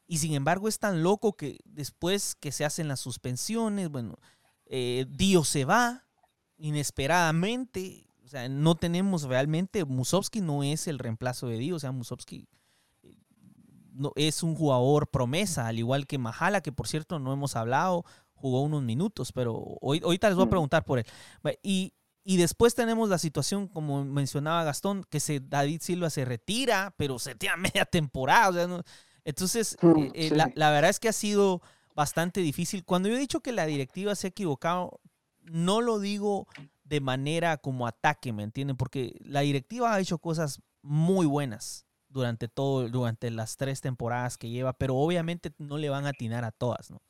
Y 0.06 0.18
sin 0.18 0.34
embargo 0.34 0.68
es 0.68 0.78
tan 0.78 1.02
loco 1.02 1.36
que 1.36 1.58
después 1.64 2.34
que 2.34 2.50
se 2.50 2.64
hacen 2.64 2.88
las 2.88 3.00
suspensiones, 3.00 3.88
bueno, 3.90 4.18
eh, 4.66 5.06
Dio 5.08 5.44
se 5.44 5.64
va 5.64 6.04
inesperadamente 6.56 8.09
o 8.30 8.32
sea, 8.32 8.48
no 8.48 8.76
tenemos 8.76 9.24
realmente, 9.24 9.84
Musovski 9.84 10.40
no 10.40 10.62
es 10.62 10.86
el 10.86 11.00
reemplazo 11.00 11.48
de 11.48 11.58
Dio, 11.58 11.74
o 11.74 11.78
sea, 11.80 11.90
Musovski 11.90 12.46
eh, 13.02 13.16
no, 13.92 14.12
es 14.14 14.44
un 14.44 14.54
jugador 14.54 15.10
promesa, 15.10 15.66
al 15.66 15.80
igual 15.80 16.06
que 16.06 16.16
Mahala, 16.16 16.60
que 16.60 16.70
por 16.70 16.86
cierto 16.86 17.18
no 17.18 17.32
hemos 17.32 17.56
hablado, 17.56 18.04
jugó 18.34 18.62
unos 18.62 18.84
minutos, 18.84 19.32
pero 19.32 19.56
hoy, 19.80 20.00
ahorita 20.04 20.28
les 20.28 20.36
voy 20.36 20.44
a 20.44 20.46
mm. 20.46 20.50
preguntar 20.50 20.84
por 20.84 21.00
él. 21.00 21.06
Y, 21.64 21.92
y 22.22 22.36
después 22.36 22.76
tenemos 22.76 23.08
la 23.08 23.18
situación, 23.18 23.66
como 23.66 24.04
mencionaba 24.04 24.62
Gastón, 24.62 25.02
que 25.10 25.18
se, 25.18 25.40
David 25.40 25.80
Silva 25.82 26.08
se 26.08 26.24
retira, 26.24 26.94
pero 26.96 27.18
se 27.18 27.34
tira 27.34 27.56
media 27.56 27.84
temporada. 27.84 28.50
O 28.50 28.52
sea, 28.52 28.84
entonces, 29.24 29.76
mm, 29.82 29.98
eh, 29.98 30.10
eh, 30.14 30.30
la, 30.36 30.52
la, 30.54 30.70
verdad 30.70 30.90
es 30.90 31.00
que 31.00 31.08
ha 31.08 31.12
sido 31.12 31.62
bastante 31.96 32.42
difícil. 32.42 32.84
Cuando 32.84 33.08
yo 33.08 33.16
he 33.16 33.18
dicho 33.18 33.40
que 33.40 33.50
la 33.50 33.66
directiva 33.66 34.14
se 34.14 34.28
ha 34.28 34.30
equivocado, 34.30 35.00
no 35.42 35.80
lo 35.80 35.98
digo 35.98 36.46
de 36.90 37.00
manera 37.00 37.56
como 37.56 37.86
ataque, 37.86 38.32
¿me 38.32 38.42
entienden? 38.42 38.76
Porque 38.76 39.16
la 39.20 39.40
directiva 39.40 39.94
ha 39.94 40.00
hecho 40.00 40.18
cosas 40.18 40.60
muy 40.82 41.24
buenas 41.24 41.86
durante 42.08 42.48
todo, 42.48 42.88
durante 42.88 43.30
las 43.30 43.56
tres 43.56 43.80
temporadas 43.80 44.36
que 44.36 44.50
lleva, 44.50 44.72
pero 44.72 44.96
obviamente 44.96 45.52
no 45.58 45.78
le 45.78 45.88
van 45.88 46.06
a 46.06 46.08
atinar 46.08 46.44
a 46.44 46.50
todas, 46.50 46.90
¿no? 46.90 47.00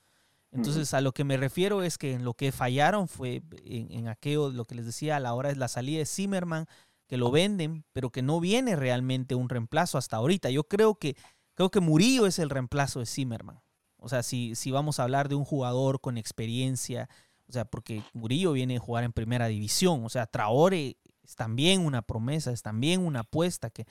Entonces, 0.52 0.92
a 0.94 1.00
lo 1.00 1.12
que 1.12 1.24
me 1.24 1.36
refiero 1.36 1.82
es 1.82 1.96
que 1.96 2.12
en 2.12 2.24
lo 2.24 2.34
que 2.34 2.52
fallaron 2.52 3.08
fue 3.08 3.40
en, 3.64 4.08
aquello, 4.08 4.50
lo 4.50 4.64
que 4.64 4.74
les 4.74 4.84
decía 4.84 5.16
a 5.16 5.20
la 5.20 5.32
hora 5.32 5.50
es 5.50 5.56
la 5.56 5.68
salida 5.68 6.00
de 6.00 6.06
Zimmerman, 6.06 6.66
que 7.06 7.16
lo 7.16 7.30
venden, 7.30 7.84
pero 7.92 8.10
que 8.10 8.20
no 8.20 8.40
viene 8.40 8.74
realmente 8.74 9.36
un 9.36 9.48
reemplazo 9.48 9.96
hasta 9.96 10.16
ahorita. 10.16 10.50
Yo 10.50 10.64
creo 10.64 10.96
que, 10.96 11.16
creo 11.54 11.70
que 11.70 11.78
Murillo 11.78 12.26
es 12.26 12.40
el 12.40 12.50
reemplazo 12.50 12.98
de 12.98 13.06
Zimmerman. 13.06 13.60
O 13.96 14.08
sea, 14.08 14.24
si, 14.24 14.56
si 14.56 14.72
vamos 14.72 14.98
a 14.98 15.04
hablar 15.04 15.28
de 15.28 15.36
un 15.36 15.44
jugador 15.44 16.00
con 16.00 16.18
experiencia, 16.18 17.08
o 17.50 17.52
sea, 17.52 17.64
porque 17.64 18.04
Murillo 18.12 18.52
viene 18.52 18.76
a 18.76 18.80
jugar 18.80 19.02
en 19.02 19.12
primera 19.12 19.48
división. 19.48 20.04
O 20.04 20.08
sea, 20.08 20.26
Traore 20.26 20.96
es 21.24 21.34
también 21.34 21.84
una 21.84 22.00
promesa, 22.00 22.52
es 22.52 22.62
también 22.62 23.04
una 23.04 23.20
apuesta 23.20 23.70
que 23.70 23.86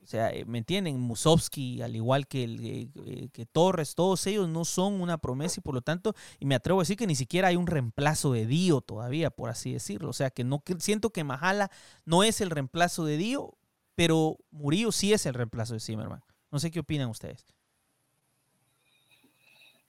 O 0.00 0.06
sea, 0.06 0.30
eh, 0.30 0.44
¿me 0.44 0.58
entienden? 0.58 1.00
Musovski, 1.00 1.82
al 1.82 1.96
igual 1.96 2.28
que, 2.28 2.44
el, 2.44 2.64
eh, 2.64 2.88
eh, 3.06 3.28
que 3.32 3.46
Torres, 3.46 3.96
todos 3.96 4.24
ellos 4.28 4.48
no 4.48 4.64
son 4.64 5.00
una 5.00 5.18
promesa 5.18 5.56
y 5.58 5.62
por 5.62 5.74
lo 5.74 5.82
tanto, 5.82 6.14
y 6.38 6.46
me 6.46 6.54
atrevo 6.54 6.78
a 6.78 6.82
decir 6.82 6.96
que 6.96 7.08
ni 7.08 7.16
siquiera 7.16 7.48
hay 7.48 7.56
un 7.56 7.66
reemplazo 7.66 8.32
de 8.32 8.46
Dio 8.46 8.80
todavía, 8.80 9.30
por 9.30 9.50
así 9.50 9.72
decirlo. 9.72 10.10
O 10.10 10.14
sea, 10.14 10.30
que 10.30 10.44
no 10.44 10.62
siento 10.78 11.10
que 11.10 11.24
Majala 11.24 11.68
no 12.04 12.22
es 12.22 12.40
el 12.40 12.50
reemplazo 12.50 13.04
de 13.04 13.16
Dio, 13.16 13.58
pero 13.96 14.38
Murillo 14.52 14.92
sí 14.92 15.12
es 15.12 15.26
el 15.26 15.34
reemplazo 15.34 15.74
de 15.74 15.80
Zimmerman. 15.80 16.22
No 16.52 16.60
sé 16.60 16.70
qué 16.70 16.78
opinan 16.78 17.08
ustedes. 17.08 17.44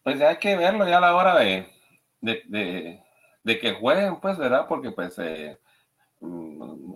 Pues 0.03 0.19
hay 0.21 0.37
que 0.37 0.57
verlo 0.57 0.87
ya 0.87 0.97
a 0.97 1.01
la 1.01 1.15
hora 1.15 1.35
de, 1.37 1.71
que 3.43 3.73
jueguen, 3.73 4.19
pues, 4.19 4.37
¿verdad? 4.37 4.65
Porque 4.67 4.91
pues 4.91 5.17
mm, 6.19 6.93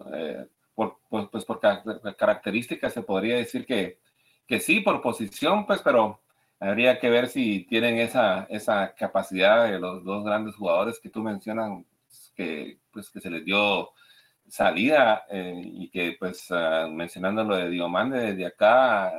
por, 0.76 1.00
pues, 1.10 1.28
pues 1.32 1.46
por 1.46 1.60
características 2.18 2.94
se 2.94 3.02
podría 3.02 3.38
decir 3.38 3.66
que, 3.66 4.00
que 4.48 4.60
sí, 4.60 4.82
por 4.82 5.02
posición, 5.02 5.66
pues, 5.66 5.82
pero 5.82 6.22
habría 6.60 7.00
que 7.00 7.10
ver 7.10 7.28
si 7.28 7.66
tienen 7.66 7.98
esa, 8.00 8.46
esa 8.50 8.94
capacidad 8.96 9.70
de 9.70 9.80
los 9.80 10.04
dos 10.04 10.24
grandes 10.24 10.56
jugadores 10.56 11.00
que 11.00 11.10
tú 11.10 11.22
mencionas, 11.22 11.84
que, 12.36 12.80
pues, 12.92 13.10
que 13.10 13.22
se 13.22 13.30
les 13.30 13.46
dio 13.46 13.92
salida 14.48 15.26
eh, 15.30 15.62
y 15.64 15.90
que 15.90 16.16
pues 16.20 16.50
uh, 16.52 16.90
mencionando 16.90 17.44
lo 17.44 17.56
de 17.56 17.70
Diomande, 17.70 18.20
desde 18.20 18.46
acá 18.46 19.12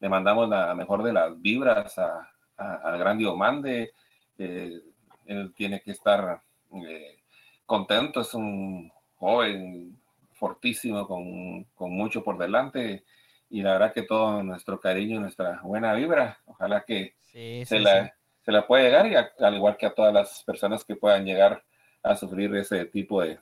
le 0.00 0.08
mandamos 0.08 0.48
la 0.48 0.74
mejor 0.74 1.02
de 1.02 1.12
las 1.12 1.40
vibras 1.40 1.98
a, 1.98 2.30
al 2.56 2.98
gran 2.98 3.18
Diomande. 3.18 3.92
Eh, 4.38 4.80
él 5.26 5.52
tiene 5.54 5.80
que 5.80 5.92
estar 5.92 6.42
eh, 6.74 7.18
contento, 7.66 8.20
es 8.20 8.34
un 8.34 8.90
joven 9.16 9.98
fortísimo, 10.32 11.06
con, 11.06 11.64
con, 11.74 11.92
mucho 11.92 12.22
por 12.22 12.38
delante. 12.38 13.04
Y 13.50 13.62
la 13.62 13.72
verdad 13.72 13.92
que 13.92 14.02
todo 14.02 14.42
nuestro 14.42 14.80
cariño, 14.80 15.20
nuestra 15.20 15.60
buena 15.62 15.94
vibra, 15.94 16.38
ojalá 16.46 16.84
que 16.84 17.14
se, 17.32 17.78
la, 17.78 18.14
se 18.44 18.52
la 18.52 18.66
pueda 18.66 18.84
llegar, 18.84 19.06
y 19.06 19.42
al 19.44 19.54
igual 19.54 19.76
que 19.76 19.86
a 19.86 19.94
todas 19.94 20.12
las 20.12 20.42
personas 20.44 20.84
que 20.84 20.96
puedan 20.96 21.24
llegar 21.24 21.62
a 22.02 22.16
sufrir 22.16 22.54
ese 22.56 22.84
tipo 22.86 23.22
de, 23.22 23.38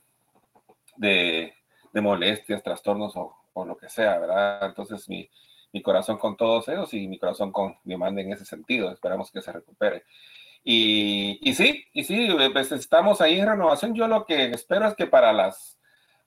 de, 0.97 1.55
de 1.93 2.01
molestias, 2.01 2.63
trastornos 2.63 3.17
o, 3.17 3.35
o, 3.53 3.65
lo 3.65 3.77
que 3.77 3.89
sea, 3.89 4.19
¿verdad? 4.19 4.67
Entonces 4.67 5.09
mi, 5.09 5.29
mi 5.73 5.83
corazón 5.83 6.19
con 6.19 6.37
todos 6.37 6.69
ellos 6.69 6.93
y 6.95 7.09
mi 7.09 7.19
corazón 7.19 7.51
con 7.51 7.77
mi 7.85 7.97
mande 7.97 8.23
en 8.23 8.33
ese 8.33 8.45
sentido. 8.45 8.91
Esperamos 8.91 9.31
que 9.31 9.43
se 9.43 9.53
recupere. 9.53 10.05
Y, 10.65 11.39
y, 11.43 11.55
sí, 11.55 11.85
y 11.93 12.05
sí, 12.05 12.29
pues 12.53 12.71
estamos 12.73 13.21
ahí 13.21 13.41
en 13.41 13.49
renovación. 13.49 13.95
Yo 13.95 14.07
lo 14.07 14.25
que 14.25 14.51
espero 14.51 14.87
es 14.87 14.95
que 14.95 15.07
para 15.07 15.33
las 15.33 15.79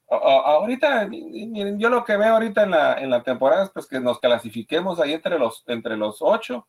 ahorita, 0.07 1.07
miren, 1.07 1.79
yo 1.79 1.89
lo 1.89 2.03
que 2.03 2.17
veo 2.17 2.33
ahorita 2.33 2.63
en 2.63 2.71
la, 2.71 2.93
en 3.01 3.09
la 3.09 3.23
temporada 3.23 3.63
es 3.63 3.69
pues 3.71 3.87
que 3.87 3.99
nos 3.99 4.19
clasifiquemos 4.19 4.99
ahí 4.99 5.13
entre 5.13 5.39
los, 5.39 5.63
entre 5.67 5.97
los 5.97 6.17
ocho, 6.21 6.67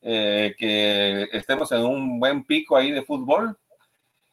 eh, 0.00 0.54
que 0.58 1.28
estemos 1.32 1.70
en 1.72 1.84
un 1.84 2.18
buen 2.18 2.44
pico 2.44 2.76
ahí 2.76 2.90
de 2.90 3.02
fútbol 3.02 3.56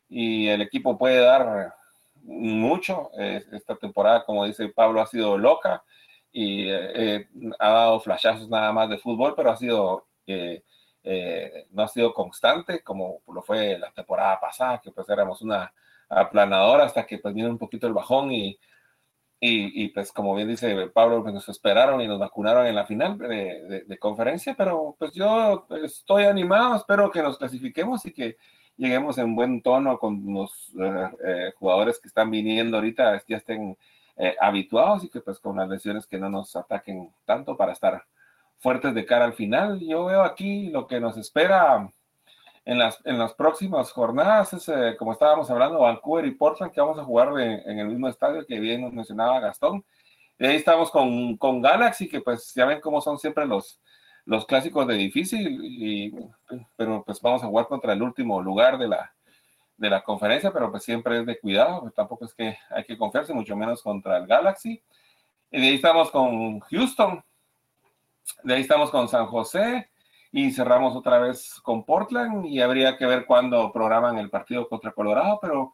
y 0.10 0.48
el 0.48 0.62
equipo 0.62 0.98
puede 0.98 1.20
dar 1.20 1.76
mucho. 2.24 3.12
esta 3.14 3.76
temporada, 3.76 4.26
como 4.26 4.46
dice 4.46 4.70
Pablo, 4.70 5.02
ha 5.02 5.08
sido 5.08 5.38
loca 5.38 5.84
y 6.32 6.70
eh, 6.70 7.28
ha 7.60 7.70
dado 7.70 8.00
flashazos 8.00 8.50
nada 8.50 8.72
más 8.72 8.90
de 8.90 8.98
fútbol, 8.98 9.34
pero 9.36 9.52
ha 9.52 9.58
sido... 9.58 10.06
Eh, 11.04 11.68
no 11.72 11.84
ha 11.84 11.88
sido 11.88 12.14
constante 12.14 12.84
como 12.84 13.22
lo 13.34 13.42
fue 13.42 13.78
la 13.80 13.92
temporada 13.92 14.40
pasada, 14.40 14.80
que 14.82 14.92
pues 14.92 15.08
éramos 15.10 15.42
una, 15.42 15.72
aplanador 16.10 16.82
hasta 16.82 17.06
que 17.06 17.20
pues 17.20 17.34
viene 17.34 17.50
un 17.50 17.58
poquito 17.58 17.88
el 17.88 17.94
bajón 17.94 18.32
y, 18.32 18.58
y, 19.42 19.88
pues 19.90 20.12
como 20.12 20.36
bien 20.36 20.50
dice 20.50 20.88
Pablo, 20.88 21.22
pues 21.22 21.34
nos 21.34 21.48
esperaron 21.48 22.02
y 22.02 22.08
nos 22.08 22.20
vacunaron 22.20 22.68
en 22.68 22.76
la 22.76 22.86
final 22.86 23.18
de, 23.18 23.86
de, 23.88 23.98
conferencia, 23.98 24.54
pero 24.58 24.96
pues 25.00 25.14
yo 25.14 25.66
estoy 25.84 26.26
animado, 26.26 26.76
espero 26.76 27.10
que 27.10 27.22
nos 27.22 27.38
clasifiquemos 27.38 28.06
y 28.06 28.12
que 28.12 28.38
lleguemos 28.76 29.18
en 29.18 29.36
buen 29.36 29.62
tono 29.62 29.98
con 29.98 30.22
los 30.34 30.74
eh, 30.78 31.10
eh, 31.26 31.54
jugadores 31.58 32.00
que 32.00 32.10
están 32.10 32.32
viniendo 32.32 32.78
ahorita, 32.78 33.22
ya 33.28 33.38
estén 33.38 33.78
habituados 34.42 35.06
y 35.06 35.10
que 35.10 35.22
pues 35.22 35.40
con 35.40 35.56
las 35.56 35.70
lesiones 35.70 36.06
que 36.06 36.18
no 36.18 36.30
nos 36.30 36.54
ataquen 36.58 37.10
tanto 37.24 37.56
para 37.56 37.72
estar 37.72 38.04
fuertes 38.60 38.94
de 38.94 39.06
cara 39.06 39.26
al 39.26 39.34
final. 39.34 39.80
Yo 39.80 40.06
veo 40.06 40.22
aquí 40.22 40.70
lo 40.70 40.88
que 40.88 41.00
nos 41.00 41.18
espera 41.18 41.90
en 42.66 42.78
las, 42.78 43.00
en 43.06 43.18
las 43.18 43.34
próximas 43.34 43.92
jornadas, 43.92 44.54
es, 44.54 44.70
eh, 44.70 44.96
como 44.98 45.14
estábamos 45.14 45.50
hablando, 45.50 45.80
Vancouver 45.80 46.26
y 46.26 46.36
Portland, 46.36 46.72
que 46.72 46.82
vamos 46.82 47.00
a 47.00 47.04
jugar 47.04 47.30
en 47.40 47.80
el 47.80 47.88
mismo 47.88 48.08
estadio 48.08 48.46
que 48.46 48.60
bien 48.60 48.82
nos 48.82 48.94
mencionaba 48.94 49.40
Gastón. 49.40 49.84
Y 50.38 50.46
ahí 50.46 50.56
estamos 50.56 50.92
con, 50.92 51.36
con, 51.38 51.62
Galaxy, 51.62 52.08
que 52.08 52.22
pues 52.22 52.54
ya 52.54 52.66
ven 52.66 52.80
cómo 52.80 53.02
son 53.02 53.18
siempre 53.18 53.46
los, 53.46 53.82
los 54.26 54.46
clásicos 54.46 54.88
de 54.88 54.94
difícil, 54.94 55.60
y, 55.62 56.14
pero 56.78 57.04
pues 57.04 57.20
vamos 57.22 57.44
a 57.44 57.48
jugar 57.48 57.68
contra 57.68 57.94
el 57.94 58.02
último 58.02 58.42
lugar 58.42 58.78
de 58.78 58.88
la, 58.88 59.14
de 59.76 59.90
la 59.90 60.04
conferencia, 60.04 60.54
pero 60.54 60.72
pues 60.72 60.84
siempre 60.84 61.20
es 61.20 61.26
de 61.26 61.40
cuidado, 61.40 61.82
pues 61.82 61.94
tampoco 61.94 62.26
es 62.26 62.34
que 62.34 62.58
hay 62.70 62.84
que 62.86 62.98
confiarse, 62.98 63.34
mucho 63.34 63.56
menos 63.56 63.82
contra 63.82 64.18
el 64.18 64.28
Galaxy. 64.28 64.82
Y 65.52 65.60
de 65.60 65.68
ahí 65.68 65.76
estamos 65.76 66.12
con 66.12 66.60
Houston, 66.60 67.24
de 68.44 68.56
ahí 68.56 68.62
estamos 68.62 68.92
con 68.92 69.08
San 69.08 69.26
José, 69.28 69.90
y 70.32 70.52
cerramos 70.52 70.96
otra 70.96 71.20
vez 71.20 71.60
con 71.62 71.84
Portland 71.84 72.46
y 72.46 72.62
habría 72.62 72.98
que 72.98 73.06
ver 73.06 73.26
cuándo 73.26 73.72
programan 73.72 74.18
el 74.18 74.30
partido 74.30 74.68
contra 74.68 74.92
Colorado, 74.92 75.40
pero 75.42 75.74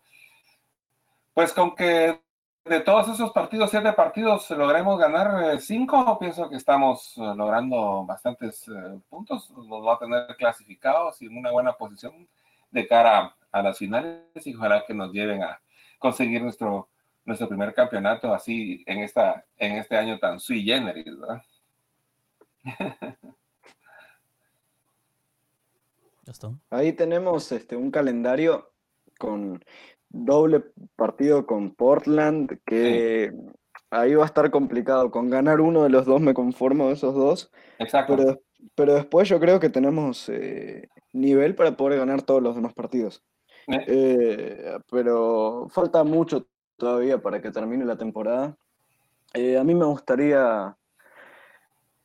pues 1.33 1.51
con 1.53 1.75
que 1.75 2.21
de 2.63 2.79
todos 2.79 3.09
esos 3.09 3.31
partidos, 3.31 3.69
siete 3.69 3.93
partidos, 3.93 4.49
logremos 4.51 4.97
ganar 4.97 5.53
eh, 5.53 5.59
cinco, 5.59 6.17
pienso 6.17 6.49
que 6.49 6.55
estamos 6.55 7.15
eh, 7.17 7.21
logrando 7.35 8.05
bastantes 8.05 8.67
eh, 8.67 8.99
puntos, 9.09 9.51
nos 9.51 9.85
va 9.85 9.95
a 9.95 9.99
tener 9.99 10.35
clasificados 10.37 11.21
y 11.21 11.27
en 11.27 11.37
una 11.37 11.51
buena 11.51 11.73
posición 11.73 12.27
de 12.71 12.87
cara 12.87 13.35
a 13.51 13.61
las 13.61 13.77
finales 13.77 14.23
y 14.45 14.55
ojalá 14.55 14.83
que 14.85 14.93
nos 14.93 15.11
lleven 15.11 15.43
a 15.43 15.59
conseguir 15.99 16.41
nuestro, 16.41 16.89
nuestro 17.25 17.47
primer 17.47 17.73
campeonato 17.73 18.33
así 18.33 18.83
en, 18.87 18.99
esta, 18.99 19.45
en 19.57 19.73
este 19.73 19.97
año 19.97 20.17
tan 20.17 20.39
sui 20.39 20.63
generis, 20.63 21.19
¿verdad? 21.19 21.43
Ahí 26.69 26.93
tenemos 26.93 27.51
este, 27.51 27.75
un 27.75 27.91
calendario 27.91 28.71
con 29.19 29.63
doble 30.09 30.63
partido 30.95 31.45
con 31.45 31.75
Portland, 31.75 32.59
que 32.65 33.33
ahí 33.91 34.15
va 34.15 34.23
a 34.23 34.27
estar 34.27 34.49
complicado. 34.51 35.11
Con 35.11 35.29
ganar 35.29 35.61
uno 35.61 35.83
de 35.83 35.89
los 35.89 36.05
dos 36.05 36.21
me 36.21 36.33
conformo 36.33 36.87
de 36.87 36.93
esos 36.93 37.13
dos. 37.13 37.51
Exacto. 37.79 38.39
Pero, 38.73 38.95
después 38.95 39.29
yo 39.29 39.39
creo 39.39 39.59
que 39.59 39.69
tenemos 39.69 40.27
eh, 40.29 40.89
nivel 41.13 41.53
para 41.53 41.77
poder 41.77 41.99
ganar 41.99 42.23
todos 42.23 42.41
los 42.41 42.55
demás 42.55 42.73
partidos. 42.73 43.23
Eh. 43.67 43.85
Eh, 43.87 44.79
pero 44.89 45.67
falta 45.69 46.03
mucho 46.03 46.47
todavía 46.77 47.21
para 47.21 47.41
que 47.41 47.51
termine 47.51 47.85
la 47.85 47.97
temporada. 47.97 48.57
a 49.33 49.63
mí 49.63 49.75
me 49.75 49.85
gustaría 49.85 50.75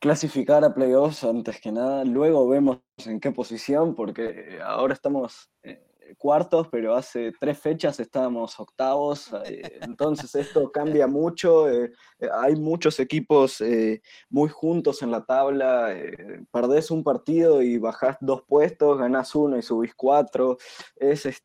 clasificar 0.01 0.65
a 0.65 0.73
playoffs 0.73 1.23
antes 1.23 1.61
que 1.61 1.71
nada, 1.71 2.03
luego 2.03 2.49
vemos 2.49 2.79
en 3.05 3.19
qué 3.19 3.31
posición, 3.31 3.93
porque 3.93 4.59
ahora 4.63 4.95
estamos 4.95 5.51
eh, 5.61 5.79
cuartos, 6.17 6.67
pero 6.71 6.95
hace 6.95 7.31
tres 7.39 7.59
fechas 7.59 7.99
estábamos 7.99 8.59
octavos, 8.59 9.31
eh, 9.45 9.77
entonces 9.81 10.33
esto 10.33 10.71
cambia 10.73 11.05
mucho, 11.05 11.69
eh, 11.69 11.91
hay 12.33 12.55
muchos 12.55 12.99
equipos 12.99 13.63
muy 14.27 14.49
juntos 14.49 15.03
en 15.03 15.11
la 15.11 15.23
tabla, 15.23 15.95
perdés 16.51 16.89
un 16.89 17.03
partido 17.03 17.61
y 17.61 17.77
bajás 17.77 18.17
dos 18.21 18.41
puestos, 18.47 18.97
ganás 18.97 19.35
uno 19.35 19.55
y 19.55 19.61
subís 19.61 19.93
cuatro, 19.93 20.57
es, 20.95 21.27
es, 21.27 21.43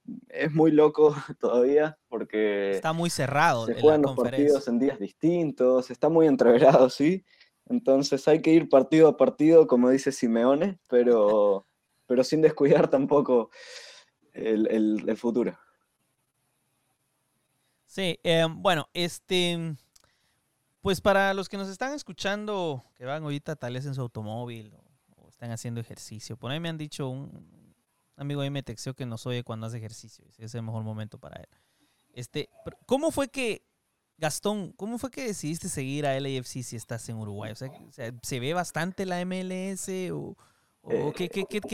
muy 0.52 0.70
loco 0.70 1.14
todavía 1.38 1.98
porque... 2.08 2.70
Está 2.70 2.94
muy 2.94 3.10
cerrado. 3.10 3.66
Se 3.66 3.78
juegan 3.78 4.00
los 4.00 4.16
partidos 4.16 4.66
en 4.68 4.78
días 4.78 4.98
distintos, 4.98 5.90
está 5.90 6.08
muy 6.08 6.26
entreverado, 6.26 6.88
sí. 6.90 7.22
Entonces 7.68 8.26
hay 8.28 8.40
que 8.40 8.52
ir 8.52 8.68
partido 8.68 9.08
a 9.08 9.16
partido, 9.16 9.66
como 9.66 9.90
dice 9.90 10.12
Simeone, 10.12 10.78
pero, 10.88 11.66
pero 12.06 12.24
sin 12.24 12.42
descuidar 12.42 12.88
tampoco 12.88 13.50
el, 14.32 15.16
futuro. 15.16 15.58
Sí, 17.86 18.18
em, 18.22 18.62
bueno, 18.62 18.88
este, 18.92 19.74
pues 20.80 21.00
para 21.00 21.34
los 21.34 21.48
que 21.48 21.56
nos 21.56 21.68
están 21.68 21.94
escuchando, 21.94 22.84
que 22.94 23.04
van 23.04 23.22
ahorita 23.22 23.56
tal 23.56 23.74
vez 23.74 23.86
en 23.86 23.94
su 23.94 24.02
automóvil 24.02 24.72
o, 25.16 25.28
están 25.28 25.50
haciendo 25.50 25.80
ejercicio, 25.80 26.36
por 26.36 26.50
ahí 26.50 26.60
me 26.60 26.68
han 26.68 26.78
dicho, 26.78 27.08
un 27.08 27.74
amigo 28.16 28.40
ahí 28.40 28.50
me 28.50 28.62
texteó 28.62 28.94
que 28.94 29.04
nos 29.06 29.26
oye 29.26 29.42
cuando 29.42 29.66
hace 29.66 29.78
ejercicio, 29.78 30.24
ese 30.28 30.44
es 30.44 30.54
el 30.54 30.62
mejor 30.62 30.82
momento 30.82 31.18
para 31.18 31.40
él. 31.40 31.48
Este, 32.12 32.48
¿Cómo 32.86 33.10
fue 33.10 33.28
que 33.28 33.65
Gastón, 34.18 34.72
¿cómo 34.72 34.98
fue 34.98 35.10
que 35.10 35.26
decidiste 35.26 35.68
seguir 35.68 36.06
a 36.06 36.18
LAFC 36.18 36.62
si 36.62 36.76
estás 36.76 37.08
en 37.08 37.16
Uruguay? 37.16 37.52
O 37.52 37.56
sea, 37.56 37.70
¿se 38.22 38.40
ve 38.40 38.54
bastante 38.54 39.04
la 39.04 39.24
MLS 39.24 39.88
o, 40.12 40.36
qué, 41.14 41.28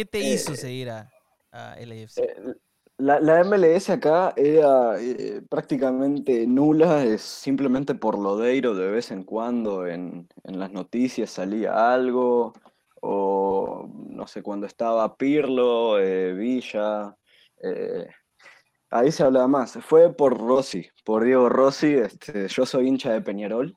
te 0.05 0.18
hizo 0.18 0.55
eh, 0.55 0.57
seguir 0.57 0.90
a, 0.90 1.11
a 1.53 1.76
LAFC? 1.76 2.18
Eh, 2.18 2.55
La, 2.99 3.18
la, 3.20 3.43
MLS 3.43 3.90
acá 3.90 4.32
era 4.36 5.01
eh, 5.01 5.43
prácticamente 5.49 6.47
nula, 6.47 7.05
es 7.05 7.22
simplemente 7.22 7.95
por 7.95 8.18
lodeiro 8.18 8.74
de 8.74 8.90
vez 8.90 9.11
en 9.11 9.24
cuando 9.24 9.86
en, 9.86 10.28
en, 10.45 10.59
las 10.59 10.70
noticias 10.70 11.30
salía 11.30 11.93
algo, 11.93 12.53
o 13.01 13.88
no 14.09 14.26
sé, 14.28 14.43
cuando 14.43 14.66
estaba 14.66 15.16
Pirlo, 15.16 15.99
eh, 15.99 16.32
Villa, 16.34 17.16
eh, 17.62 18.07
ahí 18.93 19.11
se 19.11 19.24
hablaba 19.24 19.49
más. 19.49 19.78
Fue 19.80 20.14
por 20.14 20.38
Rossi, 20.38 20.86
por 21.05 21.24
Diego 21.24 21.49
Rossi, 21.49 21.95
este, 21.95 22.47
yo 22.49 22.66
soy 22.66 22.86
hincha 22.86 23.12
de 23.12 23.22
Peñarol, 23.22 23.76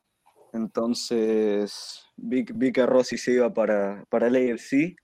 entonces 0.54 2.06
vi, 2.16 2.46
vi 2.54 2.72
que 2.72 2.86
Rossi 2.86 3.18
se 3.18 3.34
iba 3.34 3.54
para, 3.54 4.06
para 4.10 4.28
el 4.28 4.36
AFC 4.36 4.96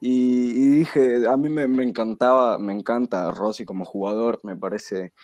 y, 0.00 0.68
dije, 0.78 1.26
a 1.26 1.36
mí 1.36 1.48
me, 1.48 1.82
encantaba, 1.82 2.58
me 2.58 2.74
encanta 2.74 3.30
Rossi 3.30 3.64
como 3.64 3.86
jugador, 3.86 4.38
me 4.42 4.54
parece 4.54 5.14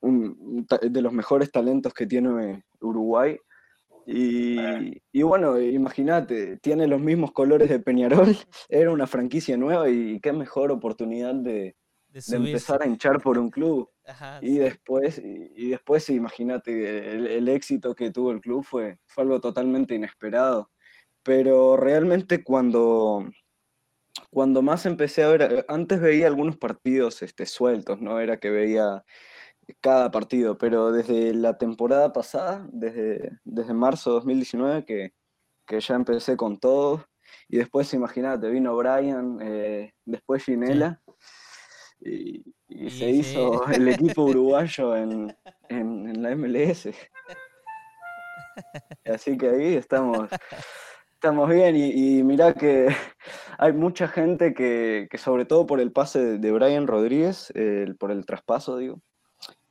un, 0.00 0.66
de 0.80 1.02
los 1.02 1.12
mejores 1.12 1.52
talentos 1.52 1.92
que 1.92 2.06
tiene 2.06 2.64
Uruguay. 2.80 3.36
Y, 4.06 5.22
bueno, 5.22 5.60
imagínate, 5.60 6.56
tiene 6.56 6.86
los 6.86 7.00
mismos 7.00 7.32
colores 7.32 7.68
de 7.68 7.80
Peñarol, 7.80 8.34
era 8.70 8.90
una 8.90 9.06
franquicia 9.06 9.58
nueva 9.58 9.90
y 9.90 10.18
qué 10.20 10.32
mejor 10.32 10.72
oportunidad 10.72 11.34
de, 11.34 11.76
empezar 12.12 12.82
a 12.82 12.86
hinchar 12.86 13.20
por 13.20 13.38
un 13.38 13.50
club. 13.50 13.88
y, 14.40 14.58
después, 14.58 15.20
y, 15.22 15.70
después, 15.70 16.08
imagínate, 16.10 17.12
el, 17.12 17.26
el, 17.26 17.48
éxito 17.48 17.94
que 17.94 18.10
tuvo 18.10 18.32
el 18.32 18.40
club 18.40 18.64
fue, 18.64 18.98
fue 19.06 19.24
algo 19.24 19.40
totalmente 19.40 19.94
inesperado. 19.94 20.70
Pero 21.22 21.76
realmente 21.76 22.42
cuando, 22.42 23.30
cuando 24.30 24.62
más 24.62 24.86
empecé 24.86 25.22
a 25.22 25.28
ver, 25.28 25.64
antes 25.68 26.00
veía 26.00 26.26
algunos 26.26 26.56
partidos 26.56 27.22
este, 27.22 27.46
sueltos, 27.46 28.00
no 28.00 28.20
era 28.20 28.38
que 28.38 28.50
veía 28.50 29.04
cada 29.80 30.10
partido, 30.10 30.58
pero 30.58 30.92
desde 30.92 31.34
la 31.34 31.58
temporada 31.58 32.12
pasada, 32.12 32.66
desde, 32.72 33.38
desde 33.44 33.74
marzo 33.74 34.10
de 34.10 34.14
2019, 34.16 34.84
que, 34.84 35.14
que 35.66 35.80
ya 35.80 35.94
empecé 35.94 36.36
con 36.36 36.58
todo, 36.58 37.06
y 37.48 37.58
después, 37.58 37.92
imagínate, 37.94 38.48
vino 38.50 38.76
Brian, 38.76 39.38
eh, 39.40 39.94
después 40.04 40.44
Ginela, 40.44 41.00
y, 42.00 42.42
se 42.88 43.10
hizo 43.10 43.66
el 43.68 43.88
equipo 43.88 44.22
uruguayo 44.24 44.96
en, 44.96 45.36
en 45.68 46.22
la 46.22 46.34
MLS. 46.34 46.88
Así 49.04 49.36
que 49.36 49.48
ahí 49.48 49.74
estamos 49.74 50.28
Estamos 51.20 51.50
bien 51.50 51.76
y, 51.76 52.22
mirá 52.22 52.54
que 52.54 52.88
hay 53.58 53.74
mucha 53.74 54.08
gente 54.08 54.54
que, 54.54 55.06
sobre 55.18 55.44
todo 55.44 55.66
por 55.66 55.78
el 55.78 55.92
pase 55.92 56.38
de 56.38 56.50
Brian 56.50 56.86
Rodríguez, 56.86 57.52
por 57.98 58.10
el 58.10 58.24
traspaso, 58.24 58.78
digo, 58.78 59.02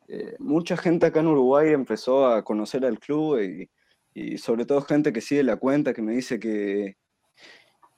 eh, 0.08 0.36
mucha 0.38 0.78
gente 0.78 1.08
acá 1.08 1.22
en 1.22 1.26
Uruguay 1.26 1.74
empezó 1.74 2.28
a 2.28 2.44
conocer 2.44 2.86
al 2.86 3.00
club 3.00 3.40
y, 4.14 4.38
sobre 4.38 4.68
todo 4.68 4.82
gente 4.82 5.12
que 5.12 5.22
sigue 5.22 5.42
la 5.42 5.56
cuenta, 5.56 5.92
que 5.92 6.04
me 6.04 6.12
dice 6.12 6.40
que, 6.40 6.98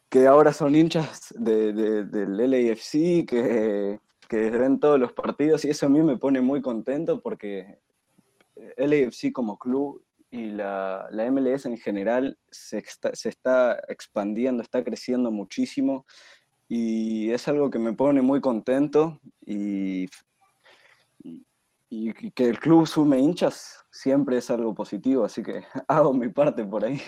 que 0.08 0.28
ahora 0.28 0.54
son 0.54 0.74
hinchas 0.74 1.34
del 1.38 2.08
LAFC, 2.38 3.26
que, 3.28 4.00
que 4.32 4.50
ven 4.50 4.80
todos 4.80 4.98
los 4.98 5.12
partidos 5.12 5.66
y 5.66 5.72
eso 5.72 5.88
a 5.88 5.90
mí 5.90 6.02
me 6.02 6.16
pone 6.16 6.40
muy 6.40 6.62
contento 6.62 7.20
porque 7.20 7.80
LAFC 8.78 9.34
como 9.34 9.60
club 9.60 10.02
y 10.30 10.52
la, 10.52 11.10
la, 11.12 11.30
MLS 11.30 11.66
en 11.66 11.78
general 11.78 12.38
se 12.50 12.78
está, 12.78 13.14
se 13.14 13.28
está 13.28 13.78
expandiendo, 13.90 14.64
está 14.64 14.86
creciendo 14.86 15.32
muchísimo 15.32 16.06
y 16.70 17.30
es 17.32 17.46
algo 17.50 17.70
que 17.70 17.78
me 17.78 17.92
pone 17.92 18.22
muy 18.22 18.40
contento 18.40 19.20
y, 19.46 20.06
y, 21.90 22.14
que 22.32 22.46
el 22.46 22.58
club 22.58 22.88
sume 22.88 23.20
hinchas 23.20 23.84
siempre 23.92 24.38
es 24.38 24.50
algo 24.50 24.74
positivo, 24.74 25.26
así 25.26 25.44
que 25.44 25.66
hago 25.90 26.14
mi 26.14 26.30
parte 26.30 26.64
por 26.64 26.86
ahí. 26.86 27.02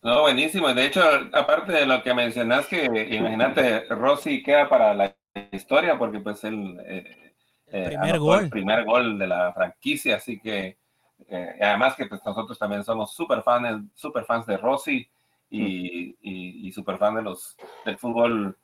No, 0.00 0.20
buenísimo. 0.20 0.72
De 0.72 0.86
hecho, 0.86 1.02
aparte 1.32 1.72
de 1.72 1.86
lo 1.86 2.00
que 2.04 2.14
mencionas, 2.14 2.68
que 2.68 2.84
imagínate, 2.84 3.80
Rossi 3.86 4.44
queda 4.44 4.68
para 4.68 4.94
la 4.94 5.17
historia 5.52 5.98
porque 5.98 6.20
pues 6.20 6.42
él 6.44 6.78
eh, 6.86 7.34
el 7.70 7.84
primer 7.88 8.18
gol. 8.18 8.44
el 8.44 8.50
primer 8.50 8.84
gol 8.84 9.18
de 9.18 9.26
la 9.26 9.52
franquicia, 9.52 10.16
así 10.16 10.40
que 10.40 10.78
eh, 11.28 11.58
además 11.60 11.94
que 11.96 12.06
pues, 12.06 12.20
nosotros 12.24 12.58
también 12.58 12.84
somos 12.84 13.12
súper 13.12 13.42
fans, 13.42 13.84
super 13.94 14.24
fans 14.24 14.46
de 14.46 14.56
Rossi 14.56 15.08
y, 15.50 16.16
y, 16.20 16.72
super 16.72 16.98
fan 16.98 17.14
de 17.16 17.22
los, 17.22 17.56
del 17.84 17.98
fútbol 17.98 18.56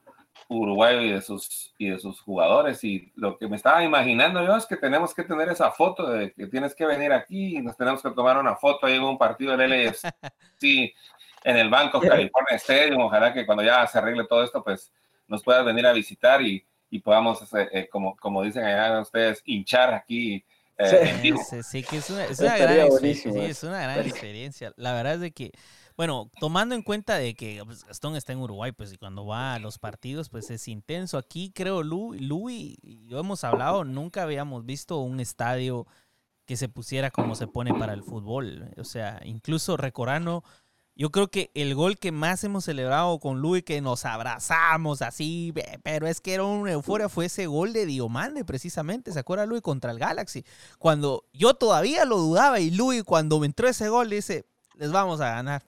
uruguayo 0.48 1.00
y 1.00 1.12
de, 1.12 1.22
sus, 1.22 1.74
y 1.78 1.88
de 1.88 1.98
sus 1.98 2.20
jugadores. 2.20 2.84
Y 2.84 3.10
lo 3.16 3.38
que 3.38 3.48
me 3.48 3.56
estaba 3.56 3.82
imaginando 3.82 4.44
yo 4.44 4.56
es 4.56 4.66
que 4.66 4.76
tenemos 4.76 5.14
que 5.14 5.24
tener 5.24 5.48
esa 5.48 5.70
foto 5.70 6.10
de 6.10 6.32
que 6.32 6.46
tienes 6.46 6.74
que 6.74 6.86
venir 6.86 7.12
aquí 7.12 7.56
y 7.56 7.62
nos 7.62 7.76
tenemos 7.76 8.02
que 8.02 8.10
tomar 8.10 8.38
una 8.38 8.54
foto 8.54 8.86
ahí 8.86 8.94
en 8.94 9.02
un 9.02 9.18
partido 9.18 9.56
del 9.56 9.70
LAFC 9.70 10.12
en 11.44 11.56
el 11.56 11.70
Banco 11.70 12.00
California 12.00 12.56
Stadium. 12.56 13.02
Ojalá 13.02 13.32
que 13.32 13.46
cuando 13.46 13.64
ya 13.64 13.86
se 13.86 13.98
arregle 13.98 14.26
todo 14.26 14.44
esto, 14.44 14.62
pues 14.62 14.92
nos 15.28 15.42
puedas 15.42 15.64
venir 15.64 15.86
a 15.86 15.92
visitar 15.92 16.42
y, 16.42 16.64
y 16.90 17.00
podamos, 17.00 17.42
eh, 17.54 17.68
eh, 17.72 17.88
como, 17.90 18.16
como 18.16 18.42
dicen 18.42 18.64
allá 18.64 19.00
ustedes, 19.00 19.42
hinchar 19.44 19.94
aquí 19.94 20.44
eh, 20.76 21.22
sí, 21.62 21.82
que 21.84 21.98
es 21.98 22.10
una, 22.10 22.26
gran 23.78 24.00
experiencia. 24.00 24.72
La 24.76 24.92
verdad 24.92 25.14
es 25.14 25.20
de 25.20 25.30
que, 25.30 25.52
bueno, 25.96 26.30
tomando 26.40 26.74
en 26.74 26.82
cuenta 26.82 27.16
de 27.16 27.34
que 27.34 27.62
pues, 27.64 27.84
Gastón 27.84 28.16
está 28.16 28.32
en 28.32 28.40
Uruguay, 28.40 28.72
pues 28.72 28.92
y 28.92 28.98
cuando 28.98 29.24
va 29.24 29.54
a 29.54 29.58
los 29.60 29.78
partidos, 29.78 30.28
pues 30.28 30.50
es 30.50 30.66
intenso. 30.66 31.16
Aquí 31.16 31.52
creo, 31.54 31.82
Lu, 31.82 32.14
Lu 32.14 32.50
y 32.50 32.76
yo 33.08 33.20
hemos 33.20 33.44
hablado, 33.44 33.84
nunca 33.84 34.24
habíamos 34.24 34.66
visto 34.66 34.98
un 34.98 35.20
estadio 35.20 35.86
que 36.44 36.56
se 36.56 36.68
pusiera 36.68 37.10
como 37.10 37.36
se 37.36 37.46
pone 37.46 37.72
para 37.72 37.92
el 37.92 38.02
fútbol. 38.02 38.70
O 38.76 38.84
sea, 38.84 39.20
incluso 39.24 39.76
recordando 39.76 40.42
yo 40.96 41.10
creo 41.10 41.28
que 41.28 41.50
el 41.54 41.74
gol 41.74 41.98
que 41.98 42.12
más 42.12 42.44
hemos 42.44 42.64
celebrado 42.64 43.18
con 43.18 43.40
Luis, 43.40 43.64
que 43.64 43.80
nos 43.80 44.04
abrazamos 44.04 45.02
así, 45.02 45.52
pero 45.82 46.06
es 46.06 46.20
que 46.20 46.34
era 46.34 46.44
una 46.44 46.70
euforia, 46.70 47.08
fue 47.08 47.26
ese 47.26 47.46
gol 47.46 47.72
de 47.72 47.84
Diomande, 47.84 48.44
precisamente. 48.44 49.12
¿Se 49.12 49.18
acuerda 49.18 49.44
Luis 49.44 49.60
contra 49.60 49.90
el 49.90 49.98
Galaxy? 49.98 50.44
Cuando 50.78 51.24
yo 51.32 51.54
todavía 51.54 52.04
lo 52.04 52.18
dudaba 52.18 52.60
y 52.60 52.70
Luis, 52.70 53.02
cuando 53.02 53.40
me 53.40 53.46
entró 53.46 53.68
ese 53.68 53.88
gol, 53.88 54.08
dice: 54.08 54.46
Les 54.76 54.92
vamos 54.92 55.20
a 55.20 55.30
ganar. 55.30 55.64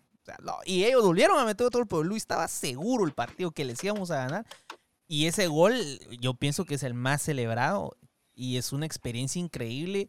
y 0.64 0.84
ellos 0.84 1.04
volvieron 1.04 1.38
a 1.38 1.44
meter 1.44 1.66
otro, 1.66 1.86
pero 1.86 2.04
Luis 2.04 2.22
estaba 2.22 2.46
seguro 2.46 3.04
el 3.04 3.12
partido 3.12 3.50
que 3.50 3.64
les 3.64 3.82
íbamos 3.82 4.12
a 4.12 4.16
ganar. 4.18 4.46
Y 5.08 5.26
ese 5.26 5.48
gol, 5.48 5.74
yo 6.20 6.34
pienso 6.34 6.64
que 6.64 6.76
es 6.76 6.82
el 6.84 6.94
más 6.94 7.22
celebrado 7.22 7.96
y 8.34 8.58
es 8.58 8.72
una 8.72 8.86
experiencia 8.86 9.40
increíble 9.40 10.08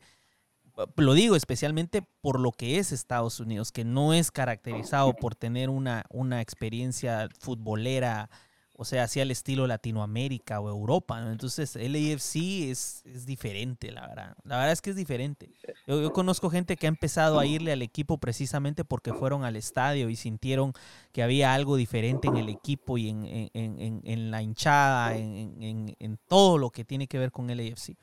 lo 0.98 1.14
digo 1.14 1.36
especialmente 1.36 2.04
por 2.22 2.40
lo 2.40 2.52
que 2.52 2.78
es 2.78 2.92
Estados 2.92 3.40
Unidos, 3.40 3.72
que 3.72 3.84
no 3.84 4.14
es 4.14 4.32
caracterizado 4.32 5.14
por 5.14 5.36
tener 5.36 5.70
una, 5.70 6.06
una 6.10 6.42
experiencia 6.42 7.30
futbolera, 7.40 8.30
o 8.74 8.86
sea, 8.86 9.04
hacia 9.04 9.24
el 9.24 9.32
estilo 9.32 9.66
Latinoamérica 9.66 10.60
o 10.60 10.70
Europa. 10.70 11.20
Entonces, 11.32 11.76
el 11.76 11.96
AFC 11.96 12.70
es, 12.70 13.02
es, 13.06 13.26
diferente, 13.26 13.92
la 13.92 14.08
verdad. 14.08 14.38
La 14.44 14.58
verdad 14.58 14.72
es 14.72 14.82
que 14.82 14.92
es 14.92 14.96
diferente. 14.96 15.50
Yo, 15.88 16.14
conozco 16.14 16.52
gente 16.52 16.78
que 16.78 16.86
ha 16.86 16.90
empezado 16.90 17.40
a 17.40 17.46
irle 17.48 17.72
al 17.72 17.82
equipo 17.82 18.20
precisamente 18.20 18.86
porque 18.86 19.14
fueron 19.14 19.46
al 19.46 19.56
estadio 19.56 20.10
y 20.10 20.16
sintieron 20.16 20.74
que 21.12 21.24
había 21.24 21.56
algo 21.56 21.76
diferente 21.76 22.28
en 22.28 22.38
el 22.38 22.50
equipo 22.50 23.00
y 23.00 23.10
en, 23.10 23.26
en, 23.26 23.80
en, 23.80 24.02
en 24.04 24.32
la 24.32 24.44
hinchada, 24.44 25.16
en, 25.16 26.20
todo 26.28 26.60
lo 26.60 26.70
que 26.70 26.86
tiene 26.86 27.08
que 27.08 27.18
ver 27.18 27.32
con 27.32 27.50
el 27.50 27.60
AFC. 27.60 27.96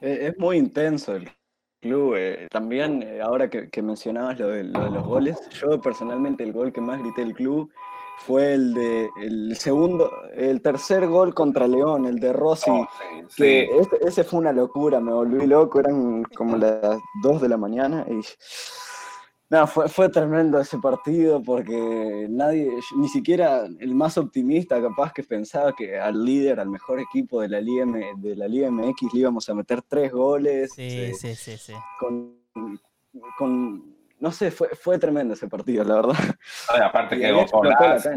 Es 0.00 0.38
muy 0.38 0.56
intenso 0.56 1.16
el 1.16 1.30
club. 1.80 2.14
Eh, 2.16 2.48
también, 2.50 3.02
eh, 3.02 3.20
ahora 3.20 3.48
que, 3.48 3.82
mencionabas 3.82 4.38
lo 4.38 4.48
de, 4.48 4.64
los 4.64 5.04
goles, 5.04 5.38
yo 5.60 5.80
personalmente 5.80 6.42
el 6.42 6.52
gol 6.52 6.72
que 6.72 6.80
más 6.80 7.00
grité 7.00 7.22
del 7.22 7.34
club 7.34 7.70
fue 8.18 8.54
el 8.54 8.74
de 8.74 9.10
el 9.20 9.56
segundo, 9.56 10.10
el 10.34 10.62
tercer 10.62 11.06
gol 11.06 11.34
contra 11.34 11.66
León, 11.66 12.06
el 12.06 12.20
de 12.20 12.32
Rossi. 12.32 12.70
Oh, 12.70 12.88
que 13.36 13.68
ese, 14.02 14.24
fue 14.24 14.40
una 14.40 14.52
locura, 14.52 15.00
me 15.00 15.12
volví 15.12 15.46
loco, 15.46 15.80
eran 15.80 16.24
como 16.36 16.56
las 16.56 16.98
2 17.22 17.42
de 17.42 17.48
la 17.48 17.56
mañana 17.56 18.06
y 18.08 18.20
no, 19.54 19.66
fue, 19.68 19.88
fue 19.88 20.08
tremendo 20.08 20.58
ese 20.58 20.78
partido 20.78 21.40
porque 21.40 22.26
nadie, 22.28 22.68
ni 22.96 23.08
siquiera 23.08 23.66
el 23.78 23.94
más 23.94 24.18
optimista 24.18 24.82
capaz 24.82 25.12
que 25.12 25.22
pensaba 25.22 25.72
que 25.72 25.96
al 25.96 26.24
líder, 26.24 26.58
al 26.58 26.68
mejor 26.68 26.98
equipo 26.98 27.40
de 27.40 27.48
la 27.48 27.60
Liga, 27.60 27.86
de 28.16 28.34
la 28.34 28.48
Liga 28.48 28.68
MX 28.68 29.14
le 29.14 29.20
íbamos 29.20 29.48
a 29.48 29.54
meter 29.54 29.82
tres 29.82 30.10
goles. 30.10 30.72
Sí, 30.74 30.82
eh, 30.82 31.14
sí, 31.14 31.36
sí, 31.36 31.56
sí. 31.56 31.72
Con, 32.00 32.40
con, 33.38 33.94
no 34.18 34.32
sé, 34.32 34.50
fue, 34.50 34.70
fue 34.70 34.98
tremendo 34.98 35.34
ese 35.34 35.46
partido, 35.46 35.84
la 35.84 35.94
verdad. 35.94 36.16
aparte 36.82 37.16
que 37.16 37.30
golazo. 37.30 38.10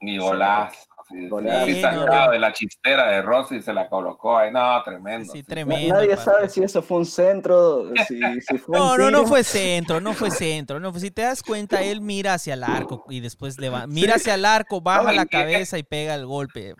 Ni 0.00 0.16
golazo. 0.16 0.78
Sí, 1.08 1.28
de 1.28 2.38
la 2.38 2.52
chistera 2.52 3.10
de 3.10 3.20
Rossi 3.20 3.60
se 3.60 3.74
la 3.74 3.88
colocó 3.88 4.38
ahí. 4.38 4.50
No, 4.50 4.82
tremendo. 4.82 5.32
Sí, 5.32 5.42
tremendo. 5.42 5.94
Nadie 5.94 6.16
sabe 6.16 6.48
si 6.48 6.62
eso 6.62 6.82
fue 6.82 6.98
un 6.98 7.06
centro. 7.06 7.90
Si, 8.04 8.58
fue 8.58 8.76
no, 8.76 8.98
no, 8.98 9.10
no 9.10 9.26
fue 9.26 9.42
centro, 9.44 10.00
no 10.00 10.12
fue 10.12 10.30
centro. 10.30 10.78
No, 10.78 10.92
si 10.94 11.10
te 11.10 11.22
das 11.22 11.42
cuenta, 11.42 11.82
él 11.82 12.00
mira 12.00 12.34
hacia 12.34 12.54
el 12.54 12.62
arco 12.62 13.04
y 13.08 13.20
después 13.20 13.58
le 13.58 13.70
va. 13.70 13.86
Mira 13.86 14.16
hacia 14.16 14.34
el 14.34 14.44
arco, 14.44 14.80
baja 14.80 15.12
la 15.12 15.26
cabeza 15.26 15.78
y 15.78 15.82
pega 15.82 16.14
el 16.14 16.26
golpe. 16.26 16.74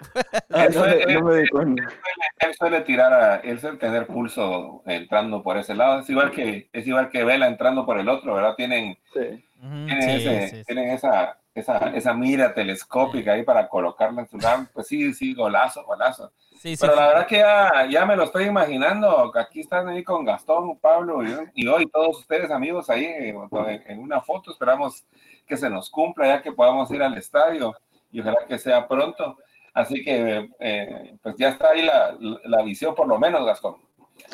Ah, 0.50 0.68
no, 0.74 0.84
me 1.24 1.40
él, 1.40 2.54
suele, 2.58 2.80
tirar, 2.82 3.12
a, 3.12 3.36
él 3.36 3.58
suele 3.58 3.78
tener 3.78 4.06
pulso 4.06 4.82
entrando 4.86 5.42
por 5.42 5.56
ese 5.56 5.74
lado. 5.74 6.00
Es 6.00 6.10
igual 6.10 6.30
que, 6.30 6.68
es 6.72 6.86
igual 6.86 7.08
que 7.10 7.24
Vela 7.24 7.46
entrando 7.46 7.86
por 7.86 7.98
el 7.98 8.08
otro, 8.08 8.34
¿verdad? 8.34 8.54
Tienen, 8.56 8.98
tienen, 9.12 10.64
tienen 10.66 10.90
esa 10.90 11.38
esa, 11.54 11.78
esa 11.94 12.12
mira 12.12 12.52
telescópica 12.52 13.32
ahí 13.32 13.44
para 13.44 13.68
colocarla 13.68 14.22
en 14.22 14.28
su 14.28 14.38
lado, 14.38 14.66
pues 14.72 14.88
sí, 14.88 15.14
sí, 15.14 15.34
golazo, 15.34 15.84
golazo. 15.84 16.32
Pero 16.62 16.96
la 16.96 17.08
verdad 17.08 17.26
que 17.26 17.36
ya, 17.36 17.86
ya, 17.90 18.06
me 18.06 18.16
lo 18.16 18.24
estoy 18.24 18.46
imaginando, 18.46 19.30
aquí 19.38 19.60
están 19.60 19.86
ahí 19.86 20.02
con 20.02 20.24
Gastón, 20.24 20.78
Pablo 20.78 21.20
y, 21.54 21.66
hoy 21.66 21.86
todos 21.92 22.20
ustedes 22.20 22.50
amigos 22.50 22.88
ahí 22.88 23.04
en, 23.04 23.98
una 23.98 24.22
foto, 24.22 24.50
esperamos 24.50 25.04
que 25.46 25.58
se 25.58 25.68
nos 25.68 25.90
cumpla 25.90 26.26
ya 26.26 26.42
que 26.42 26.52
podamos 26.52 26.90
ir 26.90 27.02
al 27.02 27.18
estadio 27.18 27.74
y 28.10 28.20
ojalá 28.20 28.46
que 28.48 28.58
sea 28.58 28.88
pronto. 28.88 29.36
Así 29.74 30.02
que 30.02 30.48
eh, 30.58 31.16
pues 31.22 31.34
ya 31.36 31.50
está 31.50 31.70
ahí 31.70 31.82
la, 31.82 32.16
la, 32.44 32.62
visión 32.62 32.94
por 32.94 33.08
lo 33.08 33.18
menos, 33.18 33.44
Gastón. 33.44 33.76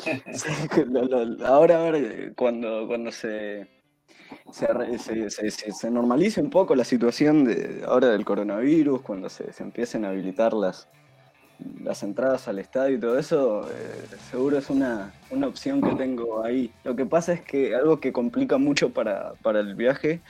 ahora, 1.45 1.79
ahora, 1.79 1.99
cuando, 2.37 2.87
cuando 2.87 3.11
se 3.11 3.80
se, 4.51 5.29
se, 5.29 5.71
se, 5.71 5.91
normalice 5.91 6.41
un 6.41 6.49
poco 6.49 6.75
la 6.75 6.83
situación 6.83 7.45
de 7.45 7.83
ahora 7.87 8.09
del 8.09 8.25
coronavirus, 8.25 9.01
cuando 9.01 9.29
se, 9.29 9.51
empiecen 9.59 10.05
a 10.05 10.09
habilitar 10.09 10.53
las, 10.53 10.87
las 11.83 12.03
entradas 12.03 12.47
al 12.47 12.59
estadio 12.59 12.97
y 12.97 12.99
todo 12.99 13.17
eso, 13.17 13.67
eh, 13.69 14.15
seguro 14.29 14.57
es 14.57 14.69
una, 14.69 15.13
una, 15.29 15.47
opción 15.47 15.81
que 15.81 15.95
tengo 15.95 16.43
ahí. 16.43 16.71
Lo 16.83 16.95
que 16.95 17.05
pasa 17.05 17.33
es 17.33 17.41
que 17.41 17.75
algo 17.75 17.99
que 17.99 18.11
complica 18.11 18.57
mucho 18.57 18.89
para, 18.91 19.33
para 19.41 19.59
el 19.59 19.75
viaje 19.75 20.21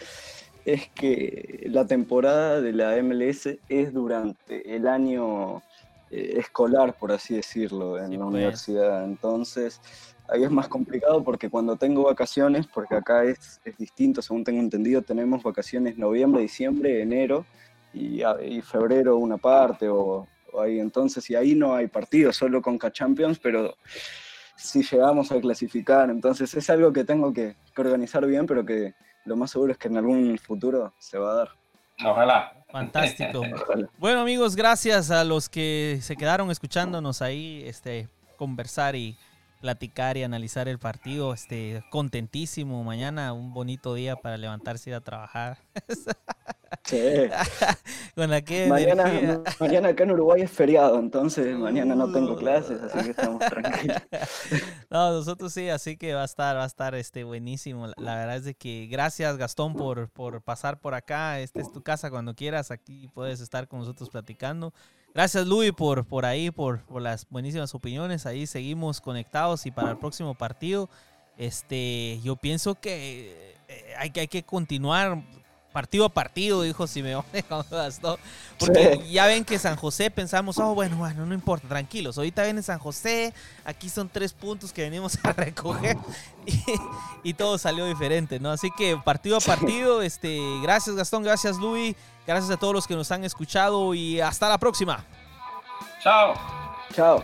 es 0.66 0.89
que 0.89 1.68
la 1.70 1.86
temporada 1.86 2.62
de 2.62 2.74
la 2.74 3.02
MLS 3.02 3.58
es 3.68 3.93
durante 3.93 4.76
el 4.76 4.88
año 4.88 5.64
eh, 6.12 6.36
escolar, 6.38 6.93
por 6.93 7.12
así 7.12 7.36
decirlo, 7.36 7.97
en 7.97 8.12
la 8.12 8.18
pues. 8.18 8.28
universidad. 8.28 9.06
Entonces, 9.06 9.80
ahí 10.32 10.44
es 10.44 10.52
más 10.52 10.68
complicado 10.68 11.24
porque 11.24 11.50
cuando 11.50 11.76
tengo 11.76 12.04
vacaciones, 12.04 12.66
porque 12.68 12.96
acá 12.96 13.24
es, 13.24 13.60
es 13.66 13.78
distinto, 13.78 14.22
según 14.22 14.44
tengo 14.44 14.60
entendido, 14.60 15.02
tenemos 15.02 15.44
vacaciones 15.44 15.98
noviembre, 15.98 16.42
diciembre, 16.42 17.02
enero 17.02 17.46
y, 17.94 18.22
y 18.24 18.62
febrero 18.62 19.18
una 19.18 19.38
parte 19.38 19.90
o, 19.90 20.28
ahí 20.60 20.80
entonces, 20.80 21.30
y 21.30 21.36
ahí 21.36 21.56
no 21.56 21.76
hay 21.76 21.88
partido, 21.88 22.34
solo 22.34 22.62
con 22.62 22.78
K-Champions, 22.78 23.40
pero 23.40 23.76
si 24.56 24.84
llegamos 24.84 25.32
a 25.32 25.40
clasificar, 25.40 26.10
entonces 26.10 26.54
es 26.54 26.70
algo 26.70 26.92
que 26.92 27.04
tengo 27.04 27.34
que, 27.34 27.56
organizar 27.78 28.26
bien, 28.26 28.46
pero 28.46 28.66
que 28.66 28.94
lo 29.26 29.36
más 29.36 29.52
seguro 29.52 29.72
es 29.72 29.78
que 29.78 29.88
en 29.88 29.98
algún 29.98 30.38
futuro 30.38 30.94
se 31.00 31.18
va 31.18 31.32
a 31.32 31.36
dar. 31.36 31.50
Ojalá. 32.06 32.54
Fantástico. 32.70 33.44
Bueno 33.98 34.22
amigos, 34.22 34.56
gracias 34.56 35.12
a 35.12 35.24
los 35.24 35.50
que 35.50 36.00
se 36.02 36.16
quedaron 36.16 36.52
escuchándonos 36.52 37.22
ahí, 37.22 37.64
este, 37.66 38.08
conversar 38.38 38.96
y 38.96 39.18
platicar 39.62 40.18
y 40.18 40.24
analizar 40.24 40.68
el 40.68 40.80
partido. 40.80 41.34
Este, 41.34 41.84
contentísimo. 41.89 42.84
Mañana 42.84 43.32
un 43.32 43.53
bonito 43.53 43.93
día 43.93 44.18
para 44.18 44.38
levantarse 44.38 44.89
y 44.89 44.91
ir 44.91 44.95
a 44.95 45.01
trabajar. 45.01 45.59
Sí. 46.86 47.30
mañana, 48.16 49.43
mañana 49.59 49.89
acá 49.89 50.03
en 50.03 50.12
Uruguay 50.12 50.41
es 50.41 50.51
feriado, 50.51 50.99
entonces 50.99 51.55
mañana 51.57 51.95
no 51.95 52.12
tengo 52.12 52.36
clases, 52.36 52.82
así 52.82 53.03
que 53.03 53.09
estamos 53.12 53.39
tranquilos. 53.49 54.01
No, 54.89 55.12
nosotros 55.12 55.53
sí, 55.53 55.70
así 55.70 55.97
que 55.97 56.14
va 56.14 56.22
a 56.22 56.26
estar, 56.26 56.55
va 56.55 56.64
a 56.64 56.68
estar 56.68 56.95
este 56.95 57.24
buenísimo. 57.24 57.88
La 57.97 58.16
verdad 58.16 58.38
es 58.38 58.45
de 58.45 58.55
que 58.55 58.88
gracias 58.89 59.38
Gastón 59.38 59.76
por, 59.76 60.09
por 60.09 60.41
pasar 60.41 60.80
por 60.80 60.93
acá. 60.93 61.39
Esta 61.39 61.62
es 61.62 61.72
tu 61.72 61.82
casa 61.84 62.09
cuando 62.09 62.36
quieras. 62.36 62.72
Aquí 62.72 63.09
puedes 63.14 63.41
estar 63.41 63.68
con 63.68 63.80
nosotros 63.80 64.09
platicando. 64.09 64.74
Gracias, 65.14 65.45
Luis, 65.45 65.74
por, 65.74 66.05
por 66.05 66.26
ahí, 66.26 66.51
por, 66.51 66.86
por, 66.86 67.01
las 67.01 67.28
buenísimas 67.30 67.76
opiniones. 67.76 68.26
Ahí 68.26 68.47
seguimos 68.47 69.01
conectados 69.01 69.66
y 69.66 69.72
para 69.72 69.91
el 69.91 69.97
próximo 69.97 70.36
partido, 70.36 70.89
este, 71.38 72.22
yo 72.24 72.38
pienso 72.38 72.76
que 72.76 73.55
eh, 73.68 73.93
hay, 73.97 74.12
que 74.12 74.22
hay 74.22 74.28
que 74.30 74.43
continuar 74.43 75.22
partido 75.72 76.06
a 76.06 76.10
partido, 76.10 76.62
dijo 76.62 76.88
Simeone 76.88 77.44
cuando 77.48 77.76
gastó. 77.76 78.20
Porque 78.60 79.02
ya 79.10 79.26
ven 79.26 79.44
que 79.44 79.58
San 79.58 79.76
José 79.76 80.12
pensamos, 80.12 80.60
oh, 80.60 80.76
bueno, 80.76 80.98
bueno, 80.98 81.26
no 81.26 81.34
importa, 81.34 81.68
tranquilos. 81.68 82.18
Ahorita 82.18 82.44
viene 82.44 82.62
San 82.62 82.80
José, 82.80 83.34
aquí 83.66 83.90
son 83.90 84.08
tres 84.08 84.34
puntos 84.34 84.72
que 84.72 84.84
venimos 84.84 85.18
a 85.24 85.34
recoger 85.34 85.98
y, 87.24 87.34
todo 87.34 87.58
salió 87.58 87.86
diferente, 87.86 88.40
¿no? 88.40 88.52
Así 88.52 88.70
que 88.78 88.98
partido 89.04 89.38
a 89.38 89.40
partido, 89.40 90.02
este, 90.02 90.40
gracias 90.62 90.96
Gastón, 90.96 91.24
gracias 91.24 91.58
Luis, 91.58 91.96
gracias 92.28 92.52
a 92.52 92.58
todos 92.58 92.74
los 92.74 92.86
que 92.86 92.96
nos 92.96 93.12
han 93.12 93.24
escuchado 93.24 93.96
y 93.96 94.22
hasta 94.22 94.48
la 94.48 94.58
próxima. 94.58 95.04
Chao. 96.04 96.36
Chao. 96.94 97.24